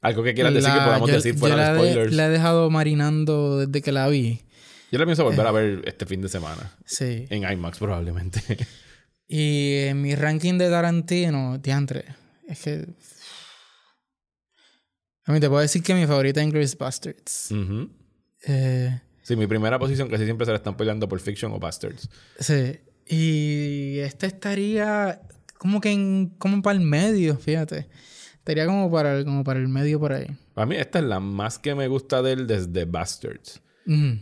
Algo 0.00 0.22
que 0.22 0.34
quieras 0.34 0.54
decir 0.54 0.70
que. 0.70 0.76
La- 0.78 0.84
podamos 0.84 1.08
yo- 1.10 1.14
decir 1.16 1.38
fuera 1.38 1.56
la 1.56 1.72
de 1.72 1.78
spoilers. 1.92 2.12
la 2.14 2.26
he 2.26 2.30
dejado 2.30 2.70
marinando 2.70 3.58
desde 3.66 3.82
que 3.82 3.92
la 3.92 4.08
vi. 4.08 4.42
Yo 4.92 4.98
la 4.98 5.04
pienso 5.04 5.24
volver 5.24 5.46
a 5.46 5.50
ver 5.50 5.82
este 5.86 6.06
fin 6.06 6.22
de 6.22 6.28
semana. 6.28 6.76
Sí. 6.84 7.26
En 7.30 7.42
IMAX, 7.50 7.78
probablemente. 7.78 8.40
Y 9.28 9.78
en 9.88 10.00
mi 10.02 10.14
ranking 10.14 10.56
de 10.58 10.70
Tarantino, 10.70 11.58
diantre, 11.58 12.04
es 12.46 12.60
que... 12.62 12.86
A 15.24 15.32
mí 15.32 15.40
te 15.40 15.48
puedo 15.48 15.60
decir 15.60 15.82
que 15.82 15.94
mi 15.94 16.06
favorita 16.06 16.40
es 16.40 16.46
Inglourious 16.46 16.78
Bastards. 16.78 17.50
Ujú. 17.50 17.90
Eh, 18.46 19.00
Sí, 19.22 19.34
mi 19.34 19.48
primera 19.48 19.76
posición 19.80 20.08
casi 20.08 20.24
siempre 20.24 20.44
se 20.46 20.52
la 20.52 20.58
están 20.58 20.76
peleando 20.76 21.08
por 21.08 21.18
Fiction 21.18 21.50
o 21.52 21.58
Bastards. 21.58 22.08
sí. 22.38 22.78
Y 23.08 23.98
esta 24.00 24.26
estaría 24.26 25.20
como 25.58 25.80
que 25.80 25.90
en, 25.92 26.34
como 26.38 26.60
para 26.62 26.76
el 26.78 26.84
medio, 26.84 27.36
fíjate. 27.36 27.88
Estaría 28.46 28.64
como 28.66 28.88
para, 28.92 29.18
el- 29.18 29.24
como 29.24 29.42
para 29.42 29.58
el 29.58 29.66
medio 29.66 29.98
por 29.98 30.12
ahí. 30.12 30.28
Para 30.54 30.66
mí, 30.66 30.76
esta 30.76 31.00
es 31.00 31.04
la 31.04 31.18
más 31.18 31.58
que 31.58 31.74
me 31.74 31.88
gusta 31.88 32.22
de 32.22 32.30
él 32.32 32.46
desde 32.46 32.84
Bastards. 32.84 33.60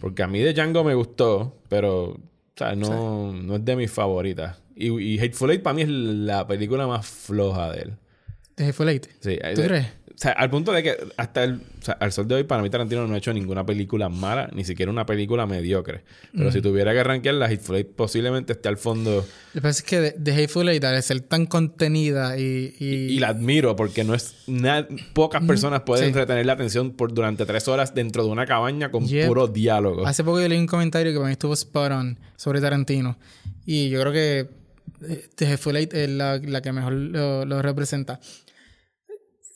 Porque 0.00 0.22
a 0.22 0.26
mí 0.26 0.40
de 0.40 0.54
Django 0.54 0.82
me 0.82 0.94
gustó, 0.94 1.58
pero 1.68 2.04
o 2.12 2.20
sea, 2.56 2.74
no, 2.74 3.32
no 3.34 3.56
es 3.56 3.64
de 3.66 3.76
mis 3.76 3.90
favoritas. 3.90 4.56
Y, 4.74 4.88
y 4.98 5.18
Hateful 5.18 5.50
Eight 5.50 5.62
para 5.62 5.74
mí 5.74 5.82
es 5.82 5.88
la 5.90 6.46
película 6.46 6.86
más 6.86 7.06
floja 7.06 7.70
de 7.72 7.82
él. 7.82 7.96
¿De 8.56 8.64
Hateful 8.64 8.88
Eight? 8.88 9.06
Sí, 9.20 9.36
¿Tú 9.54 9.60
eh, 9.60 9.66
crees? 9.66 9.86
O 10.14 10.16
sea, 10.16 10.30
al 10.30 10.48
punto 10.48 10.70
de 10.70 10.82
que 10.84 10.96
hasta 11.16 11.42
el, 11.42 11.54
o 11.54 11.84
sea, 11.84 11.94
al 11.94 12.12
sol 12.12 12.28
de 12.28 12.36
hoy 12.36 12.44
para 12.44 12.62
mí 12.62 12.70
Tarantino 12.70 13.04
no 13.06 13.14
ha 13.14 13.18
hecho 13.18 13.32
ninguna 13.32 13.66
película 13.66 14.08
mala, 14.08 14.48
ni 14.54 14.64
siquiera 14.64 14.92
una 14.92 15.04
película 15.04 15.44
mediocre. 15.44 16.04
Pero 16.32 16.52
si 16.52 16.62
tuviera 16.62 16.92
que 16.92 17.02
rankearla, 17.02 17.46
Hateful 17.46 17.76
Eight 17.76 17.88
posiblemente 17.96 18.52
esté 18.52 18.68
al 18.68 18.76
fondo. 18.76 19.16
Lo 19.16 19.24
que 19.52 19.60
pasa 19.60 19.80
es 19.80 19.82
que 19.82 20.00
de, 20.00 20.14
de 20.16 20.32
Hateful 20.32 20.68
Eight, 20.68 20.84
al 20.84 21.02
ser 21.02 21.20
tan 21.22 21.46
contenida 21.46 22.38
y... 22.38 22.74
y, 22.78 22.86
Y 22.86 23.18
la 23.18 23.28
admiro 23.30 23.74
porque 23.74 24.04
no 24.04 24.14
es 24.14 24.34
pocas 25.14 25.42
personas 25.44 25.80
pueden 25.82 26.12
Sí. 26.12 26.18
retener 26.18 26.46
la 26.46 26.52
atención 26.52 26.92
por 26.92 27.12
durante 27.12 27.44
tres 27.44 27.66
horas 27.66 27.92
dentro 27.92 28.24
de 28.24 28.30
una 28.30 28.46
cabaña 28.46 28.90
con 28.92 29.06
Yep. 29.08 29.26
puro 29.26 29.48
diálogo. 29.48 30.06
Hace 30.06 30.22
poco 30.22 30.40
yo 30.40 30.48
leí 30.48 30.58
un 30.58 30.66
comentario 30.68 31.10
que 31.12 31.18
para 31.18 31.26
mí 31.26 31.32
estuvo 31.32 31.54
spot 31.54 31.90
on 31.90 32.18
sobre 32.36 32.60
Tarantino. 32.60 33.18
Y 33.66 33.88
yo 33.90 34.00
creo 34.00 34.12
que 34.12 34.48
eh, 35.08 35.26
The 35.34 35.46
Hateful 35.46 35.76
Eight 35.76 35.92
es 35.92 36.08
la, 36.08 36.38
la 36.38 36.62
que 36.62 36.70
mejor 36.72 36.92
lo, 36.92 37.44
lo 37.44 37.62
representa. 37.62 38.20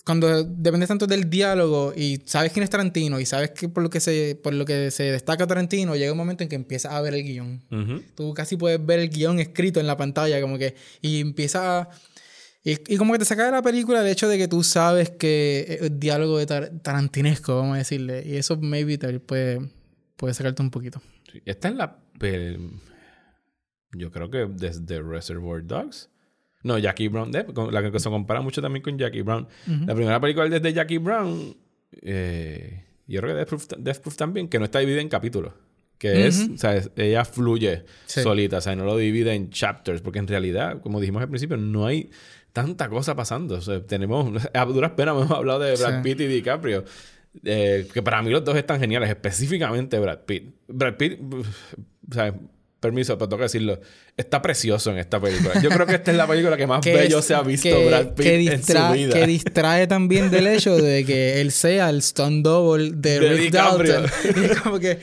Cuando 0.08 0.42
dependes 0.42 0.88
tanto 0.88 1.06
del 1.06 1.28
diálogo 1.28 1.92
y 1.94 2.22
sabes 2.24 2.50
quién 2.50 2.64
es 2.64 2.70
Tarantino 2.70 3.20
y 3.20 3.26
sabes 3.26 3.50
que 3.50 3.68
por 3.68 3.82
lo 3.82 3.90
que 3.90 4.00
se, 4.00 4.40
por 4.42 4.54
lo 4.54 4.64
que 4.64 4.90
se 4.90 5.02
destaca 5.12 5.46
Tarantino, 5.46 5.96
llega 5.96 6.12
un 6.12 6.16
momento 6.16 6.42
en 6.42 6.48
que 6.48 6.56
empiezas 6.56 6.92
a 6.94 7.00
ver 7.02 7.12
el 7.12 7.24
guion. 7.24 7.62
Ujú. 7.70 8.02
Tú 8.14 8.32
casi 8.32 8.56
puedes 8.56 8.82
ver 8.86 9.00
el 9.00 9.10
guion 9.10 9.38
escrito 9.38 9.80
en 9.80 9.86
la 9.86 9.98
pantalla, 9.98 10.40
como 10.40 10.56
que. 10.56 10.74
Y 11.02 11.20
empieza 11.20 11.80
a. 11.80 11.90
Y, 12.64 12.72
y 12.94 12.96
como 12.96 13.12
que 13.12 13.18
te 13.18 13.26
saca 13.26 13.44
de 13.44 13.50
la 13.52 13.60
película 13.60 14.00
el 14.00 14.06
hecho 14.08 14.28
de 14.30 14.38
que 14.38 14.48
tú 14.48 14.64
sabes 14.64 15.10
que 15.10 15.78
es 15.82 16.00
diálogo 16.00 16.38
de 16.38 16.46
tar- 16.46 16.72
tarantinesco, 16.82 17.56
vamos 17.56 17.74
a 17.74 17.78
decirle. 17.78 18.22
Y 18.26 18.36
eso, 18.36 18.56
maybe, 18.56 18.96
te 18.96 19.20
puede, 19.20 19.60
puede 20.16 20.32
sacarte 20.32 20.62
un 20.62 20.70
poquito. 20.70 21.02
Sí, 21.30 21.42
Esta 21.44 21.68
es 21.68 21.74
la. 21.74 21.98
pel- 22.18 22.80
Yo 23.92 24.10
creo 24.10 24.30
que 24.30 24.46
desde 24.50 25.02
Reservoir 25.02 25.66
Dogs. 25.66 26.08
No, 26.62 26.76
Jackie 26.78 27.08
Brown, 27.08 27.30
la 27.32 27.90
que 27.90 28.00
se 28.00 28.10
compara 28.10 28.40
mucho 28.40 28.60
también 28.60 28.82
con 28.82 28.98
Jackie 28.98 29.22
Brown. 29.22 29.46
La 29.86 29.94
primera 29.94 30.20
película 30.20 30.48
desde 30.48 30.72
Jackie 30.72 30.98
Brown, 30.98 31.56
eh, 32.02 32.84
yo 33.06 33.20
creo 33.20 33.32
que 33.32 33.38
Death 33.38 33.48
Proof, 33.48 33.66
Death 33.78 33.98
Proof 34.00 34.16
también, 34.16 34.48
que 34.48 34.58
no 34.58 34.64
está 34.64 34.80
dividida 34.80 35.00
en 35.00 35.08
capítulos. 35.08 35.52
Que 35.98 36.28
es, 36.28 36.48
o 36.54 36.56
sea, 36.56 36.80
ella 36.96 37.24
fluye 37.24 37.84
Sí. 38.06 38.22
solita, 38.22 38.58
o 38.58 38.60
sea, 38.60 38.76
no 38.76 38.84
lo 38.84 38.96
divide 38.96 39.34
en 39.34 39.50
chapters, 39.50 40.00
porque 40.00 40.20
en 40.20 40.28
realidad, 40.28 40.80
como 40.80 41.00
dijimos 41.00 41.22
al 41.22 41.28
principio, 41.28 41.56
no 41.56 41.86
hay 41.86 42.10
tanta 42.52 42.88
cosa 42.88 43.16
pasando. 43.16 43.56
O 43.56 43.60
sea, 43.60 43.84
tenemos, 43.84 44.48
a 44.54 44.64
duras 44.66 44.92
penas 44.92 45.16
hemos 45.16 45.30
hablado 45.30 45.58
de 45.60 45.74
Brad 45.76 45.96
Sí. 45.96 46.02
Pitt 46.04 46.20
y 46.20 46.26
DiCaprio. 46.26 46.84
eh, 47.44 47.86
que 47.92 48.00
para 48.02 48.22
mí 48.22 48.30
los 48.30 48.44
dos 48.44 48.56
están 48.56 48.78
geniales, 48.80 49.08
específicamente 49.10 49.98
Brad 49.98 50.20
Pitt. 50.24 50.54
Brad 50.68 50.96
Pitt, 50.96 51.20
o 51.20 52.14
sea, 52.14 52.32
permiso, 52.80 53.18
pero 53.18 53.28
tengo 53.28 53.38
que 53.38 53.44
decirlo, 53.44 53.80
está 54.16 54.40
precioso 54.40 54.90
en 54.90 54.98
esta 54.98 55.20
película. 55.20 55.60
Yo 55.60 55.68
creo 55.70 55.86
que 55.86 55.94
esta 55.96 56.10
es 56.12 56.16
la 56.16 56.26
película 56.26 56.56
que 56.56 56.66
más 56.66 56.80
bello 56.84 57.18
es- 57.18 57.24
se 57.24 57.34
ha 57.34 57.42
visto 57.42 57.68
que- 57.68 57.86
Brad 57.88 58.06
Pitt 58.14 58.24
que 58.26 58.34
en 58.52 58.62
su 58.64 58.92
vida. 58.92 59.14
Que 59.14 59.26
distrae 59.26 59.86
también 59.86 60.30
del 60.30 60.46
hecho 60.46 60.76
de 60.76 61.04
que 61.04 61.40
él 61.40 61.50
sea 61.52 61.90
el 61.90 62.02
stunt 62.02 62.44
double 62.44 62.92
de, 62.94 63.18
De 63.20 63.28
Rick 63.30 63.40
DiCaprio. 63.52 63.92
Dalton. 64.02 64.42
Y 64.42 64.44
es 64.46 64.60
como 64.60 64.78
que... 64.78 64.98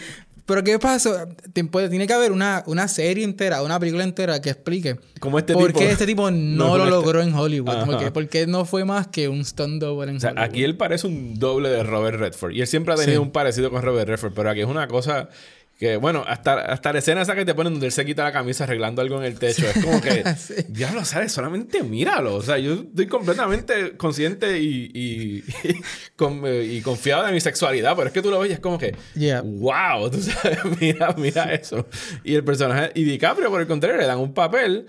Pero 0.48 0.64
¿qué 0.64 0.78
pasa? 0.78 1.28
Tiene 1.54 2.06
que 2.06 2.14
haber 2.14 2.32
una, 2.32 2.64
una 2.68 2.88
serie 2.88 3.24
entera, 3.24 3.64
una 3.64 3.80
película 3.80 4.04
entera 4.04 4.40
que 4.40 4.52
explique 4.52 4.90
este 4.92 5.22
por 5.22 5.42
tipo- 5.42 5.80
qué 5.80 5.90
este 5.90 6.06
tipo 6.06 6.30
no, 6.32 6.38
no 6.68 6.78
lo 6.78 6.84
está- 6.84 6.90
logró 6.96 7.22
en 7.24 7.34
Hollywood. 7.34 7.84
Porque, 7.88 8.12
porque 8.12 8.46
no 8.46 8.64
fue 8.64 8.86
más 8.86 9.08
que 9.08 9.28
un 9.28 9.44
stunt 9.44 9.82
double 9.82 10.12
en 10.12 10.18
O 10.18 10.20
sea, 10.20 10.30
Hollywood. 10.30 10.46
aquí 10.48 10.64
él 10.64 10.78
parece 10.78 11.08
un 11.08 11.40
doble 11.40 11.70
de 11.70 11.82
Robert 11.82 12.20
Redford. 12.20 12.52
Y 12.54 12.62
él 12.62 12.68
siempre 12.68 12.94
ha 12.94 12.96
tenido 12.98 13.20
Sí. 13.22 13.26
un 13.26 13.32
parecido 13.32 13.72
con 13.72 13.82
Robert 13.82 14.08
Redford. 14.08 14.34
Pero 14.36 14.52
aquí 14.52 14.62
es 14.62 14.68
una 14.68 14.88
cosa 14.88 15.30
que, 15.78 15.98
bueno, 15.98 16.24
hasta, 16.26 16.54
hasta 16.62 16.94
la 16.94 17.00
escena 17.00 17.22
esa 17.22 17.36
que 17.36 17.44
te 17.46 17.54
ponen 17.54 17.74
donde 17.74 17.88
él 17.88 17.92
se 17.92 18.06
quita 18.06 18.24
la 18.24 18.32
camisa 18.32 18.64
arreglando 18.64 19.02
algo 19.02 19.18
en 19.18 19.26
el 19.26 19.38
techo. 19.40 19.66
Es 19.68 19.84
como 19.84 20.00
que, 20.02 20.24
Sí. 20.38 20.54
ya 20.70 20.94
lo 20.94 21.04
sabes, 21.04 21.32
solamente 21.34 21.84
míralo. 21.84 22.36
O 22.36 22.42
sea, 22.42 22.58
yo 22.58 22.74
estoy 22.76 23.08
completamente 23.08 23.98
consciente 23.98 24.60
y, 24.60 24.90
y, 24.94 25.44
con- 26.16 26.42
eh, 26.46 26.64
y 26.64 26.82
confiado 26.82 27.26
de 27.26 27.32
mi 27.34 27.42
sexualidad. 27.42 27.94
Pero 27.96 28.08
es 28.08 28.14
que 28.14 28.22
tú 28.22 28.32
lo 28.32 28.40
ves 28.40 28.52
y 28.52 28.54
es 28.54 28.60
como 28.60 28.78
que, 28.78 28.96
Yeah. 29.16 29.42
wow, 29.44 30.10
tú 30.12 30.22
sabes, 30.22 30.60
mira, 30.80 31.14
mira 31.18 31.54
eso. 31.54 31.88
Y 32.24 32.36
el 32.36 32.44
personaje, 32.44 32.92
y 32.96 33.04
DiCaprio, 33.04 33.50
por 33.50 33.60
el 33.62 33.68
contrario, 33.68 33.98
le 33.98 34.06
dan 34.06 34.20
un 34.20 34.34
papel 34.34 34.88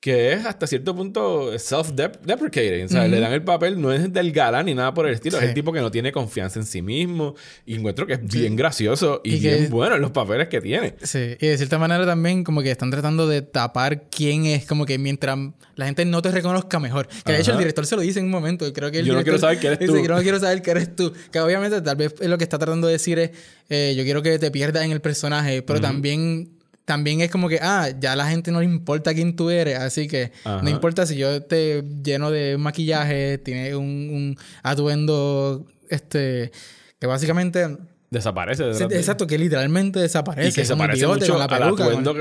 que 0.00 0.32
es 0.32 0.46
hasta 0.46 0.66
cierto 0.66 0.94
punto 0.94 1.52
self-deprecating. 1.58 2.84
O 2.84 2.88
sea, 2.88 3.08
le 3.08 3.18
dan 3.18 3.32
el 3.32 3.42
papel, 3.42 3.80
no 3.80 3.92
es 3.92 4.12
del 4.12 4.32
galán 4.32 4.66
ni 4.66 4.74
nada 4.74 4.94
por 4.94 5.06
el 5.06 5.14
estilo. 5.14 5.38
Es 5.38 5.44
el 5.44 5.54
tipo 5.54 5.72
que 5.72 5.80
no 5.80 5.90
tiene 5.90 6.12
confianza 6.12 6.58
en 6.58 6.66
sí 6.66 6.82
mismo. 6.82 7.34
Y 7.64 7.74
encuentro 7.74 8.06
que 8.06 8.14
es 8.14 8.26
bien 8.26 8.56
gracioso 8.56 9.20
y, 9.24 9.38
bien 9.40 9.68
bueno 9.70 9.96
en 9.96 10.02
los 10.02 10.10
papeles 10.10 10.48
que 10.48 10.60
tiene. 10.60 10.94
Sí, 11.02 11.36
y 11.40 11.46
de 11.46 11.56
cierta 11.56 11.78
manera 11.78 12.06
también 12.06 12.44
como 12.44 12.62
que 12.62 12.70
están 12.70 12.90
tratando 12.90 13.26
de 13.26 13.42
tapar 13.42 14.08
quién 14.10 14.46
es, 14.46 14.66
como 14.66 14.86
que 14.86 14.98
mientras 14.98 15.38
la 15.74 15.86
gente 15.86 16.04
no 16.04 16.22
te 16.22 16.30
reconozca 16.30 16.78
mejor. 16.78 17.08
Que 17.24 17.32
de 17.32 17.40
hecho 17.40 17.52
el 17.52 17.58
director 17.58 17.86
se 17.86 17.96
lo 17.96 18.02
dice 18.02 18.20
en 18.20 18.26
un 18.26 18.30
momento. 18.30 18.72
Creo 18.72 18.90
que 18.90 19.02
yo 19.02 19.14
no 19.14 19.22
quiero 19.22 19.38
saber 19.38 19.58
quién 19.58 19.72
eres 19.72 19.86
tú. 19.88 19.94
Dice, 19.94 20.08
no 20.08 20.22
quiero 20.22 20.38
saber 20.38 20.62
quién 20.62 20.76
eres 20.76 20.94
tú. 20.94 21.12
Que 21.32 21.40
obviamente 21.40 21.80
tal 21.80 21.96
vez 21.96 22.14
lo 22.20 22.38
que 22.38 22.44
está 22.44 22.58
tratando 22.58 22.86
de 22.86 22.94
decir 22.94 23.18
es, 23.18 23.30
eh, 23.68 23.94
yo 23.96 24.04
quiero 24.04 24.22
que 24.22 24.38
te 24.38 24.50
pierdas 24.50 24.84
en 24.84 24.92
el 24.92 25.00
personaje, 25.00 25.62
pero 25.62 25.80
también 25.80 26.55
también 26.86 27.20
es 27.20 27.30
como 27.30 27.48
que, 27.48 27.58
ah, 27.60 27.90
ya 27.98 28.12
a 28.12 28.16
la 28.16 28.28
gente 28.28 28.52
no 28.52 28.60
le 28.60 28.64
importa 28.64 29.12
quién 29.12 29.34
tú 29.34 29.50
eres, 29.50 29.76
así 29.78 30.06
que 30.06 30.32
no 30.44 30.70
importa 30.70 31.04
si 31.04 31.16
yo 31.16 31.42
te 31.42 31.82
lleno 32.02 32.30
de 32.30 32.56
maquillaje, 32.56 33.38
tiene 33.38 33.74
un, 33.74 33.84
un 33.84 34.38
atuendo, 34.62 35.66
este, 35.90 36.52
que 36.98 37.06
básicamente... 37.06 37.76
Desaparece. 38.08 38.70
exacto, 38.70 39.26
que 39.26 39.36
literalmente 39.36 39.98
desaparece. 39.98 40.48
Y 40.48 40.52
que 40.52 40.64
se 40.64 40.76
parece 40.76 41.08
mucho 41.08 41.34
al 41.34 41.42
atuendo 41.42 42.14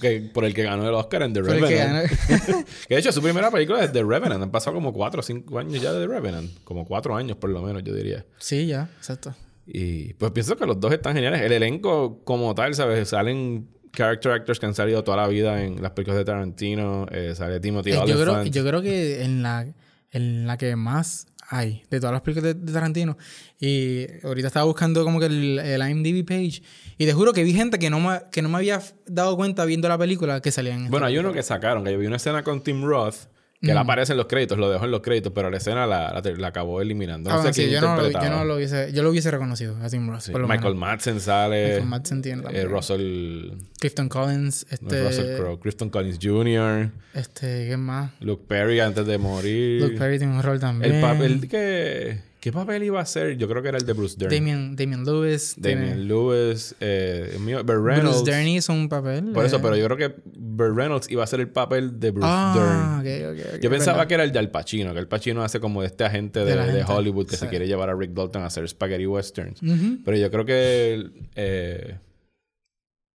que, 0.00 0.30
por 0.32 0.44
el 0.44 0.54
que 0.54 0.62
ganó 0.62 0.88
el 0.88 0.94
Oscar 0.94 1.22
en 1.22 1.32
The 1.32 1.42
Revenant. 1.42 2.08
Que, 2.88 2.94
de 2.94 3.00
hecho, 3.00 3.10
su 3.10 3.20
primera 3.20 3.50
película 3.50 3.82
es 3.82 3.92
The 3.92 4.04
Revenant. 4.04 4.40
Han 4.40 4.52
pasado 4.52 4.76
como 4.76 4.92
cuatro 4.92 5.18
o 5.18 5.22
cinco 5.24 5.58
años 5.58 5.82
ya 5.82 5.92
de 5.92 6.06
The 6.06 6.06
Revenant. 6.06 6.62
Como 6.62 6.86
cuatro 6.86 7.16
años 7.16 7.36
por 7.38 7.50
lo 7.50 7.60
menos, 7.60 7.82
yo 7.82 7.92
diría. 7.92 8.24
Sí, 8.38 8.68
ya, 8.68 8.88
exacto. 8.98 9.34
Y 9.66 10.14
pues 10.14 10.30
pienso 10.30 10.56
que 10.56 10.64
los 10.64 10.78
dos 10.78 10.92
están 10.92 11.14
geniales. 11.14 11.40
El 11.42 11.50
elenco 11.50 12.20
como 12.22 12.54
tal, 12.54 12.76
¿sabes? 12.76 13.08
Salen 13.08 13.66
character 13.92 14.32
actors 14.32 14.58
que 14.58 14.66
han 14.66 14.74
salido 14.74 15.04
toda 15.04 15.18
la 15.18 15.28
vida 15.28 15.62
en 15.62 15.82
las 15.82 15.92
películas 15.92 16.18
de 16.18 16.24
Tarantino. 16.24 17.06
Eh, 17.10 17.34
sale 17.36 17.60
Timothy 17.60 17.92
eh, 17.92 18.00
yo 18.06 18.20
creo, 18.20 18.44
yo 18.44 18.64
creo 18.64 18.82
que 18.82 19.22
en 19.22 19.42
la, 19.42 19.66
en 20.10 20.46
la 20.46 20.56
que 20.56 20.74
más 20.76 21.26
hay 21.48 21.82
de 21.90 22.00
todas 22.00 22.12
las 22.12 22.22
películas 22.22 22.56
de, 22.58 22.72
Tarantino. 22.72 23.18
Y 23.60 24.06
ahorita 24.24 24.48
estaba 24.48 24.64
buscando 24.64 25.04
como 25.04 25.20
que 25.20 25.26
el, 25.26 25.58
el, 25.58 25.90
IMDb 25.90 26.26
page. 26.26 26.62
Y 26.96 27.06
te 27.06 27.12
juro 27.12 27.32
que 27.32 27.44
vi 27.44 27.52
gente 27.52 27.78
que 27.78 27.90
no, 27.90 28.00
me, 28.00 28.20
que 28.30 28.42
no 28.42 28.48
me 28.48 28.56
había 28.56 28.80
dado 29.06 29.36
cuenta 29.36 29.64
viendo 29.64 29.88
la 29.88 29.98
película 29.98 30.40
que 30.40 30.50
salían. 30.50 30.88
Bueno, 30.88 31.06
hay 31.06 31.18
uno 31.18 31.32
que 31.32 31.42
sacaron, 31.42 31.84
que 31.84 31.92
yo 31.92 31.98
vi 31.98 32.06
una 32.06 32.16
escena 32.16 32.42
con 32.42 32.62
Tim 32.62 32.82
Roth 32.84 33.26
que 33.62 33.70
él 33.70 33.78
aparece 33.78 34.12
en 34.12 34.18
los 34.18 34.26
créditos, 34.26 34.58
lo 34.58 34.68
dejó 34.70 34.84
en 34.84 34.90
los 34.90 35.00
créditos, 35.02 35.32
pero 35.32 35.48
la 35.48 35.56
escena 35.56 35.86
la, 35.86 36.20
la, 36.20 36.48
acabó 36.48 36.80
eliminando. 36.80 37.30
No 37.30 37.36
ah, 37.36 37.50
yo, 37.50 37.80
no, 37.80 38.10
yo, 38.10 38.30
no, 38.30 38.44
lo 38.44 38.56
hubiese, 38.56 38.92
yo 38.92 39.02
lo 39.02 39.10
hubiese 39.10 39.30
reconocido 39.30 39.76
a 39.82 39.88
Tim 39.88 40.08
Roth. 40.10 40.28
Michael 40.28 40.74
Madsen 40.74 41.20
sale. 41.20 41.66
Michael 41.66 41.86
Madsen 41.86 42.22
tiene 42.22 42.42
eh, 42.52 42.64
Russell. 42.64 43.52
Clifton 43.78 44.08
Collins. 44.08 44.66
Este, 44.68 45.04
Russell 45.04 45.36
Crowe. 45.36 45.60
Clifton 45.60 45.90
Collins 45.90 46.18
Jr. 46.20 46.90
Este, 47.14 47.68
¿qué 47.68 47.76
más? 47.76 48.10
Luke 48.20 48.44
Perry 48.48 48.80
antes 48.80 49.06
de 49.06 49.18
morir. 49.18 49.80
Luke 49.80 49.96
Perry 49.96 50.18
tiene 50.18 50.34
un 50.34 50.42
rol 50.42 50.58
también. 50.58 50.96
El 50.96 51.00
papel 51.00 51.48
que. 51.48 52.31
¿Qué 52.42 52.50
papel 52.50 52.82
iba 52.82 53.00
a 53.00 53.06
ser? 53.06 53.36
Yo 53.36 53.48
creo 53.48 53.62
que 53.62 53.68
era 53.68 53.78
el 53.78 53.86
de 53.86 53.92
Bruce 53.92 54.16
Dern. 54.18 54.34
Damien, 54.34 54.74
Damien 54.74 55.04
Lewis. 55.04 55.54
Damien 55.56 56.08
Lewis. 56.08 56.74
Eh, 56.80 57.36
mío, 57.38 57.62
Burt 57.62 57.84
Reynolds. 57.84 58.16
Bruce 58.16 58.30
Dern 58.32 58.48
hizo 58.48 58.72
un 58.72 58.88
papel. 58.88 59.30
Por 59.30 59.44
eso, 59.44 59.62
pero 59.62 59.76
yo 59.76 59.86
creo 59.86 59.96
que 59.96 60.20
Burt 60.24 60.74
Reynolds 60.76 61.08
iba 61.08 61.22
a 61.22 61.26
ser 61.28 61.38
el 61.38 61.50
papel 61.50 62.00
de 62.00 62.10
Bruce 62.10 62.28
ah, 62.28 63.00
Dern. 63.00 63.00
Okay, 63.00 63.44
okay, 63.44 63.60
yo 63.60 63.70
pensaba 63.70 64.08
que 64.08 64.14
era 64.14 64.24
el 64.24 64.32
de 64.32 64.40
Al 64.40 64.50
Pacino, 64.50 64.92
que 64.92 64.98
Al 64.98 65.06
Pacino 65.06 65.44
hace 65.44 65.60
como 65.60 65.82
de 65.82 65.86
este 65.86 66.02
agente 66.02 66.44
de, 66.44 66.82
Hollywood 66.82 67.28
que 67.28 67.36
se 67.36 67.46
quiere 67.46 67.68
llevar 67.68 67.88
a 67.90 67.94
Rick 67.94 68.10
Dalton 68.10 68.42
a 68.42 68.46
hacer 68.46 68.68
spaghetti 68.68 69.06
westerns. 69.06 69.60
Pero 70.04 70.16
yo 70.16 70.28
creo 70.32 70.44
que 70.44 71.12
eh, 71.36 72.00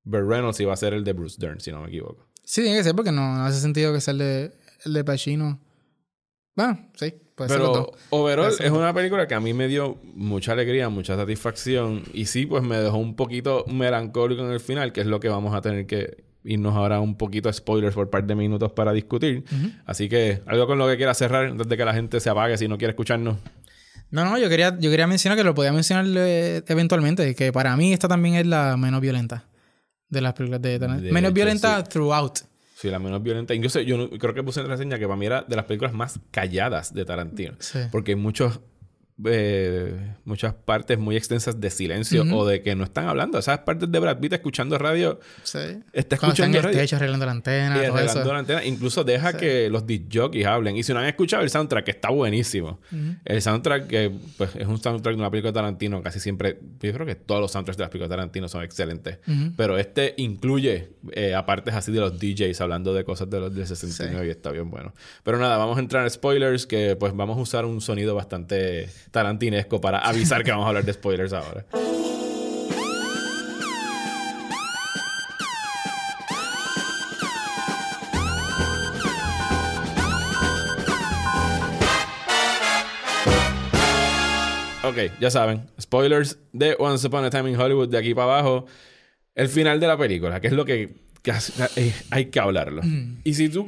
Burt 0.03 0.29
Reynolds 0.29 0.59
iba 0.59 0.71
a 0.71 0.77
ser 0.77 0.93
el 0.93 1.03
de 1.03 1.13
Bruce 1.13 1.37
Dern, 1.39 1.59
si 1.59 1.71
no 1.71 1.81
me 1.81 1.87
equivoco. 1.87 2.27
Sí, 2.43 2.61
tiene 2.61 2.77
que 2.77 2.83
ser 2.83 2.93
porque 2.93 3.11
no, 3.11 3.43
hace 3.43 3.59
sentido 3.59 3.91
que 3.91 4.01
sea 4.01 4.11
el 4.11 4.19
de, 4.19 4.51
el 4.85 4.93
de 4.93 5.03
Pacino. 5.03 5.59
Bueno, 6.55 6.91
sí. 6.93 7.24
Pero 7.35 7.91
overall 8.11 8.53
es 8.59 8.71
una 8.71 8.93
película 8.93 9.27
que 9.27 9.35
a 9.35 9.39
mí 9.39 9.53
me 9.53 9.67
dio 9.67 9.97
mucha 10.13 10.53
alegría, 10.53 10.87
mucha 10.89 11.15
satisfacción 11.17 12.03
y 12.13 12.25
sí, 12.25 12.45
pues 12.45 12.63
me 12.63 12.77
dejó 12.77 12.97
un 12.97 13.15
poquito 13.15 13.65
melancólico 13.67 14.43
en 14.43 14.51
el 14.51 14.61
final, 14.61 14.93
que 14.93 15.01
es 15.01 15.07
lo 15.07 15.19
que 15.19 15.27
vamos 15.27 15.53
a 15.53 15.61
tener 15.61 15.85
que 15.85 16.23
irnos 16.45 16.75
ahora 16.75 17.01
un 17.01 17.17
poquito 17.17 17.49
a 17.49 17.53
spoilers 17.53 17.95
por 17.95 18.05
un 18.05 18.11
par 18.11 18.25
de 18.25 18.35
minutos 18.35 18.71
para 18.71 18.93
discutir. 18.93 19.43
Así 19.85 20.07
que 20.07 20.41
algo 20.45 20.65
con 20.67 20.77
lo 20.77 20.87
que 20.87 20.95
quiera 20.95 21.13
cerrar 21.13 21.47
antes 21.47 21.67
de 21.67 21.75
que 21.75 21.83
la 21.83 21.93
gente 21.93 22.19
se 22.19 22.29
apague 22.29 22.57
si 22.57 22.67
no 22.67 22.77
quiere 22.77 22.91
escucharnos. 22.91 23.37
No, 24.11 24.23
no, 24.23 24.37
yo 24.37 24.47
quería, 24.47 24.77
yo 24.79 24.89
quería 24.89 25.07
mencionar 25.07 25.37
que 25.37 25.43
lo 25.43 25.53
podía 25.53 25.73
mencionar 25.73 26.05
eh, 26.07 26.63
eventualmente, 26.67 27.35
que 27.35 27.51
para 27.51 27.75
mí 27.75 27.91
esta 27.91 28.07
también 28.07 28.35
es 28.35 28.45
la 28.45 28.77
menos 28.77 29.01
violenta 29.01 29.45
de 30.07 30.21
las 30.21 30.33
películas 30.33 30.61
de, 30.61 30.79
Menos 31.11 31.33
violenta 31.33 31.83
throughout. 31.83 32.39
Sí, 32.85 32.91
la 32.91 32.99
menos 32.99 33.23
violenta. 33.23 33.55
Incluso 33.55 33.79
yo 33.81 34.11
creo 34.11 34.35
que 34.35 34.43
puse 34.43 34.59
en 34.59 34.67
la 34.67 34.73
reseña 34.75 34.99
que 34.99 35.05
para 35.05 35.17
mí 35.17 35.25
era 35.25 35.41
de 35.41 35.55
las 35.55 35.65
películas 35.65 35.91
más 35.93 36.19
calladas 36.29 36.93
de 36.93 37.03
Tarantino. 37.03 37.55
Sí. 37.57 37.79
Porque 37.91 38.11
hay 38.11 38.15
muchos 38.15 38.59
eh, 39.23 40.15
muchas 40.25 40.53
partes 40.53 40.99
muy 40.99 41.15
extensas 41.15 41.61
de 41.61 41.69
silencio 41.69 42.23
o 42.35 42.45
de 42.45 42.61
que 42.61 42.75
no 42.75 42.83
están 42.83 43.07
hablando. 43.07 43.39
Esas 43.39 43.59
partes 43.59 43.89
de 43.89 43.99
Brad 43.99 44.19
Pitt 44.19 44.33
escuchando 44.33 44.77
radio. 44.77 45.19
Sí. 45.43 45.59
Está 45.93 46.15
escuchando 46.15 46.61
radio. 46.61 46.81
Está 46.81 46.97
arreglando 46.97 47.25
la 47.25 47.31
antena. 47.31 47.77
Y 47.77 47.85
arreglando 47.85 48.33
la 48.33 48.39
antena. 48.39 48.65
Incluso 48.65 49.05
deja 49.05 49.37
que 49.37 49.69
los 49.69 49.85
jockeys 50.11 50.45
hablen. 50.45 50.75
Y 50.75 50.83
si 50.83 50.93
no 50.93 50.99
han 50.99 51.05
escuchado 51.05 51.43
el 51.43 51.49
soundtrack, 51.49 51.85
que 51.85 51.91
está 51.91 52.09
buenísimo. 52.09 52.81
El 53.23 53.41
soundtrack, 53.41 53.87
que 53.87 54.11
pues, 54.37 54.55
es 54.55 54.67
un 54.67 54.81
soundtrack 54.81 55.15
de 55.15 55.21
una 55.21 55.31
película 55.31 55.51
de 55.51 55.55
Tarantino, 55.55 56.03
casi 56.03 56.19
siempre. 56.19 56.59
Yo 56.81 56.91
creo 56.91 57.05
que 57.05 57.15
todos 57.15 57.39
los 57.39 57.51
soundtracks 57.51 57.77
de 57.77 57.83
las 57.83 57.89
películas 57.89 58.09
de 58.09 58.15
Tarantino 58.17 58.49
son 58.49 58.63
excelentes. 58.63 59.19
Pero 59.55 59.77
este 59.77 60.13
incluye 60.17 60.89
eh, 61.13 61.35
apartes 61.35 61.73
así 61.73 61.91
de 61.91 62.01
los 62.01 62.19
DJs 62.19 62.59
hablando 62.59 62.93
de 62.93 63.05
cosas 63.05 63.29
de 63.29 63.39
los 63.39 63.55
del 63.55 63.65
69 63.65 64.27
y 64.27 64.29
está 64.29 64.51
bien 64.51 64.69
bueno. 64.69 64.93
Pero 65.23 65.39
nada, 65.39 65.57
vamos 65.57 65.77
a 65.77 65.79
entrar 65.79 66.03
en 66.03 66.09
spoilers, 66.09 66.65
que 66.67 66.97
pues 66.97 67.15
vamos 67.15 67.37
a 67.37 67.41
usar 67.41 67.65
un 67.65 67.79
sonido 67.79 68.13
bastante 68.13 68.89
tarantinesco 69.11 69.79
para 69.81 69.99
avisar 69.99 70.43
que 70.43 70.51
vamos 70.51 70.65
a 70.65 70.69
hablar 70.69 70.85
de 70.85 70.93
spoilers 70.93 71.33
ahora. 71.33 71.65
Ok, 84.83 84.97
ya 85.19 85.31
saben, 85.31 85.63
spoilers 85.81 86.37
de 86.53 86.75
Once 86.77 87.07
Upon 87.07 87.25
a 87.25 87.29
Time 87.31 87.49
in 87.49 87.59
Hollywood 87.59 87.89
de 87.89 87.97
aquí 87.97 88.13
para 88.13 88.33
abajo. 88.33 88.67
El 89.33 89.49
final 89.49 89.79
de 89.79 89.87
la 89.87 89.97
película, 89.97 90.39
que 90.39 90.47
es 90.47 90.53
lo 90.53 90.63
que, 90.63 90.95
eh, 91.75 91.93
hay 92.11 92.25
que 92.27 92.39
hablarlo. 92.39 92.83
Mm. 92.83 93.21
Y 93.23 93.33
si 93.33 93.49
tú... 93.49 93.65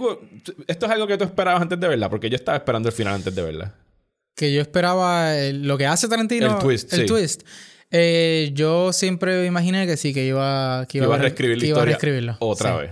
Esto 0.67 0.85
es 0.85 0.91
algo 0.91 1.07
que 1.07 1.17
tú 1.17 1.23
esperabas 1.23 1.63
antes 1.63 1.79
de 1.79 1.87
verla, 1.87 2.09
porque 2.09 2.29
yo 2.29 2.35
estaba 2.35 2.57
esperando 2.57 2.89
el 2.89 2.95
final 2.95 3.15
antes 3.15 3.33
de 3.33 3.41
verla 3.41 3.73
que 4.37 4.53
yo 4.53 4.61
esperaba 4.61 5.33
lo 5.51 5.77
que 5.77 5.87
hace 5.87 6.07
Tarantino. 6.07 6.53
El 6.53 6.59
twist. 6.59 6.93
El 6.93 7.05
twist. 7.07 7.41
Eh, 7.89 8.51
yo 8.53 8.93
siempre 8.93 9.45
imaginé 9.45 9.87
que 9.87 9.97
sí, 9.97 10.13
que 10.13 10.25
iba, 10.25 10.85
que 10.87 10.99
iba, 10.99 11.15
a, 11.15 11.17
reescribir 11.17 11.57
la 11.57 11.65
historia 11.65 11.85
reescribirlo. 11.85 12.37
Otra 12.39 12.77
vez. 12.77 12.91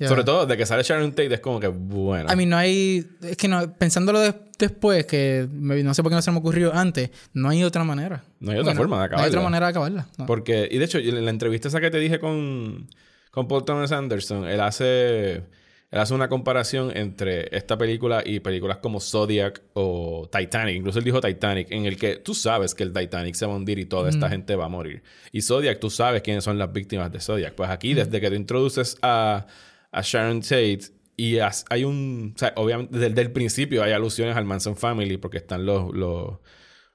Sobre 0.00 0.24
todo 0.24 0.46
de 0.46 0.56
que 0.56 0.66
sale 0.66 0.82
Sharon 0.82 1.10
Tate 1.10 1.34
es 1.34 1.40
como 1.40 1.60
que 1.60 1.68
bueno. 1.68 2.30
A 2.30 2.36
mí 2.36 2.46
no 2.46 2.56
hay. 2.56 3.06
Es 3.22 3.36
que 3.36 3.46
no, 3.46 3.74
pensándolo 3.74 4.20
después, 4.58 5.04
que 5.06 5.46
no 5.50 5.94
sé 5.94 6.02
por 6.02 6.10
qué 6.10 6.16
no 6.16 6.22
se 6.22 6.30
me 6.30 6.38
ocurrió 6.38 6.74
antes, 6.74 7.10
no 7.34 7.50
hay 7.50 7.62
otra 7.62 7.84
manera. 7.84 8.24
No 8.40 8.52
hay 8.52 8.58
otra 8.58 8.74
forma 8.74 8.98
de 8.98 9.04
acabarla. 9.04 9.16
No 9.16 9.24
hay 9.24 9.28
otra 9.28 9.42
manera 9.42 9.66
de 9.66 9.70
acabarla. 9.70 10.06
Porque, 10.26 10.68
y 10.70 10.78
de 10.78 10.84
hecho, 10.84 10.98
en 10.98 11.24
la 11.24 11.30
entrevista 11.30 11.68
esa 11.68 11.80
que 11.80 11.90
te 11.90 11.98
dije 11.98 12.18
con, 12.18 12.88
con 13.30 13.48
Paul 13.48 13.64
Thomas 13.64 13.92
Anderson, 13.92 14.46
él 14.46 14.60
hace 14.60 15.42
él 15.90 16.00
hace 16.00 16.14
una 16.14 16.28
comparación 16.28 16.96
entre 16.96 17.56
esta 17.56 17.78
película 17.78 18.22
y 18.24 18.40
películas 18.40 18.78
como 18.78 19.00
Zodiac 19.00 19.62
o 19.74 20.28
Titanic. 20.30 20.76
Incluso 20.76 20.98
él 20.98 21.04
dijo 21.04 21.20
Titanic, 21.20 21.70
en 21.70 21.86
el 21.86 21.96
que 21.96 22.16
tú 22.16 22.34
sabes 22.34 22.74
que 22.74 22.82
el 22.82 22.92
Titanic 22.92 23.34
se 23.34 23.46
va 23.46 23.52
a 23.52 23.56
hundir 23.56 23.78
y 23.78 23.84
toda 23.84 24.10
esta 24.10 24.28
gente 24.28 24.56
va 24.56 24.64
a 24.64 24.68
morir. 24.68 25.02
Y 25.30 25.42
Zodiac, 25.42 25.78
tú 25.78 25.88
sabes 25.88 26.22
quiénes 26.22 26.42
son 26.42 26.58
las 26.58 26.72
víctimas 26.72 27.12
de 27.12 27.20
Zodiac. 27.20 27.54
Pues 27.54 27.70
aquí, 27.70 27.94
desde 27.94 28.20
que 28.20 28.30
te 28.30 28.36
introduces 28.36 28.98
a, 29.02 29.46
a 29.92 30.02
Sharon 30.02 30.40
Tate 30.40 30.80
y 31.16 31.38
hay 31.38 31.84
un... 31.84 32.32
O 32.34 32.38
sea, 32.38 32.52
obviamente, 32.56 32.98
desde 32.98 33.20
el 33.22 33.30
principio 33.30 33.84
hay 33.84 33.92
alusiones 33.92 34.36
al 34.36 34.44
Manson 34.44 34.76
Family 34.76 35.18
porque 35.18 35.38
están 35.38 35.64
los, 35.64 35.94
los 35.94 36.38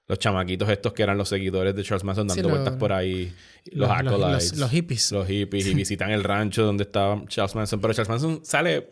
los 0.07 0.19
chamaquitos 0.19 0.67
estos 0.69 0.93
que 0.93 1.03
eran 1.03 1.17
los 1.17 1.29
seguidores 1.29 1.75
de 1.75 1.83
Charles 1.83 2.03
Manson 2.03 2.27
dando 2.27 2.49
vueltas 2.49 2.75
por 2.75 2.91
ahí, 2.91 3.33
los, 3.71 3.89
acolytes, 3.89 4.57
los, 4.57 4.69
hippies. 4.69 5.11
Los 5.11 5.27
hippies 5.27 5.67
y 5.67 5.73
visitan 5.73 6.11
el 6.11 6.23
rancho 6.23 6.65
donde 6.65 6.83
estaba 6.83 7.23
Charles 7.27 7.55
Manson. 7.55 7.79
Pero 7.79 7.93
Charles 7.93 8.09
Manson 8.09 8.41
sale 8.43 8.89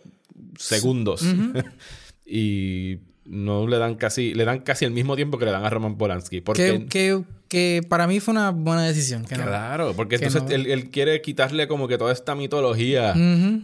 segundos 0.58 1.24
y 2.26 3.00
no 3.30 3.68
le 3.68 3.78
dan 3.78 3.96
casi, 3.96 4.34
le 4.34 4.44
dan 4.44 4.60
casi 4.60 4.86
el 4.86 4.92
mismo 4.92 5.16
tiempo 5.16 5.38
que 5.38 5.46
le 5.46 5.52
dan 5.52 5.64
a 5.64 5.70
Roman 5.70 5.98
Polanski. 5.98 6.42
Porque... 6.42 6.86
Que, 6.90 7.24
que, 7.48 7.82
para 7.88 8.08
mí 8.08 8.20
fue 8.20 8.34
una 8.34 8.52
buena 8.52 8.84
decisión. 8.84 9.24
claro, 9.24 9.94
porque 9.96 10.16
entonces 10.16 10.44
él, 10.50 10.90
quiere 10.92 11.22
quitarle 11.22 11.68
como 11.68 11.88
que 11.88 11.98
toda 11.98 12.12
esta 12.12 12.36
mitología 12.36 13.14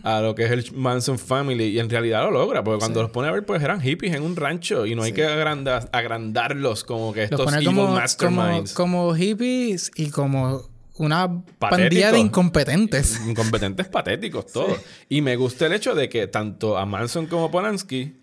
a 0.04 0.22
lo 0.22 0.36
que 0.36 0.46
es 0.46 0.52
el 0.52 0.72
Manson 0.74 1.20
Family 1.20 1.66
y 1.66 1.80
en 1.80 1.89
realidad 1.89 2.24
lo 2.24 2.32
logra, 2.32 2.64
porque 2.64 2.80
cuando 2.80 3.02
los 3.02 3.12
pone 3.12 3.28
a 3.28 3.32
ver, 3.32 3.46
pues 3.46 3.62
eran 3.62 3.82
hippies 3.82 4.16
en 4.16 4.24
un 4.24 4.36
rancho 4.36 4.86
y 4.86 4.96
no 4.96 5.04
hay 5.04 5.12
que 5.12 5.26
agrandarlos 5.26 6.84
como 6.84 7.14
que 7.14 7.24
estos 7.24 7.54
evil 7.54 7.66
como, 7.66 7.88
masterminds. 7.88 8.74
Como, 8.74 8.98
como 8.98 9.16
hippies 9.16 9.92
y 9.96 10.10
como 10.10 10.64
una 10.98 11.44
pandilla 11.60 12.12
de 12.12 12.20
incompetentes. 12.20 13.22
Incompetentes 13.28 13.88
patéticos, 13.88 14.48
todos. 14.48 14.80
Y 15.10 15.22
me 15.22 15.36
gusta 15.36 15.68
el 15.68 15.74
hecho 15.74 15.94
de 15.94 16.10
que 16.10 16.28
tanto 16.28 16.78
a 16.78 16.86
Manson 16.86 17.28
como 17.28 17.52
Polanski, 17.52 18.16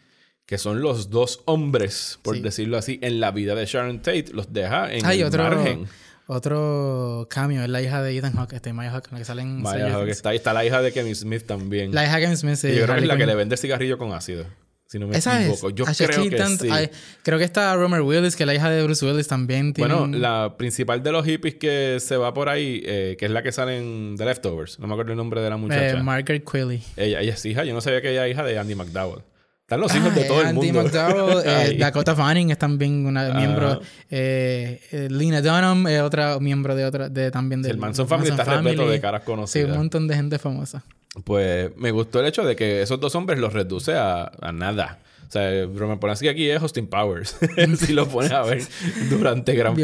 que 0.47 0.59
son 0.59 0.82
los 0.82 1.11
dos 1.11 1.43
hombres, 1.47 2.18
por 2.22 2.40
decirlo 2.40 2.76
así, 2.76 2.99
en 3.03 3.20
la 3.20 3.30
vida 3.30 3.55
de 3.55 3.64
Sharon 3.66 4.01
Tate, 4.01 4.26
los 4.32 4.53
deja 4.53 4.93
en 4.93 5.05
el 5.05 5.24
otro, 5.24 5.43
margen. 5.43 5.86
Otro 6.26 7.26
cambio 7.30 7.62
es 7.62 7.68
la 7.68 7.82
hija 7.82 8.03
de 8.03 8.16
Ethan 8.16 8.34
Hawke, 8.34 8.55
este 8.55 8.72
Maya 8.72 8.90
Hawke, 8.90 9.12
la 9.12 9.18
que 9.18 9.24
sale 9.24 9.43
en 9.43 9.62
Maya 9.62 9.90
Hawke 9.90 10.11
está 10.11 10.30
ahí. 10.30 10.36
Está 10.36 10.53
la 10.53 10.64
hija 10.64 10.80
de 10.82 10.93
Kevin 10.93 11.14
Smith 11.14 11.45
también. 11.47 11.95
La 11.95 12.05
hija 12.05 12.16
de 12.16 12.22
Kevin 12.22 12.36
Smith, 12.36 12.57
sí. 12.57 12.68
yo 12.68 12.84
creo 12.84 12.97
que 12.97 13.03
es 13.03 13.07
la 13.07 13.16
que 13.16 13.26
le 13.26 13.34
vende 13.34 13.55
el 13.55 13.59
cigarrillo 13.59 13.99
con 13.99 14.12
ácido. 14.12 14.47
Si 14.86 14.99
no 14.99 15.09
me 15.09 15.16
Esa 15.16 15.40
equivoco. 15.40 15.70
Yo 15.70 15.86
creo 15.86 16.28
que 16.28 16.47
sí. 16.59 16.68
creo 17.22 17.38
que 17.38 17.45
está 17.45 17.74
Romer 17.76 18.03
Willis, 18.03 18.36
que 18.36 18.43
es 18.43 18.47
la 18.47 18.55
hija 18.55 18.68
de 18.68 18.82
Bruce 18.82 19.07
Willis 19.07 19.26
también 19.26 19.72
tiene... 19.72 19.95
Bueno, 19.95 20.18
la 20.18 20.57
principal 20.59 21.03
de 21.03 21.12
los 21.12 21.24
hippies 21.24 21.55
que 21.55 21.97
se 21.99 22.18
va 22.18 22.34
por 22.34 22.51
ahí, 22.51 22.82
eh, 22.84 23.16
que 23.18 23.24
es 23.24 23.30
la 23.30 23.43
que 23.43 23.53
sale 23.53 23.78
en 23.78 24.16
The 24.18 24.26
Leftovers. 24.26 24.78
No 24.78 24.86
me 24.86 24.93
acuerdo 24.93 25.12
el 25.12 25.16
nombre 25.16 25.40
de 25.40 25.49
la 25.49 25.57
muchacha. 25.57 25.99
Eh, 25.99 26.03
Margaret 26.03 26.45
Quilley. 26.45 26.82
Ella, 26.99 27.22
ella 27.22 27.32
es 27.32 27.47
hija. 27.47 27.64
Yo 27.64 27.72
no 27.72 27.80
sabía 27.80 28.03
que 28.03 28.11
ella 28.11 28.26
era 28.26 28.28
hija 28.28 28.45
de 28.45 28.59
Andy 28.59 28.74
McDowell. 28.74 29.22
Están 29.63 29.81
los 29.81 29.95
hijos 29.95 30.15
de 30.15 30.25
ah, 30.25 30.29
todo 30.29 30.43
el 30.43 30.55
mundo. 30.55 30.81
Andy 30.81 30.99
McDowell, 30.99 31.43
eh, 31.47 31.77
Dakota 31.79 32.15
Fanning 32.15 32.51
es 32.51 32.59
también 32.59 33.07
una 33.07 33.33
miembro. 33.33 33.81
Eh, 34.11 35.09
Lena 35.11 35.41
Dunham 35.41 35.87
es 35.87 36.01
otra 36.03 36.39
miembro 36.41 36.75
de 36.75 36.85
otra, 36.85 37.09
de 37.09 37.31
también 37.31 37.63
de. 37.63 37.71
el 37.71 37.79
Manson 37.79 38.07
Family 38.07 38.31
está 38.31 38.45
repleto 38.45 38.89
de 38.89 39.01
caras 39.01 39.23
conocidas. 39.23 39.67
Sí, 39.67 39.71
un 39.73 39.79
montón 39.79 40.09
de 40.09 40.15
gente 40.15 40.39
famosa. 40.39 40.85
Pues 41.25 41.75
me 41.77 41.91
gustó 41.91 42.21
el 42.21 42.27
hecho 42.27 42.45
de 42.45 42.57
que 42.57 42.83
esos 42.83 43.01
dos 43.01 43.15
hombres 43.15 43.39
los 43.39 43.53
reduce 43.53 43.95
a, 43.95 44.33
a 44.41 44.53
nada. 44.53 44.99
O 45.29 45.33
sea, 45.33 45.65
Roman 45.65 45.99
Polanski 45.99 46.29
aquí 46.29 46.51
es 46.51 46.61
Austin 46.61 46.87
Powers. 46.87 47.39
si 47.79 47.95
lo 47.95 48.07
pones 48.07 48.33
a 48.33 48.43
ver 48.43 48.63
durante 49.09 49.55
gran, 49.55 49.75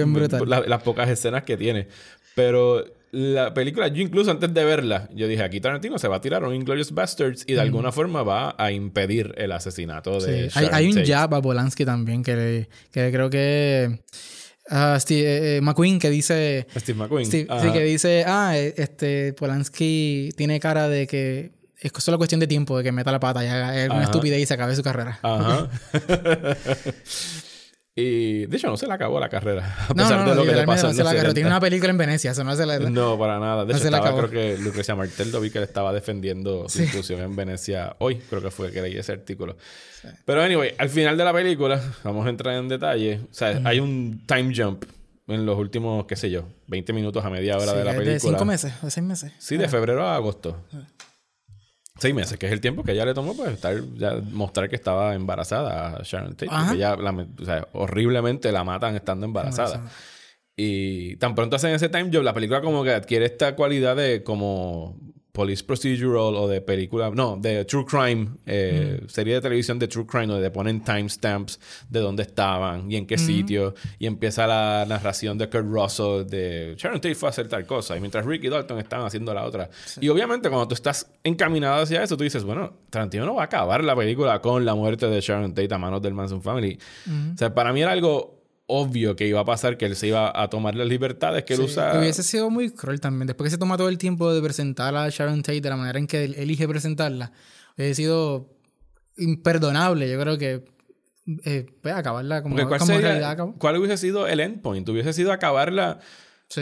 las 0.46 0.82
pocas 0.82 1.08
escenas 1.08 1.44
que 1.44 1.56
tiene. 1.56 1.88
Pero 2.34 2.84
la 3.10 3.54
película, 3.54 3.88
yo 3.88 4.02
incluso 4.02 4.30
antes 4.30 4.52
de 4.52 4.64
verla, 4.64 5.08
yo 5.14 5.26
dije, 5.26 5.42
aquí 5.42 5.60
Tarantino 5.60 5.98
se 5.98 6.08
va 6.08 6.16
a 6.16 6.20
tirar 6.20 6.44
un 6.44 6.54
Inglorious 6.54 6.92
Bastards 6.92 7.44
y 7.46 7.54
de 7.54 7.60
alguna 7.60 7.90
forma 7.92 8.22
va 8.22 8.54
a 8.58 8.70
impedir 8.70 9.34
el 9.38 9.52
asesinato 9.52 10.20
de 10.20 10.50
sí. 10.50 10.58
hay, 10.58 10.68
hay, 10.72 10.86
un 10.88 11.04
jab 11.04 11.34
a 11.34 11.40
Polanski 11.40 11.84
también 11.84 12.22
que, 12.22 12.68
que 12.90 13.10
creo 13.10 13.30
que... 13.30 14.00
Uh, 14.70 15.00
Steve, 15.00 15.56
eh, 15.56 15.60
McQueen 15.62 15.98
que 15.98 16.10
dice... 16.10 16.66
Steve 16.76 16.98
McQueen. 16.98 17.24
sí, 17.24 17.46
que 17.46 17.84
dice, 17.84 18.24
ah, 18.26 18.52
eh, 18.54 18.74
este, 18.76 19.32
Polanski 19.32 20.28
tiene 20.36 20.60
cara 20.60 20.90
de 20.90 21.06
que 21.06 21.52
es 21.80 21.92
solo 21.98 22.18
cuestión 22.18 22.40
de 22.40 22.46
tiempo 22.46 22.76
de 22.76 22.84
que 22.84 22.92
meta 22.92 23.10
la 23.10 23.20
pata 23.20 23.42
y 23.42 23.48
haga 23.48 23.94
una 23.94 24.04
estupidez 24.04 24.40
y 24.40 24.46
se 24.46 24.52
acabe 24.52 24.76
su 24.76 24.82
carrera. 24.82 25.18
Ajá. 25.22 25.70
y 28.00 28.46
de 28.46 28.56
hecho 28.56 28.68
no 28.68 28.76
se 28.76 28.86
le 28.86 28.92
acabó 28.92 29.18
la 29.18 29.28
carrera. 29.28 29.76
A 29.88 29.92
pesar 29.92 30.28
de 30.28 30.34
lo 30.36 30.44
que 30.44 30.54
le 30.54 30.64
pasó. 30.64 30.92
No 30.92 31.02
la 31.02 31.34
Tiene 31.34 31.48
una 31.48 31.58
película 31.58 31.90
en 31.90 31.98
Venecia, 31.98 32.30
eso 32.30 32.44
no 32.44 32.54
se 32.54 32.64
la... 32.64 32.78
No, 32.90 33.18
para 33.18 33.40
nada. 33.40 33.64
De 33.64 33.74
hecho, 33.74 33.86
estaba, 33.86 34.16
creo 34.16 34.30
que 34.30 34.56
Lucrecia 34.62 34.94
Martel 34.94 35.32
lo 35.32 35.40
vi 35.40 35.50
que 35.50 35.58
le 35.58 35.64
estaba 35.64 35.92
defendiendo 35.92 36.68
su 36.68 36.80
inclusión 36.80 37.20
en 37.20 37.34
Venecia 37.34 37.96
hoy. 37.98 38.18
Creo 38.30 38.40
que 38.40 38.52
fue 38.52 38.70
que 38.70 38.82
leí 38.82 38.96
ese 38.96 39.10
artículo. 39.10 39.56
Pero 40.24 40.42
anyway, 40.42 40.74
al 40.78 40.90
final 40.90 41.16
de 41.16 41.24
la 41.24 41.32
película, 41.32 41.82
vamos 42.04 42.24
a 42.24 42.30
entrar 42.30 42.54
en 42.54 42.68
detalle. 42.68 43.20
O 43.24 43.34
sea, 43.34 43.60
hay 43.64 43.80
un 43.80 44.22
time 44.26 44.54
jump 44.54 44.84
en 45.26 45.44
los 45.44 45.58
últimos, 45.58 46.06
qué 46.06 46.14
sé 46.14 46.30
yo, 46.30 46.44
20 46.68 46.92
minutos 46.92 47.24
a 47.24 47.30
media 47.30 47.56
hora 47.56 47.72
de 47.72 47.84
la 47.84 47.90
película. 47.90 48.12
De 48.12 48.20
cinco 48.20 48.44
meses, 48.44 48.80
de 48.80 48.90
seis 48.92 49.04
meses. 49.04 49.32
Sí, 49.38 49.56
de 49.56 49.68
febrero 49.68 50.06
a 50.06 50.14
agosto. 50.14 50.56
Seis 51.98 52.14
meses, 52.14 52.38
que 52.38 52.46
es 52.46 52.52
el 52.52 52.60
tiempo 52.60 52.84
que 52.84 52.92
ella 52.92 53.04
le 53.04 53.12
tomó 53.12 53.34
pues 53.34 53.52
estar, 53.52 53.76
ya, 53.94 54.14
mostrar 54.30 54.68
que 54.68 54.76
estaba 54.76 55.14
embarazada 55.14 55.96
a 55.96 56.02
Sharon 56.02 56.36
Tate. 56.36 56.46
Porque 56.46 56.76
ella, 56.76 56.94
o 56.94 57.44
sea, 57.44 57.68
horriblemente 57.72 58.52
la 58.52 58.64
matan 58.64 58.94
estando 58.94 59.26
embarazada. 59.26 59.84
Y 60.56 61.16
tan 61.16 61.34
pronto 61.34 61.56
hacen 61.56 61.72
ese 61.72 61.88
time 61.88 62.10
job, 62.12 62.22
la 62.22 62.34
película 62.34 62.60
como 62.60 62.82
que 62.82 62.92
adquiere 62.92 63.26
esta 63.26 63.54
cualidad 63.54 63.96
de 63.96 64.22
como 64.22 64.96
police 65.38 65.62
procedural 65.62 66.34
o 66.34 66.48
de 66.48 66.60
película, 66.60 67.12
no, 67.14 67.36
de 67.36 67.64
true 67.64 67.84
crime, 67.84 68.26
eh, 68.44 69.00
serie 69.06 69.34
de 69.34 69.40
televisión 69.40 69.78
de 69.78 69.86
true 69.86 70.04
crime 70.04 70.26
donde 70.26 70.50
ponen 70.50 70.82
timestamps 70.82 71.60
de 71.88 72.00
dónde 72.00 72.24
estaban 72.24 72.90
y 72.90 72.96
en 72.96 73.06
qué 73.06 73.16
sitio 73.16 73.72
y 74.00 74.06
empieza 74.06 74.48
la 74.48 74.84
narración 74.88 75.38
de 75.38 75.48
Kurt 75.48 75.66
Russell 75.70 76.26
de 76.26 76.74
Sharon 76.76 77.00
Tate 77.00 77.14
fue 77.14 77.28
a 77.28 77.30
hacer 77.30 77.46
tal 77.46 77.64
cosa 77.66 77.96
y 77.96 78.00
mientras 78.00 78.26
Ricky 78.26 78.48
Dalton 78.48 78.80
estaban 78.80 79.06
haciendo 79.06 79.32
la 79.32 79.44
otra. 79.44 79.70
Y 80.00 80.08
obviamente 80.08 80.48
cuando 80.48 80.66
tú 80.66 80.74
estás 80.74 81.08
encaminado 81.22 81.84
hacia 81.84 82.02
eso, 82.02 82.16
tú 82.16 82.24
dices, 82.24 82.42
bueno, 82.42 82.72
Tarantino 82.90 83.24
no 83.24 83.36
va 83.36 83.42
a 83.42 83.44
acabar 83.44 83.84
la 83.84 83.94
película 83.94 84.40
con 84.40 84.64
la 84.64 84.74
muerte 84.74 85.06
de 85.06 85.20
Sharon 85.20 85.54
Tate 85.54 85.72
a 85.72 85.78
manos 85.78 86.02
del 86.02 86.14
Manson 86.14 86.42
Family. 86.42 86.76
O 87.34 87.38
sea, 87.38 87.54
para 87.54 87.72
mí 87.72 87.80
era 87.80 87.92
algo 87.92 88.37
obvio 88.68 89.16
que 89.16 89.26
iba 89.26 89.40
a 89.40 89.44
pasar 89.44 89.78
que 89.78 89.86
él 89.86 89.96
se 89.96 90.08
iba 90.08 90.30
a 90.40 90.48
tomar 90.48 90.74
las 90.74 90.86
libertades 90.86 91.44
que 91.44 91.54
él 91.54 91.62
usa. 91.62 91.98
Hubiese 91.98 92.22
sido 92.22 92.50
muy 92.50 92.70
cruel 92.70 93.00
también. 93.00 93.26
Después 93.26 93.46
que 93.46 93.52
se 93.52 93.58
toma 93.58 93.76
todo 93.76 93.88
el 93.88 93.98
tiempo 93.98 94.32
de 94.32 94.40
presentar 94.42 94.94
a 94.94 95.08
Sharon 95.08 95.42
Tate 95.42 95.62
de 95.62 95.70
la 95.70 95.76
manera 95.76 95.98
en 95.98 96.06
que 96.06 96.24
él 96.24 96.34
elige 96.36 96.68
presentarla, 96.68 97.32
hubiese 97.76 97.94
sido 97.94 98.50
imperdonable. 99.16 100.08
Yo 100.10 100.20
creo 100.20 100.36
que 100.36 100.64
eh, 101.44 101.66
pues, 101.80 101.94
acabarla 101.94 102.42
como, 102.42 102.56
¿cuál, 102.68 102.78
como 102.78 103.54
¿Cuál 103.58 103.76
hubiese 103.78 103.96
sido 103.96 104.26
el 104.26 104.40
endpoint? 104.40 104.88
Hubiese 104.88 105.14
sido 105.14 105.32
acabarla 105.32 106.00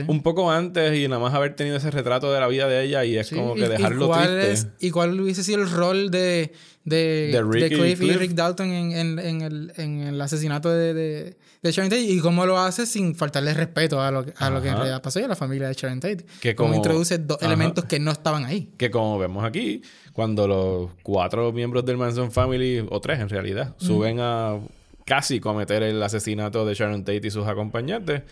un 0.09 0.23
poco 0.23 0.51
antes 0.51 0.99
y 0.99 1.07
nada 1.07 1.21
más 1.21 1.33
haber 1.33 1.55
tenido 1.55 1.77
ese 1.77 1.91
retrato 1.91 2.33
de 2.33 2.41
la 2.41 2.49
vida 2.49 2.67
de 2.67 2.83
ella 2.83 3.05
y 3.05 3.17
es 3.17 3.31
como 3.31 3.55
que 3.55 3.69
dejarlo 3.69 4.11
triste. 4.11 4.71
¿Y 4.81 4.91
cuál 4.91 5.19
hubiese 5.21 5.45
sido 5.45 5.63
el 5.63 5.71
rol 5.71 6.11
de, 6.11 6.53
de, 6.85 7.31
de, 7.33 7.69
Cliff, 7.69 8.01
y 8.03 8.13
Rick 8.13 8.33
Dalton 8.33 8.71
en, 8.71 8.93
en, 8.93 9.19
en, 9.19 9.43
el, 9.43 9.73
en 9.77 10.01
el, 10.01 10.21
asesinato 10.21 10.71
de, 10.71 10.93
de, 10.95 11.37
Sharon 11.63 11.89
Tate? 11.89 12.03
Y 12.03 12.19
cómo 12.19 12.47
lo 12.47 12.59
hace 12.59 12.85
sin 12.85 13.15
faltarle 13.15 13.55
respeto 13.55 14.01
a 14.01 14.11
lo, 14.11 14.25
a 14.37 14.51
lo 14.51 14.61
que 14.61 14.69
en 14.69 14.75
realidad 14.75 15.01
pasó 15.03 15.21
y 15.21 15.23
a 15.23 15.29
la 15.29 15.37
familia 15.37 15.69
de 15.69 15.75
Sharon 15.75 16.01
Tate. 16.01 16.27
Que 16.41 16.57
como, 16.57 16.75
introduce 16.75 17.19
dos 17.19 17.41
elementos 17.41 17.85
que 17.85 18.01
no 18.01 18.11
estaban 18.11 18.45
ahí. 18.45 18.73
Que 18.77 18.91
como 18.91 19.19
vemos 19.19 19.45
aquí, 19.45 19.83
cuando 20.13 20.49
los 20.49 20.91
cuatro 21.05 21.53
miembros 21.53 21.85
del 21.85 21.97
Manson 21.97 22.33
Family, 22.33 22.85
o 22.91 23.01
tres 23.01 23.21
en 23.21 23.29
realidad, 23.29 23.77
suben 23.79 24.19
a 24.21 24.59
casi 25.05 25.39
cometer 25.39 25.85
el 25.85 26.03
asesinato 26.03 26.67
de 26.67 26.75
Sharon 26.75 27.05
Tate 27.05 27.29
y 27.29 27.31
sus 27.31 27.47
acompañantes 27.47 28.23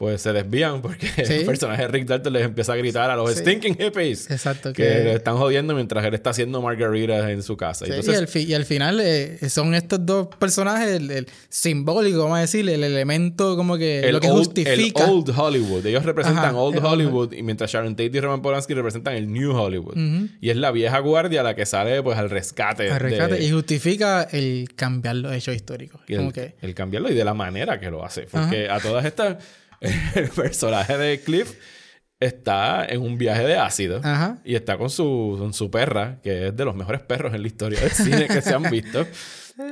pues 0.00 0.22
se 0.22 0.32
desvían 0.32 0.80
porque 0.80 1.10
el 1.18 1.44
personaje 1.44 1.82
de 1.82 1.88
Rick 1.88 2.06
Dalton 2.06 2.32
les 2.32 2.46
empieza 2.46 2.72
a 2.72 2.76
gritar 2.76 3.10
a 3.10 3.16
los 3.16 3.36
stinking 3.36 3.76
hippies. 3.76 4.30
Exacto. 4.30 4.72
Que, 4.72 4.82
le 4.82 5.12
están 5.16 5.36
jodiendo 5.36 5.74
mientras 5.74 6.02
él 6.06 6.14
está 6.14 6.30
haciendo 6.30 6.62
margaritas 6.62 7.28
en 7.28 7.42
su 7.42 7.54
casa. 7.58 7.84
y, 7.86 7.92
al 7.92 8.26
y, 8.34 8.54
al 8.54 8.64
final 8.64 8.98
eh, 9.02 9.38
son 9.50 9.74
estos 9.74 10.06
dos 10.06 10.28
personajes, 10.38 10.88
el, 10.88 11.26
simbólico, 11.50 12.22
vamos 12.22 12.38
a 12.38 12.40
decir, 12.40 12.66
el 12.66 12.82
elemento 12.82 13.58
como 13.58 13.76
que 13.76 14.10
lo 14.10 14.20
que 14.20 14.30
justifica. 14.30 15.04
El 15.04 15.10
Old 15.10 15.34
Hollywood. 15.36 15.84
Ellos 15.84 16.02
representan 16.02 16.54
Old 16.54 16.82
Hollywood 16.82 17.34
y 17.34 17.42
mientras 17.42 17.70
Sharon 17.70 17.94
Tate 17.94 18.10
y 18.16 18.20
Roman 18.20 18.40
Polanski 18.40 18.72
representan 18.72 19.16
el 19.16 19.30
New 19.30 19.54
Hollywood. 19.54 19.98
Y 20.40 20.48
es 20.48 20.56
la 20.56 20.70
vieja 20.70 20.98
guardia 21.00 21.42
la 21.42 21.54
que 21.54 21.66
sale 21.66 22.02
pues 22.02 22.16
al 22.16 22.30
rescate. 22.30 22.90
Al 22.90 23.00
rescate 23.00 23.44
y 23.44 23.50
justifica 23.50 24.22
el 24.22 24.70
cambiar 24.74 25.16
los 25.16 25.34
hechos 25.34 25.54
históricos. 25.54 26.00
el, 26.08 26.32
que... 26.32 26.54
el 26.62 26.74
cambiarlo 26.74 27.10
y 27.10 27.14
de 27.14 27.24
la 27.26 27.34
manera 27.34 27.78
que 27.78 27.90
lo 27.90 28.02
hace. 28.02 28.22
Porque 28.22 28.70
a 28.70 28.80
todas 28.80 29.04
estas 29.04 29.36
el 30.14 30.28
personaje 30.28 30.96
de 30.98 31.20
Cliff 31.20 31.54
está 32.20 32.84
en 32.84 33.00
un 33.00 33.16
viaje 33.16 33.44
de 33.44 33.56
ácido 33.56 34.00
y 34.44 34.54
está 34.54 34.76
con 34.76 34.90
su, 34.90 35.50
su 35.54 35.70
perra, 35.70 36.20
que 36.22 36.48
es 36.48 36.56
de 36.56 36.64
los 36.64 36.74
mejores 36.74 37.00
perros 37.00 37.34
en 37.34 37.40
la 37.40 37.48
historia 37.48 37.80
del 37.80 37.90
cine 37.90 38.28
que 38.28 38.42
se 38.42 38.54
han 38.54 38.64
visto. 38.70 39.06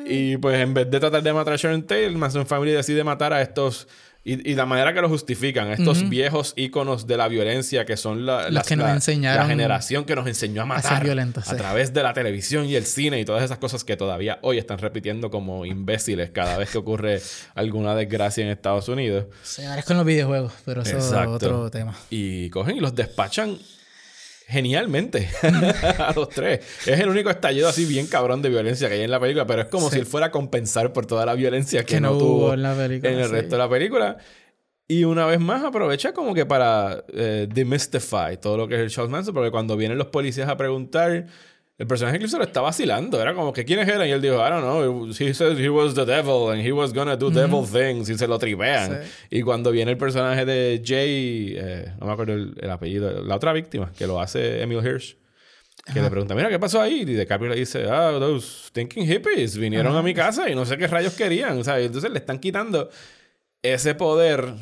Y 0.04 0.36
pues 0.36 0.60
en 0.60 0.74
vez 0.74 0.90
de 0.90 1.00
tratar 1.00 1.22
de 1.22 1.32
matar 1.32 1.54
a 1.54 1.56
Sharon 1.56 1.82
Tate, 1.82 2.10
Manson 2.10 2.46
Family 2.46 2.72
decide 2.72 3.04
matar 3.04 3.32
a 3.32 3.40
estos 3.40 3.88
y, 4.28 4.54
la 4.54 4.66
manera 4.66 4.92
que 4.92 5.00
lo 5.00 5.08
justifican, 5.08 5.70
estos 5.70 6.08
viejos 6.08 6.52
íconos 6.56 7.06
de 7.06 7.16
la 7.16 7.28
violencia 7.28 7.86
que 7.86 7.96
son 7.96 8.26
la, 8.26 8.50
la, 8.50 8.62
generación 8.62 10.04
que 10.04 10.14
nos 10.14 10.26
enseñó 10.26 10.62
a 10.62 10.66
matar 10.66 11.02
a, 11.02 11.56
través 11.56 11.94
de 11.94 12.02
la 12.02 12.12
televisión 12.12 12.66
y 12.66 12.74
el 12.74 12.84
cine 12.84 13.20
y 13.20 13.24
todas 13.24 13.42
esas 13.42 13.56
cosas 13.56 13.84
que 13.84 13.96
todavía 13.96 14.38
hoy 14.42 14.58
están 14.58 14.78
repitiendo 14.78 15.30
como 15.30 15.64
imbéciles 15.64 16.30
cada 16.30 16.58
vez 16.58 16.70
que 16.70 16.78
ocurre 16.78 17.22
alguna 17.54 17.94
desgracia 17.94 18.44
en 18.44 18.50
Estados 18.50 18.88
Unidos. 18.88 19.26
Sí, 19.42 19.64
ahora 19.64 19.80
es 19.80 19.86
con 19.86 19.96
los 19.96 20.04
videojuegos, 20.04 20.52
pero 20.66 20.82
eso 20.82 20.98
es 20.98 21.12
otro 21.12 21.70
tema. 21.70 21.94
Y 22.10 22.50
cogen 22.50 22.76
y 22.76 22.80
los 22.80 22.94
despachan 22.94 23.58
genialmente 24.48 25.28
a 25.98 26.12
los 26.16 26.30
tres. 26.30 26.60
Es 26.86 26.98
el 26.98 27.08
único 27.08 27.28
estallido 27.28 27.68
así 27.68 27.84
bien 27.84 28.06
cabrón 28.06 28.40
de 28.40 28.48
violencia 28.48 28.88
que 28.88 28.94
hay 28.94 29.02
en 29.02 29.10
la 29.10 29.20
película, 29.20 29.46
pero 29.46 29.62
es 29.62 29.68
como 29.68 29.90
si 29.90 29.98
él 29.98 30.06
fuera 30.06 30.28
a 30.28 30.30
compensar 30.30 30.92
por 30.92 31.04
toda 31.04 31.26
la 31.26 31.34
violencia 31.34 31.84
que, 31.84 32.00
no, 32.00 32.16
tuvo 32.16 32.54
en, 32.54 32.64
el 32.64 33.30
resto 33.30 33.56
de 33.56 33.58
la 33.58 33.68
película. 33.68 34.16
Y 34.88 35.04
una 35.04 35.26
vez 35.26 35.38
más 35.38 35.62
aprovecha 35.62 36.14
como 36.14 36.32
que 36.32 36.46
para 36.46 37.04
eh, 37.12 37.46
demystify 37.52 38.38
todo 38.40 38.56
lo 38.56 38.66
que 38.66 38.76
es 38.76 38.80
el 38.80 38.88
Charles 38.88 39.10
Manson, 39.10 39.34
porque 39.34 39.50
cuando 39.50 39.76
vienen 39.76 39.98
los 39.98 40.06
policías 40.06 40.48
a 40.48 40.56
preguntar 40.56 41.26
el 41.78 41.86
personaje 41.86 42.16
incluso 42.16 42.38
lo 42.38 42.44
está 42.44 42.60
vacilando. 42.60 43.22
Era 43.22 43.34
como 43.34 43.52
que 43.52 43.64
quiénes 43.64 43.86
eran. 43.86 44.08
Y 44.08 44.10
él 44.10 44.20
dijo, 44.20 44.34
I 44.34 44.50
don't 44.50 44.62
know. 44.62 45.08
He 45.10 45.32
said 45.32 45.56
he 45.56 45.68
was 45.68 45.94
the 45.94 46.04
devil 46.04 46.50
and 46.50 46.60
he 46.60 46.72
was 46.72 46.92
gonna 46.92 47.16
do 47.16 47.30
devil 47.30 47.64
things. 47.64 48.10
Y 48.10 48.18
se 48.18 48.26
lo 48.26 48.36
tripean. 48.36 49.00
Y 49.30 49.42
cuando 49.42 49.70
viene 49.70 49.92
el 49.92 49.96
personaje 49.96 50.44
de 50.44 50.82
Jay, 50.84 51.54
eh, 51.56 51.92
no 52.00 52.06
me 52.06 52.12
acuerdo 52.12 52.34
el, 52.34 52.70
apellido, 52.70 53.22
la 53.22 53.36
otra 53.36 53.52
víctima, 53.52 53.92
que 53.96 54.08
lo 54.08 54.20
hace 54.20 54.60
Emil 54.60 54.84
Hirsch. 54.84 55.16
Que 55.92 56.02
le 56.02 56.10
pregunta, 56.10 56.34
mira, 56.34 56.50
¿qué 56.50 56.58
pasó 56.58 56.82
ahí? 56.82 57.02
Y 57.02 57.04
DiCaprio 57.04 57.50
le 57.50 57.56
dice, 57.56 57.86
ah, 57.88 58.16
those 58.18 58.70
thinking 58.72 59.06
hippies 59.06 59.56
vinieron 59.56 59.96
a 59.96 60.02
mi 60.02 60.12
casa 60.12 60.50
y 60.50 60.54
no 60.54 60.66
sé 60.66 60.76
qué 60.76 60.86
rayos 60.88 61.14
querían. 61.14 61.56
O 61.58 61.64
sea, 61.64 61.78
entonces 61.78 62.10
le 62.10 62.18
están 62.18 62.40
quitando 62.40 62.90
ese 63.62 63.94
poder 63.94 64.52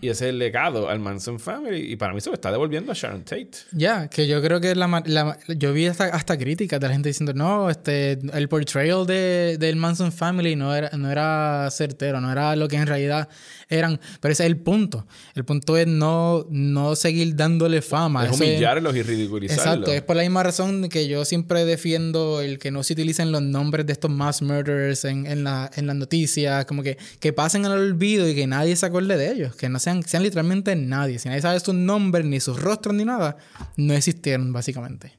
Y 0.00 0.08
ese 0.08 0.32
legado 0.32 0.88
al 0.88 1.00
Manson 1.00 1.38
Family. 1.38 1.92
Y 1.92 1.96
para 1.96 2.14
mí 2.14 2.20
se 2.20 2.30
lo 2.30 2.34
está 2.34 2.50
devolviendo 2.50 2.92
a 2.92 2.94
Sharon 2.94 3.22
Tate. 3.22 3.50
Ya, 3.72 4.08
que 4.08 4.26
yo 4.26 4.40
creo 4.40 4.60
que 4.60 4.74
la, 4.74 5.02
la, 5.06 5.38
yo 5.48 5.72
vi 5.72 5.86
hasta, 5.86 6.06
hasta 6.06 6.38
críticas 6.38 6.80
de 6.80 6.86
la 6.86 6.92
gente 6.92 7.08
diciendo, 7.08 7.34
no, 7.34 7.68
este, 7.68 8.18
el 8.32 8.48
portrayal 8.48 9.06
de, 9.06 9.56
del 9.58 9.76
Manson 9.76 10.12
Family 10.12 10.56
no 10.56 10.74
era, 10.74 10.90
no 10.96 11.10
era 11.10 11.68
certero, 11.70 12.20
no 12.20 12.32
era 12.32 12.56
lo 12.56 12.68
que 12.68 12.76
en 12.76 12.86
realidad 12.86 13.28
eran. 13.68 14.00
Pero 14.20 14.32
ese 14.32 14.44
es 14.44 14.46
el 14.46 14.56
punto. 14.56 15.06
El 15.34 15.44
punto 15.44 15.76
es 15.76 15.86
no, 15.86 16.46
no 16.50 16.96
seguir 16.96 17.36
dándole 17.36 17.82
fama. 17.82 18.26
Es 18.26 18.32
humillarlos 18.32 18.96
y 18.96 19.02
ridiculizarlos. 19.02 19.66
Exacto. 19.66 19.92
Es 19.92 20.02
por 20.02 20.16
la 20.16 20.22
misma 20.22 20.42
razón 20.42 20.88
que 20.88 21.08
yo 21.08 21.24
siempre 21.24 21.64
defiendo 21.64 22.40
el 22.40 22.58
que 22.58 22.70
no 22.70 22.82
se 22.82 22.94
utilicen 22.94 23.32
los 23.32 23.42
nombres 23.42 23.86
de 23.86 23.92
estos 23.92 24.10
mass 24.10 24.42
murderers 24.42 25.04
en, 25.04 25.26
en, 25.26 25.44
la, 25.44 25.70
en 25.76 25.86
las 25.86 25.96
noticias. 25.96 26.64
Como 26.64 26.82
que, 26.82 26.96
que 27.20 27.32
pasen 27.32 27.66
al 27.66 27.72
olvido 27.72 28.28
y 28.28 28.34
que 28.34 28.46
nadie 28.46 28.74
se 28.76 28.86
acuerde 28.86 29.16
de 29.16 29.32
ellos. 29.32 29.54
Que 29.58 29.68
no 29.68 29.78
sean, 29.78 30.02
sean 30.02 30.22
literalmente 30.22 30.74
nadie. 30.76 31.18
Si 31.18 31.28
nadie 31.28 31.42
sabe 31.42 31.60
sus 31.60 31.74
nombres, 31.74 32.24
ni 32.24 32.40
sus 32.40 32.60
rostros, 32.60 32.94
ni 32.94 33.04
nada, 33.04 33.36
no 33.76 33.92
existieron, 33.92 34.52
básicamente. 34.52 35.12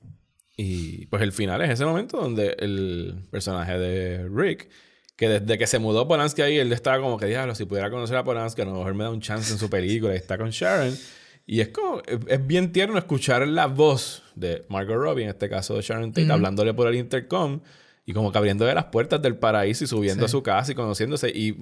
Y 0.58 1.06
pues 1.06 1.22
el 1.22 1.32
final 1.32 1.62
es 1.62 1.70
ese 1.70 1.86
momento 1.86 2.18
donde 2.18 2.56
el 2.60 3.28
personaje 3.30 3.78
de 3.78 4.28
Rick 4.28 4.70
que 5.20 5.28
desde 5.28 5.58
que 5.58 5.68
se 5.68 5.80
mudó 5.80 6.08
Polanski 6.08 6.42
ahí, 6.42 6.58
él 6.60 6.72
estaba 6.72 7.02
como 7.02 7.18
que, 7.18 7.26
diablo, 7.26 7.54
si 7.54 7.66
pudiera 7.66 7.92
conocer 7.92 8.16
a 8.16 8.24
Polanski, 8.24 8.62
a 8.62 8.66
lo 8.66 8.72
mejor 8.72 8.94
me 8.94 9.04
da 9.04 9.10
un 9.10 9.20
chance 9.20 9.52
en 9.52 9.60
su 9.60 9.70
película 9.70 10.14
y 10.14 10.16
está 10.16 10.38
con 10.38 10.50
Sharon. 10.50 10.98
Y 11.46 11.60
es 11.60 11.68
como, 11.70 12.02
es 12.06 12.48
bien 12.48 12.72
tierno 12.72 12.98
escuchar 12.98 13.46
la 13.46 13.66
voz 13.66 14.24
de 14.36 14.66
Margot 14.70 14.96
Robbie, 14.96 15.24
en 15.24 15.30
este 15.32 15.50
caso 15.50 15.76
de 15.76 15.82
Sharon 15.82 16.14
Tate, 16.14 16.32
hablándole 16.32 16.74
por 16.74 16.88
el 16.88 16.96
intercom 16.96 17.60
y 18.06 18.14
como 18.14 18.32
que 18.32 18.38
abriéndole 18.38 18.74
las 18.74 18.86
puertas 18.86 19.22
del 19.22 19.36
paraíso 19.36 19.84
y 19.84 19.88
subiendo 19.88 20.24
a 20.24 20.30
su 20.30 20.42
casa 20.42 20.72
y 20.72 20.76
conociéndose. 20.76 21.28
Y 21.28 21.58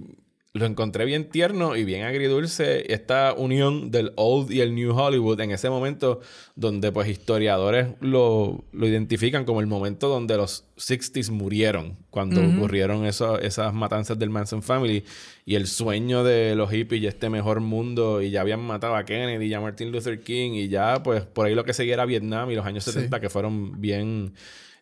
lo 0.58 0.66
encontré 0.66 1.06
bien 1.06 1.30
tierno 1.30 1.76
y 1.76 1.84
bien 1.84 2.04
agridulce 2.04 2.92
esta 2.94 3.34
unión 3.34 3.92
del 3.92 4.12
old 4.16 4.52
y 4.52 4.62
el 4.62 4.76
new 4.76 4.96
Hollywood 4.96 5.40
en 5.42 5.52
ese 5.52 5.70
momento 5.70 6.20
donde 6.56 6.92
pues 6.92 7.08
historiadores 7.08 7.88
lo, 8.02 8.66
lo 8.72 8.88
identifican 8.88 9.46
como 9.46 9.62
el 9.62 9.68
momento 9.68 10.10
donde 10.10 10.38
los 10.38 10.66
60s 10.78 11.32
murieron 11.32 11.98
cuando 12.10 12.42
ocurrieron 12.42 13.06
esas 13.06 13.74
matanzas 13.74 14.18
del 14.20 14.30
Manson 14.30 14.62
Family 14.64 15.04
y 15.46 15.56
el 15.56 15.68
sueño 15.68 16.24
de 16.24 16.56
los 16.56 16.72
hippies 16.72 17.02
y 17.02 17.08
este 17.08 17.30
mejor 17.30 17.62
mundo 17.62 18.22
y 18.22 18.32
ya 18.32 18.42
habían 18.42 18.62
matado 18.62 18.96
a 18.96 19.06
Kennedy 19.06 19.46
y 19.46 19.54
a 19.54 19.62
Martin 19.62 19.92
Luther 19.92 20.22
King 20.22 20.52
y 20.54 20.68
ya 20.68 21.04
pues 21.04 21.24
por 21.24 21.46
ahí 21.46 21.56
lo 21.56 21.64
que 21.64 21.74
seguía 21.74 21.94
era 21.94 22.06
Vietnam 22.06 22.52
y 22.52 22.56
los 22.56 22.66
años 22.66 22.84
70 22.84 23.20
que 23.20 23.30
fueron 23.30 23.80
bien 23.80 24.34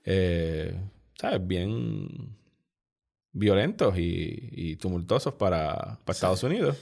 eh, 0.05 0.73
¿sabes? 1.19 1.45
bien 1.45 2.36
violentos 3.36 3.95
y, 3.97 4.77
tumultuosos 4.77 5.33
para, 5.36 5.99
Estados 6.07 6.41
Unidos. 6.43 6.77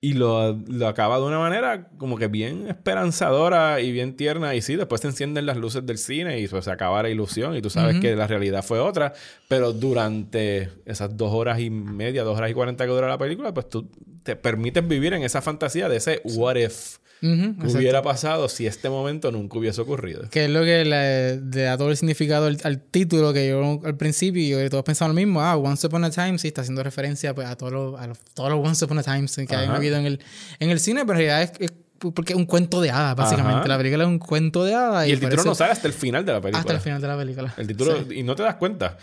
Y 0.00 0.14
lo, 0.14 0.58
acaba 0.84 1.18
de 1.18 1.22
una 1.22 1.38
manera 1.38 1.90
como 1.96 2.18
que 2.18 2.26
bien 2.26 2.66
esperanzadora 2.66 3.80
y 3.80 3.92
bien 3.92 4.16
tierna. 4.16 4.56
Y 4.56 4.62
sí, 4.62 4.74
después 4.74 5.00
se 5.00 5.06
encienden 5.06 5.46
las 5.46 5.56
luces 5.56 5.86
del 5.86 5.98
cine 5.98 6.40
y 6.40 6.48
pues, 6.48 6.64
se 6.64 6.72
acaba 6.72 7.04
la 7.04 7.10
ilusión 7.10 7.54
y 7.54 7.62
tú 7.62 7.70
sabes 7.70 8.00
que 8.00 8.16
la 8.16 8.26
realidad 8.26 8.64
fue 8.64 8.80
otra. 8.80 9.12
Pero 9.46 9.72
durante 9.72 10.70
esas 10.86 11.16
dos 11.16 11.32
horas 11.32 11.60
y 11.60 11.70
media, 11.70 12.24
dos 12.24 12.36
horas 12.36 12.50
y 12.50 12.54
cuarenta 12.54 12.84
que 12.84 12.90
dura 12.90 13.06
la 13.06 13.18
película, 13.18 13.54
pues 13.54 13.68
tú 13.68 13.88
te 14.24 14.34
permites 14.34 14.86
vivir 14.88 15.12
en 15.12 15.22
esa 15.22 15.40
fantasía 15.40 15.88
de 15.88 15.98
ese 15.98 16.20
what 16.24 16.56
if 16.56 16.98
hubiera 17.22 18.02
pasado 18.02 18.48
si 18.48 18.66
este 18.66 18.90
momento 18.90 19.30
nunca 19.30 19.58
hubiese 19.58 19.80
ocurrido. 19.80 20.28
Que 20.30 20.44
es 20.44 20.50
lo 20.50 20.62
que 20.62 20.84
le, 20.84 21.38
da 21.64 21.76
todo 21.78 21.90
el 21.90 21.96
significado 21.96 22.46
al, 22.46 22.80
título 22.80 23.32
que 23.32 23.48
yo 23.48 23.80
al 23.84 23.96
principio 23.96 24.64
y 24.64 24.68
todos 24.68 24.84
pensamos 24.84 25.14
lo 25.14 25.20
mismo. 25.20 25.40
Ah, 25.40 25.56
Once 25.56 25.86
Upon 25.86 26.04
a 26.04 26.10
Time 26.10 26.38
sí 26.38 26.48
está 26.48 26.62
haciendo 26.62 26.82
referencia 26.82 27.34
pues, 27.34 27.46
a, 27.46 27.56
todos 27.56 27.72
los, 27.72 28.00
a 28.00 28.12
todos 28.34 28.50
los 28.50 28.66
Once 28.66 28.84
Upon 28.84 28.98
a 28.98 29.02
Time 29.02 29.26
que 29.46 29.56
hay 29.56 29.66
habido 29.68 29.96
en 29.96 30.06
el, 30.06 30.20
en 30.58 30.70
el 30.70 30.80
cine, 30.80 31.02
pero 31.06 31.18
en 31.18 31.26
realidad 31.26 31.56
es 31.60 31.72
porque 32.10 32.32
es 32.32 32.38
un 32.38 32.46
cuento 32.46 32.80
de 32.80 32.90
hadas, 32.90 33.14
básicamente. 33.14 33.68
La 33.68 33.78
película 33.78 34.02
es 34.02 34.08
un 34.08 34.18
cuento 34.18 34.64
de 34.64 34.74
hadas. 34.74 35.06
Y, 35.06 35.12
el 35.12 35.20
título 35.20 35.44
no 35.44 35.54
sale 35.54 35.72
hasta 35.72 35.86
el 35.86 35.94
final 35.94 36.24
de 36.24 36.32
la 36.32 36.40
película. 36.40 36.60
Hasta 36.60 36.72
el 36.72 36.80
final 36.80 37.00
de 37.00 37.08
la 37.08 37.16
película. 37.16 37.54
El 37.56 37.66
título, 37.66 38.12
y 38.12 38.22
no 38.22 38.34
te 38.34 38.42
das 38.42 38.56
cuenta, 38.56 38.96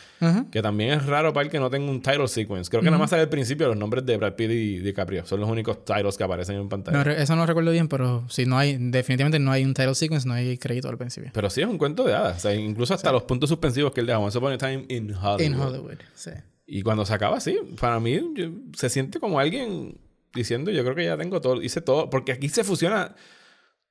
que 0.52 0.62
también 0.62 0.91
es 0.91 1.06
raro 1.06 1.32
para 1.34 1.45
el 1.45 1.52
que 1.52 1.60
no 1.60 1.70
tenga 1.70 1.89
un 1.89 2.02
title 2.02 2.28
sequence. 2.28 2.70
Creo 2.70 2.82
que 2.82 2.89
nada 2.89 2.97
más 2.97 3.10
sale 3.10 3.22
al 3.22 3.30
principio 3.30 3.68
los 3.68 3.78
nombres 3.78 4.06
de 4.06 4.18
Brad 4.18 4.34
Pitt 4.34 4.52
y 4.52 4.80
DiCaprio. 4.80 5.26
Son 5.26 5.39
los 5.39 5.50
únicos 5.50 5.86
titles 5.86 6.18
que 6.18 6.24
aparecen 6.24 6.58
en 6.58 6.70
pantalla. 6.70 7.04
No, 7.04 7.12
eso 7.12 7.36
no 7.36 7.45
recuerdo 7.45 7.72
bien, 7.72 7.88
pero 7.88 8.26
sí, 8.30 8.45
no 8.45 8.58
hay, 8.58 8.78
definitivamente 8.78 9.39
no 9.39 9.52
hay 9.52 9.64
un 9.64 9.74
title 9.74 9.95
sequence, 9.95 10.28
no 10.28 10.34
hay 10.34 10.58
crédito 10.58 10.89
al 10.89 10.97
principio. 10.97 11.32
Pero 11.34 11.50
sí 11.50 11.62
es 11.62 11.68
un 11.68 11.78
cuento 11.78 12.04
de 12.04 12.14
hadas. 12.14 12.38
O 12.38 12.39
sea, 12.41 12.54
incluso 12.54 12.93
hasta 12.93 13.12
los 13.12 13.24
puntos 13.24 13.50
suspensivos 13.50 13.93
que 13.93 14.02
él 14.02 14.08
deja. 14.08 14.20
Once 14.20 14.38
Upon 14.38 14.54
a 14.54 14.58
Time 14.58 14.86
in 14.89 15.14
Hollywood. 15.14 15.41
In 15.41 15.56
Hollywood, 15.56 15.97
sí. 16.14 16.32
Y 16.72 16.84
cuando 16.84 17.04
se 17.06 17.14
acaba 17.14 17.38
así, 17.38 17.58
para 17.80 18.00
mí 18.00 18.20
se 18.76 18.89
siente 18.89 19.20
como 19.20 19.39
alguien 19.39 19.97
diciendo, 20.34 20.71
yo 20.71 20.84
creo 20.84 20.95
que 20.95 21.05
ya 21.05 21.17
tengo 21.17 21.41
todo, 21.41 21.61
hice 21.61 21.82
todo, 21.82 22.09
porque 22.09 22.32
aquí 22.32 22.49
se 22.49 22.63
fusiona 22.63 23.15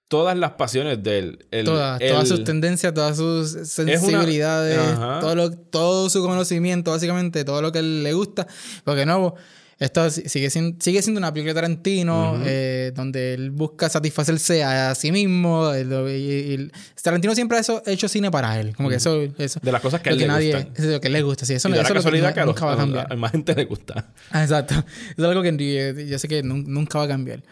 todas 0.09 0.37
las 0.37 0.53
pasiones 0.53 1.03
de 1.03 1.19
él. 1.19 1.65
todas, 1.65 2.01
todas 2.01 2.29
sus 2.29 2.45
tendencias, 2.45 2.95
todas 2.95 3.17
sus 3.17 3.51
sensibilidades, 3.69 4.95
todo, 5.21 5.35
lo, 5.35 5.51
todo 5.51 6.09
su 6.11 6.23
conocimiento, 6.23 6.91
básicamente, 6.91 7.45
todo 7.45 7.63
lo 7.63 7.73
que 7.73 7.81
él 7.81 8.03
le 8.03 8.15
gusta. 8.15 8.47
Porque 8.85 9.05
no, 9.05 9.35
esto 9.79 10.11
sigue 10.11 10.51
siendo, 10.51 10.77
sigue 10.81 11.03
siendo 11.03 11.19
una 11.19 11.33
película 11.33 11.55
de 11.55 11.61
Tarantino, 11.61 12.41
eh, 12.45 12.91
donde 12.97 13.35
él 13.35 13.51
busca 13.53 13.89
satisfacerse 13.89 14.65
a, 14.65 14.93
sí 14.97 15.13
mismo. 15.13 15.73
y, 15.77 16.71
Tarantino 17.01 17.35
siempre 17.35 17.59
ha 17.59 17.91
hecho 17.91 18.09
cine 18.09 18.31
para 18.31 18.59
él. 18.59 18.75
Como 18.75 18.89
que 18.89 18.97
eso, 18.97 19.23
eso. 19.39 19.61
De 19.63 19.71
las 19.71 19.81
cosas 19.81 20.01
que 20.01 20.11
a 20.11 20.13
él 20.13 20.19
le 20.19 20.27
gustan. 20.27 20.73
Es 20.75 20.85
lo 20.85 21.01
que 21.01 21.09
le 21.09 21.23
gusta, 21.23 21.47
sí. 21.47 21.55
Eso, 21.55 21.69
y 21.69 21.79
eso 21.79 21.95
casualidad 21.95 22.35
que, 22.35 22.45
nunca 22.45 22.67
va 22.67 22.73
a 22.73 22.77
cambiar. 22.77 23.13
A 23.13 23.17
más 23.17 23.31
gente 23.31 23.55
le 23.55 23.65
gusta. 23.67 24.07
exacto. 24.35 24.75
es 25.17 25.25
algo 25.25 25.43
que 25.43 26.07
yo 26.09 26.19
sé 26.19 26.27
que 26.27 26.43
nunca 26.43 26.99
va 26.99 27.05
a 27.05 27.09
cambiar. 27.09 27.45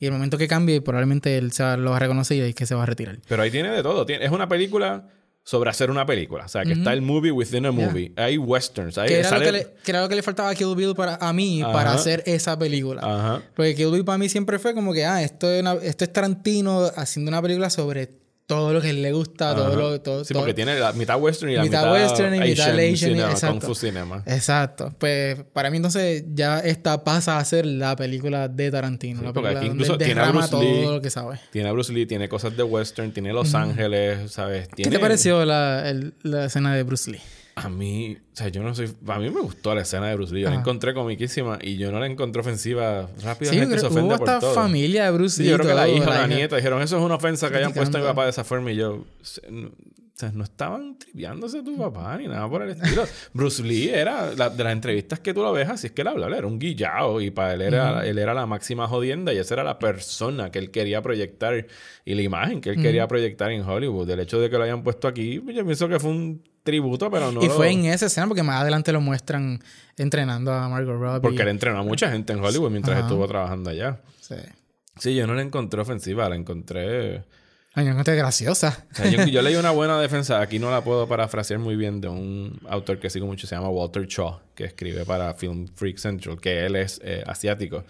Y 0.00 0.06
el 0.06 0.12
momento 0.12 0.38
que 0.38 0.48
cambie, 0.48 0.80
probablemente 0.80 1.36
él 1.36 1.52
se 1.52 1.76
lo 1.76 1.90
va 1.90 1.96
a 1.96 2.00
reconocer 2.00 2.48
y 2.48 2.54
que 2.54 2.64
se 2.66 2.74
va 2.74 2.84
a 2.84 2.86
retirar. 2.86 3.18
Pero 3.28 3.42
ahí 3.42 3.50
tiene 3.50 3.70
de 3.70 3.82
todo. 3.82 4.06
es 4.08 4.30
una 4.30 4.48
película 4.48 5.06
sobre 5.44 5.68
hacer 5.68 5.90
una 5.90 6.06
película. 6.06 6.46
O 6.46 6.48
sea, 6.48 6.64
que 6.64 6.72
está 6.72 6.92
el 6.92 7.02
movie 7.02 7.30
within 7.30 7.66
a 7.66 7.72
movie. 7.72 8.12
Hay 8.16 8.38
westerns. 8.38 8.96
Hay, 8.96 9.08
que, 9.08 9.20
era 9.20 9.38
lo 9.38 9.44
que, 9.44 9.52
le, 9.52 9.66
que, 9.84 9.90
era 9.90 10.00
lo 10.00 10.08
que 10.08 10.14
le 10.16 10.22
faltaba 10.22 10.48
a 10.48 10.54
Kill 10.54 10.74
Bill 10.74 10.94
para, 10.94 11.16
a 11.16 11.32
mí 11.32 11.62
para 11.62 11.92
hacer 11.92 12.22
esa 12.26 12.58
película. 12.58 13.02
Ajá. 13.04 13.42
Porque 13.54 13.74
Kill 13.74 13.90
Bill 13.90 14.04
para 14.04 14.18
mí 14.18 14.28
siempre 14.28 14.58
fue 14.58 14.74
como 14.74 14.92
que, 14.94 15.04
ah, 15.04 15.22
esto 15.22 15.50
es, 15.50 15.64
esto 15.82 16.04
es 16.04 16.12
Tarantino 16.12 16.90
haciendo 16.96 17.28
una 17.28 17.42
película 17.42 17.68
sobre 17.68 18.23
todo 18.46 18.74
lo 18.74 18.80
que 18.80 18.92
le 18.92 19.12
gusta, 19.12 19.54
todo 19.54 19.74
lo 19.74 20.00
todo, 20.00 20.24
Sí, 20.24 20.34
porque 20.34 20.52
tiene 20.52 20.78
la 20.78 20.92
mitad 20.92 21.18
western 21.18 21.52
y 21.52 21.56
la 21.56 21.62
mitad, 21.62 21.86
mitad 21.86 21.92
western 21.92 22.34
y 22.34 22.40
mitad 22.40 22.70
Asian, 22.70 22.96
cinema, 22.96 23.30
exacto. 23.30 23.66
Kung 23.66 23.76
cinema. 23.76 24.22
Exacto. 24.26 24.94
Pues 24.98 25.42
para 25.52 25.70
mí 25.70 25.78
entonces 25.78 26.24
ya 26.34 26.60
esta 26.60 27.04
pasa 27.04 27.38
a 27.38 27.44
ser 27.44 27.64
la 27.64 27.96
película 27.96 28.48
de 28.48 28.70
Tarantino, 28.70 29.22
la 29.22 29.32
película 29.32 29.58
aquí 29.58 29.68
incluso 29.68 29.96
tiene 29.96 30.20
a 30.20 30.30
Bruce 30.30 30.56
Lee, 30.56 30.82
lo 30.84 31.00
que 31.00 31.10
sabe. 31.10 31.40
Tiene 31.50 31.68
a 31.68 31.72
Bruce 31.72 31.92
Lee, 31.92 32.06
tiene 32.06 32.28
cosas 32.28 32.56
de 32.56 32.62
western, 32.62 33.12
tiene 33.12 33.32
Los 33.32 33.54
Ángeles, 33.54 34.30
¿sabes? 34.32 34.68
¿Qué 34.76 34.90
te 34.90 34.98
pareció 34.98 35.44
la, 35.44 35.94
la 36.22 36.44
escena 36.46 36.74
de 36.74 36.82
Bruce 36.82 37.10
Lee? 37.10 37.20
A 37.56 37.68
mí, 37.68 38.16
o 38.32 38.36
sea, 38.36 38.48
yo 38.48 38.62
no 38.62 38.74
soy. 38.74 38.92
A 39.06 39.18
mí 39.18 39.30
me 39.30 39.40
gustó 39.40 39.74
la 39.74 39.82
escena 39.82 40.08
de 40.08 40.16
Bruce 40.16 40.34
Lee. 40.34 40.42
Yo 40.42 40.50
la 40.50 40.56
encontré 40.56 40.92
comiquísima 40.92 41.58
y 41.62 41.76
yo 41.76 41.92
no 41.92 42.00
la 42.00 42.06
encontré 42.06 42.40
ofensiva. 42.40 43.08
Rápidamente 43.22 43.74
sí, 43.74 43.80
se 43.80 43.86
ofende 43.86 44.18
por 44.18 44.40
todo. 44.40 44.54
familia 44.54 45.04
de 45.04 45.10
Bruce 45.12 45.40
Lee. 45.40 45.50
yo 45.50 45.56
creo 45.58 45.68
que 45.68 45.74
la 45.74 45.88
hija, 45.88 46.10
la, 46.10 46.26
nieta 46.26 46.56
dijeron, 46.56 46.82
eso 46.82 46.98
es 46.98 47.02
una 47.04 47.14
ofensa 47.14 47.50
que 47.50 47.58
hayan 47.58 47.72
puesto 47.72 47.96
a 47.96 48.00
mi 48.00 48.06
papá 48.06 48.24
de 48.24 48.30
esa 48.30 48.42
forma. 48.42 48.72
Y 48.72 48.76
yo, 48.76 49.04
o 50.14 50.16
sea, 50.16 50.30
no 50.32 50.44
estaban 50.44 50.96
triviándose 50.98 51.62
tu 51.62 51.76
papá 51.76 52.16
ni 52.18 52.26
nada 52.26 52.48
por 52.48 52.62
el 52.62 52.70
estilo. 52.70 53.04
Bruce 53.32 53.62
Lee 53.62 53.88
era, 53.88 54.30
de 54.30 54.64
las 54.64 54.72
entrevistas 54.72 55.20
que 55.20 55.34
tú 55.34 55.42
lo 55.42 55.52
ves, 55.52 55.68
así 55.68 55.88
es 55.88 55.92
que 55.92 56.02
él 56.02 56.08
hablaba, 56.08 56.36
era 56.36 56.46
un 56.46 56.58
guillao 56.58 57.20
y 57.20 57.30
para 57.30 57.54
él 57.54 57.62
era, 57.62 58.06
él 58.06 58.18
era 58.18 58.34
la 58.34 58.46
máxima 58.46 58.88
jodienda 58.88 59.32
y 59.32 59.38
esa 59.38 59.54
era 59.54 59.64
la 59.64 59.78
persona 59.78 60.50
que 60.50 60.58
él 60.60 60.70
quería 60.70 61.02
proyectar 61.02 61.66
y 62.04 62.14
la 62.14 62.22
imagen 62.22 62.60
que 62.60 62.70
él 62.70 62.82
quería 62.82 63.06
proyectar 63.06 63.50
en 63.50 63.62
Hollywood. 63.62 64.08
El 64.10 64.20
hecho 64.20 64.40
de 64.40 64.50
que 64.50 64.56
lo 64.56 64.64
hayan 64.64 64.82
puesto 64.82 65.08
aquí, 65.08 65.42
yo 65.52 65.64
pienso 65.64 65.88
que 65.88 65.98
fue 65.98 66.10
un 66.10 66.42
tributo, 66.64 67.10
pero 67.10 67.30
no. 67.30 67.42
Y 67.42 67.48
fue 67.48 67.70
en 67.70 67.84
esa 67.84 68.06
escena 68.06 68.26
porque 68.26 68.42
más 68.42 68.60
adelante 68.60 68.90
lo 68.90 69.00
muestran 69.00 69.62
entrenando 69.96 70.52
a 70.52 70.68
Margot 70.68 70.98
Robbie. 70.98 71.20
Porque 71.20 71.42
él 71.42 71.48
entrenó 71.48 71.78
a 71.78 71.82
mucha 71.84 72.10
gente 72.10 72.32
en 72.32 72.42
Hollywood 72.42 72.70
mientras 72.70 72.98
estuvo 72.98 73.28
trabajando 73.28 73.70
allá. 73.70 74.00
Sí. 74.20 74.34
Sí, 74.98 75.14
yo 75.14 75.26
no 75.26 75.34
la 75.34 75.42
encontré 75.42 75.80
ofensiva, 75.80 76.28
la 76.28 76.36
encontré. 76.36 77.24
Ay, 77.76 77.86
yo 77.86 77.90
encontré 77.90 78.14
graciosa. 78.14 78.86
yo, 79.30 79.42
leí 79.42 79.56
una 79.56 79.70
buena 79.72 80.00
defensa, 80.00 80.40
aquí 80.40 80.60
no 80.60 80.70
la 80.70 80.82
puedo 80.82 81.08
parafrasear 81.08 81.58
muy 81.58 81.74
bien, 81.74 82.00
de 82.00 82.08
un 82.08 82.60
autor 82.68 83.00
que 83.00 83.10
sigo 83.10 83.26
mucho, 83.26 83.48
se 83.48 83.56
llama 83.56 83.68
Walter 83.68 84.06
Shaw, 84.06 84.40
que 84.54 84.64
escribe 84.64 85.04
para 85.04 85.34
Film 85.34 85.66
Freak 85.74 85.98
Central, 85.98 86.40
que 86.40 86.64
él 86.64 86.76
es 86.76 87.00
eh, 87.04 87.24
asiático. 87.26 87.84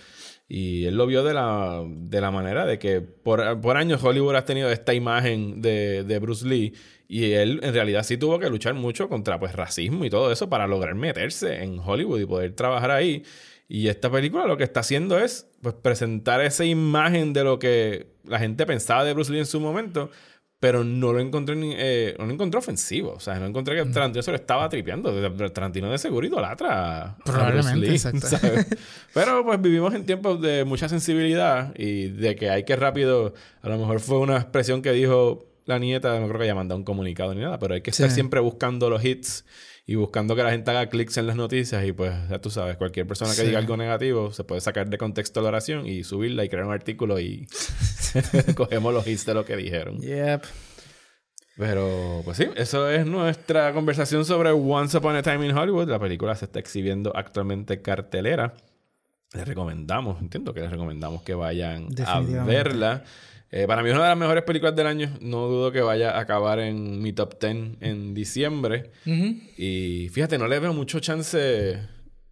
Y 0.48 0.86
él 0.86 0.96
lo 0.96 1.06
vio 1.06 1.22
de 1.22 1.34
la, 1.34 1.82
de 1.86 2.20
la 2.20 2.30
manera 2.30 2.64
de 2.64 2.78
que 2.78 3.00
por, 3.02 3.60
por 3.60 3.76
años 3.76 4.02
Hollywood 4.02 4.36
ha 4.36 4.44
tenido 4.44 4.70
esta 4.70 4.94
imagen 4.94 5.60
de, 5.60 6.04
de 6.04 6.18
Bruce 6.18 6.46
Lee 6.46 6.74
y 7.08 7.32
él 7.32 7.60
en 7.62 7.74
realidad 7.74 8.02
sí 8.02 8.16
tuvo 8.16 8.38
que 8.38 8.48
luchar 8.48 8.74
mucho 8.74 9.08
contra 9.08 9.38
pues 9.38 9.54
racismo 9.54 10.04
y 10.04 10.10
todo 10.10 10.32
eso 10.32 10.48
para 10.48 10.66
lograr 10.66 10.94
meterse 10.94 11.62
en 11.62 11.78
Hollywood 11.78 12.20
y 12.20 12.26
poder 12.26 12.52
trabajar 12.54 12.90
ahí. 12.90 13.22
Y 13.68 13.88
esta 13.88 14.10
película 14.10 14.46
lo 14.46 14.56
que 14.56 14.64
está 14.64 14.80
haciendo 14.80 15.18
es 15.18 15.48
pues 15.62 15.74
presentar 15.74 16.40
esa 16.40 16.64
imagen 16.64 17.32
de 17.32 17.44
lo 17.44 17.58
que 17.58 18.06
la 18.24 18.38
gente 18.38 18.66
pensaba 18.66 19.04
de 19.04 19.14
Bruce 19.14 19.32
Lee 19.32 19.38
en 19.38 19.46
su 19.46 19.60
momento, 19.60 20.10
pero 20.60 20.84
no 20.84 21.12
lo 21.12 21.20
encontré 21.20 21.54
eh, 21.58 22.14
no 22.18 22.26
lo 22.26 22.32
encontré 22.32 22.58
ofensivo. 22.58 23.12
O 23.12 23.20
sea, 23.20 23.38
no 23.38 23.46
encontré 23.46 23.76
que 23.76 23.90
Tarantino 23.90 24.22
se 24.22 24.30
lo 24.30 24.36
estaba 24.36 24.68
tripeando. 24.68 25.12
Tarantino 25.50 25.90
de 25.90 25.98
seguro 25.98 26.26
idolatra. 26.26 27.16
Probablemente, 27.24 27.90
exacto. 27.90 28.28
pero 29.14 29.44
pues 29.44 29.60
vivimos 29.60 29.94
en 29.94 30.06
tiempos 30.06 30.40
de 30.40 30.64
mucha 30.64 30.88
sensibilidad 30.88 31.74
y 31.76 32.08
de 32.08 32.36
que 32.36 32.50
hay 32.50 32.64
que 32.64 32.76
rápido. 32.76 33.34
A 33.62 33.68
lo 33.68 33.78
mejor 33.78 34.00
fue 34.00 34.18
una 34.18 34.36
expresión 34.36 34.80
que 34.80 34.92
dijo 34.92 35.53
la 35.66 35.78
nieta, 35.78 36.18
no 36.20 36.26
creo 36.26 36.38
que 36.38 36.44
haya 36.44 36.54
mandado 36.54 36.78
un 36.78 36.84
comunicado 36.84 37.34
ni 37.34 37.40
nada, 37.40 37.58
pero 37.58 37.74
hay 37.74 37.80
que 37.80 37.90
estar 37.90 38.10
siempre 38.10 38.40
buscando 38.40 38.90
los 38.90 39.04
hits 39.04 39.44
y 39.86 39.96
buscando 39.96 40.34
que 40.34 40.42
la 40.42 40.50
gente 40.50 40.70
haga 40.70 40.88
clics 40.88 41.16
en 41.18 41.26
las 41.26 41.36
noticias 41.36 41.84
y 41.84 41.92
pues 41.92 42.12
ya 42.28 42.40
tú 42.40 42.50
sabes, 42.50 42.76
cualquier 42.76 43.06
persona 43.06 43.34
que 43.34 43.42
diga 43.42 43.58
algo 43.58 43.76
negativo 43.76 44.32
se 44.32 44.44
puede 44.44 44.60
sacar 44.60 44.88
de 44.88 44.98
contexto 44.98 45.42
la 45.42 45.48
oración 45.48 45.86
y 45.86 46.04
subirla 46.04 46.44
y 46.44 46.48
crear 46.48 46.66
un 46.66 46.72
artículo 46.72 47.20
y 47.20 47.46
cogemos 48.54 48.94
los 48.94 49.06
hits 49.06 49.26
de 49.26 49.34
lo 49.34 49.44
que 49.44 49.56
dijeron. 49.56 50.00
Yep. 50.00 50.42
Pero, 51.56 52.22
pues 52.24 52.36
sí, 52.36 52.48
eso 52.56 52.90
es 52.90 53.06
nuestra 53.06 53.72
conversación 53.72 54.24
sobre 54.24 54.50
Once 54.50 54.96
Upon 54.96 55.14
a 55.14 55.22
Time 55.22 55.46
in 55.46 55.56
Hollywood. 55.56 55.88
La 55.88 56.00
película 56.00 56.34
se 56.34 56.46
está 56.46 56.58
exhibiendo 56.58 57.16
actualmente 57.16 57.80
cartelera. 57.80 58.54
Les 59.34 59.46
recomendamos, 59.46 60.20
entiendo 60.20 60.54
que 60.54 60.60
les 60.60 60.70
recomendamos 60.70 61.22
que 61.22 61.34
vayan 61.34 61.88
a 62.06 62.20
verla. 62.20 63.04
Eh, 63.50 63.66
para 63.66 63.82
mí 63.82 63.88
es 63.88 63.94
una 63.94 64.04
de 64.04 64.10
las 64.10 64.18
mejores 64.18 64.44
películas 64.44 64.74
del 64.74 64.86
año. 64.86 65.10
No 65.20 65.48
dudo 65.48 65.70
que 65.72 65.80
vaya 65.80 66.12
a 66.12 66.20
acabar 66.20 66.58
en 66.58 67.02
mi 67.02 67.12
top 67.12 67.38
10 67.40 67.78
en 67.80 68.14
diciembre. 68.14 68.90
Y 69.04 70.08
fíjate, 70.12 70.38
no 70.38 70.48
le 70.48 70.58
veo 70.58 70.72
mucho 70.72 71.00
chance 71.00 71.78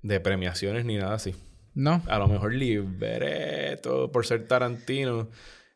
de 0.02 0.20
premiaciones 0.20 0.84
ni 0.84 0.96
nada 0.96 1.14
así. 1.14 1.34
No. 1.74 2.02
A 2.06 2.18
lo 2.18 2.28
mejor 2.28 2.54
libreto 2.54 4.10
por 4.12 4.26
ser 4.26 4.46
Tarantino 4.46 5.28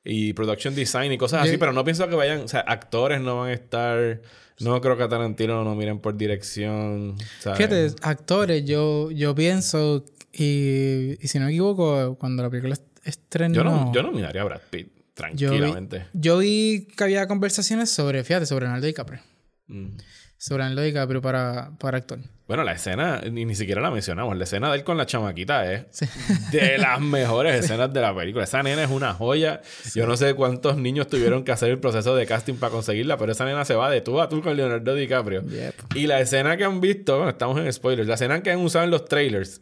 y 0.04 0.32
production 0.34 0.74
design 0.74 1.12
y 1.12 1.18
cosas 1.18 1.42
así, 1.42 1.58
pero 1.58 1.72
no 1.72 1.84
pienso 1.84 2.08
que 2.08 2.14
vayan, 2.14 2.40
o 2.40 2.48
sea, 2.48 2.60
actores 2.60 3.20
no 3.20 3.40
van 3.40 3.50
a 3.50 3.52
estar, 3.52 4.20
no 4.60 4.80
creo 4.80 4.96
que 4.96 5.02
a 5.02 5.08
Tarantino 5.08 5.64
no 5.64 5.74
miren 5.74 5.98
por 6.00 6.16
dirección. 6.16 7.16
Fíjate, 7.40 7.92
actores, 8.02 8.64
yo, 8.64 9.10
yo 9.10 9.34
pienso, 9.34 10.04
y, 10.32 11.16
y 11.20 11.28
si 11.28 11.38
no 11.38 11.46
me 11.46 11.52
equivoco, 11.52 12.16
cuando 12.18 12.42
la 12.42 12.50
película 12.50 12.76
estrenó... 13.04 13.54
Yo 13.54 13.64
no, 13.64 13.92
yo 13.92 14.02
no 14.02 14.12
miraría 14.12 14.42
a 14.42 14.44
Brad 14.44 14.60
Pitt, 14.70 14.88
tranquilamente. 15.14 16.06
Yo 16.12 16.38
vi, 16.38 16.88
que 16.96 17.04
había 17.04 17.26
conversaciones 17.26 17.90
sobre, 17.90 18.24
fíjate, 18.24 18.46
sobre 18.46 18.64
Leonardo 18.64 18.86
DiCaprio. 18.86 19.20
Mm. 19.68 19.96
Sobre 20.46 20.62
Leonardo 20.62 20.82
DiCaprio 20.82 21.20
para, 21.20 21.72
para 21.76 21.98
actor. 21.98 22.20
Bueno, 22.46 22.62
la 22.62 22.70
escena, 22.70 23.20
ni, 23.32 23.44
ni 23.44 23.56
siquiera 23.56 23.80
la 23.80 23.90
mencionamos. 23.90 24.36
La 24.36 24.44
escena 24.44 24.70
de 24.70 24.76
él 24.76 24.84
con 24.84 24.96
la 24.96 25.04
chamaquita 25.04 25.72
es 25.72 25.86
de 26.52 26.78
las 26.78 27.00
mejores 27.00 27.64
escenas 27.64 27.92
de 27.92 28.00
la 28.00 28.14
película. 28.14 28.44
Esa 28.44 28.62
nena 28.62 28.84
es 28.84 28.90
una 28.90 29.12
joya. 29.12 29.60
Yo 29.92 30.06
no 30.06 30.16
sé 30.16 30.34
cuántos 30.34 30.76
niños 30.76 31.08
tuvieron 31.08 31.42
que 31.42 31.50
hacer 31.50 31.70
el 31.70 31.80
proceso 31.80 32.14
de 32.14 32.26
casting 32.26 32.54
para 32.54 32.70
conseguirla, 32.70 33.16
pero 33.16 33.32
esa 33.32 33.44
nena 33.44 33.64
se 33.64 33.74
va 33.74 33.90
de 33.90 34.02
tú 34.02 34.20
a 34.20 34.28
tú 34.28 34.40
con 34.40 34.56
Leonardo 34.56 34.94
DiCaprio. 34.94 35.42
Y 35.96 36.06
la 36.06 36.20
escena 36.20 36.56
que 36.56 36.62
han 36.62 36.80
visto, 36.80 37.16
bueno, 37.16 37.30
estamos 37.30 37.58
en 37.58 37.72
spoilers, 37.72 38.06
la 38.06 38.14
escena 38.14 38.40
que 38.40 38.52
han 38.52 38.60
usado 38.60 38.84
en 38.84 38.92
los 38.92 39.04
trailers, 39.06 39.60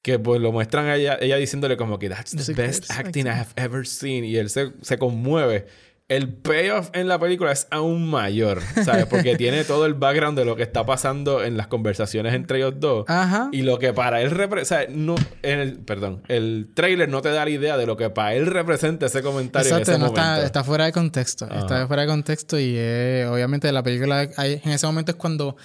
que 0.00 0.20
pues 0.20 0.40
lo 0.40 0.52
muestran 0.52 0.86
a 0.86 0.94
ella, 0.94 1.18
ella 1.20 1.38
diciéndole 1.38 1.76
como 1.76 1.98
que 1.98 2.08
that's 2.08 2.36
the 2.36 2.52
best 2.52 2.88
acting 2.92 3.26
I 3.26 3.30
have 3.30 3.50
ever 3.56 3.84
seen. 3.84 4.24
Y 4.24 4.36
él 4.36 4.48
se, 4.48 4.74
se 4.80 4.96
conmueve 4.96 5.66
el 6.08 6.34
payoff 6.34 6.90
en 6.92 7.08
la 7.08 7.18
película 7.18 7.50
es 7.50 7.66
aún 7.70 8.08
mayor, 8.08 8.60
¿sabes? 8.84 9.06
Porque 9.06 9.36
tiene 9.38 9.64
todo 9.64 9.86
el 9.86 9.94
background 9.94 10.38
de 10.38 10.44
lo 10.44 10.54
que 10.54 10.62
está 10.62 10.84
pasando 10.84 11.42
en 11.42 11.56
las 11.56 11.66
conversaciones 11.68 12.34
entre 12.34 12.58
ellos 12.58 12.74
dos. 12.78 13.04
Ajá. 13.08 13.48
Y 13.52 13.62
lo 13.62 13.78
que 13.78 13.94
para 13.94 14.20
él 14.20 14.30
representa, 14.30 14.92
no, 14.92 15.14
en 15.42 15.60
el, 15.60 15.78
perdón, 15.78 16.22
el 16.28 16.70
trailer 16.74 17.08
no 17.08 17.22
te 17.22 17.30
da 17.30 17.44
la 17.44 17.50
idea 17.50 17.78
de 17.78 17.86
lo 17.86 17.96
que 17.96 18.10
para 18.10 18.34
él 18.34 18.46
representa 18.46 19.06
ese 19.06 19.22
comentario 19.22 19.68
Exacto, 19.68 19.92
en 19.92 19.96
ese 19.96 19.98
no 19.98 20.12
momento. 20.12 20.34
Está, 20.34 20.46
está 20.46 20.64
fuera 20.64 20.84
de 20.84 20.92
contexto. 20.92 21.46
Está 21.46 21.86
fuera 21.86 22.02
de 22.02 22.08
contexto 22.08 22.58
y 22.58 22.76
obviamente 23.24 23.72
la 23.72 23.82
película, 23.82 24.24
en 24.24 24.70
ese 24.70 24.86
momento 24.86 25.12
es 25.12 25.16
cuando, 25.16 25.56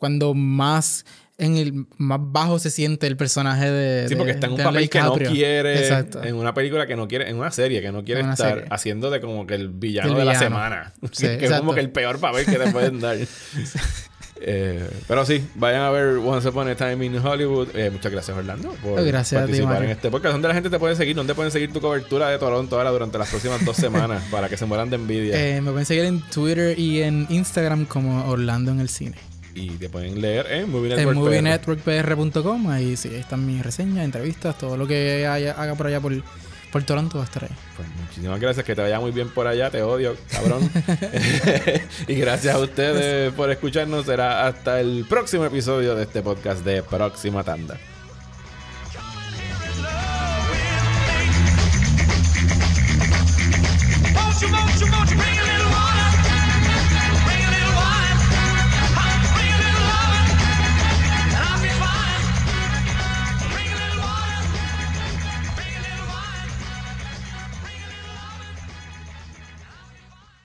cuando 0.00 0.34
más 0.34 1.04
en 1.36 1.56
el 1.56 1.86
más 1.96 2.20
bajo 2.22 2.58
se 2.58 2.70
siente 2.70 3.06
el 3.06 3.16
personaje 3.16 3.70
de. 3.70 4.08
Sí, 4.08 4.14
porque 4.14 4.32
está 4.32 4.46
en 4.46 4.52
un 4.52 4.58
papel 4.58 4.88
que 4.88 5.00
no 5.00 5.14
quiere. 5.14 5.78
Exacto. 5.80 6.22
En 6.22 6.36
una 6.36 6.54
película 6.54 6.86
que 6.86 6.96
no 6.96 7.08
quiere. 7.08 7.28
En 7.28 7.36
una 7.36 7.50
serie 7.50 7.80
que 7.80 7.90
no 7.90 8.04
quiere 8.04 8.20
estar 8.20 8.66
haciendo 8.70 9.10
de 9.10 9.20
como 9.20 9.46
que 9.46 9.54
el 9.54 9.68
villano, 9.68 10.14
de 10.14 10.24
la 10.24 10.38
semana. 10.38 10.92
que 11.18 11.44
es 11.44 11.52
como 11.52 11.74
que 11.74 11.80
el 11.80 11.90
peor 11.90 12.20
papel 12.20 12.46
que 12.46 12.58
te 12.58 12.70
pueden 12.70 13.00
dar. 13.00 13.16
Eh, 14.46 14.90
pero 15.08 15.24
sí, 15.24 15.42
vayan 15.54 15.82
a 15.82 15.90
ver 15.90 16.18
Once 16.18 16.46
Upon 16.46 16.68
a 16.68 16.74
Time 16.74 17.06
in 17.06 17.16
Hollywood. 17.16 17.68
Eh, 17.74 17.88
muchas 17.90 18.12
gracias, 18.12 18.36
Orlando, 18.36 18.72
por 18.82 18.96
participar 18.96 19.84
en 19.84 19.90
este 19.90 20.10
podcast. 20.10 20.32
¿Dónde 20.32 20.48
la 20.48 20.54
gente 20.54 20.68
te 20.68 20.78
puede 20.78 20.96
seguir? 20.96 21.16
¿Dónde 21.16 21.34
pueden 21.34 21.50
seguir 21.50 21.72
tu 21.72 21.80
cobertura 21.80 22.28
de 22.28 22.38
Toronto 22.38 22.76
ahora 22.76 22.90
durante 22.90 23.16
las 23.16 23.30
próximas 23.30 23.64
dos 23.64 23.76
semanas 23.76 24.22
para 24.30 24.48
que 24.50 24.58
se 24.58 24.66
mueran 24.66 24.90
de 24.90 24.96
envidia? 24.96 25.40
Eh, 25.40 25.62
me 25.62 25.70
pueden 25.70 25.86
seguir 25.86 26.04
en 26.04 26.20
Twitter 26.20 26.78
y 26.78 27.00
en 27.00 27.26
Instagram 27.30 27.86
como 27.86 28.28
Orlando 28.28 28.70
en 28.72 28.80
el 28.80 28.90
cine 28.90 29.16
y 29.54 29.70
te 29.70 29.88
pueden 29.88 30.20
leer 30.20 30.46
en 30.50 30.64
en 30.64 31.14
movienetworkpr.com. 31.14 32.68
Ahí 32.68 32.96
sí, 32.96 33.08
ahí 33.08 33.16
están 33.16 33.46
mis 33.46 33.62
reseñas, 33.62 34.04
entrevistas, 34.04 34.58
todo 34.58 34.76
lo 34.76 34.86
que 34.86 35.26
haga 35.26 35.74
por 35.74 35.86
allá 35.86 36.00
por, 36.00 36.12
por 36.72 36.82
Toronto 36.82 37.18
va 37.18 37.24
a 37.24 37.26
estar 37.26 37.44
ahí. 37.44 37.56
Pues 37.76 37.88
muchísimas 38.00 38.40
gracias, 38.40 38.66
que 38.66 38.74
te 38.74 38.82
vaya 38.82 38.98
muy 39.00 39.12
bien 39.12 39.28
por 39.28 39.46
allá, 39.46 39.70
te 39.70 39.82
odio, 39.82 40.16
cabrón. 40.30 40.70
y 42.08 42.14
gracias 42.14 42.54
a 42.54 42.58
ustedes 42.58 43.32
por 43.32 43.50
escucharnos. 43.50 44.06
Será 44.06 44.46
hasta 44.46 44.80
el 44.80 45.06
próximo 45.08 45.44
episodio 45.44 45.94
de 45.94 46.02
este 46.02 46.22
podcast 46.22 46.64
de 46.64 46.82
Próxima 46.82 47.44
Tanda. 47.44 47.78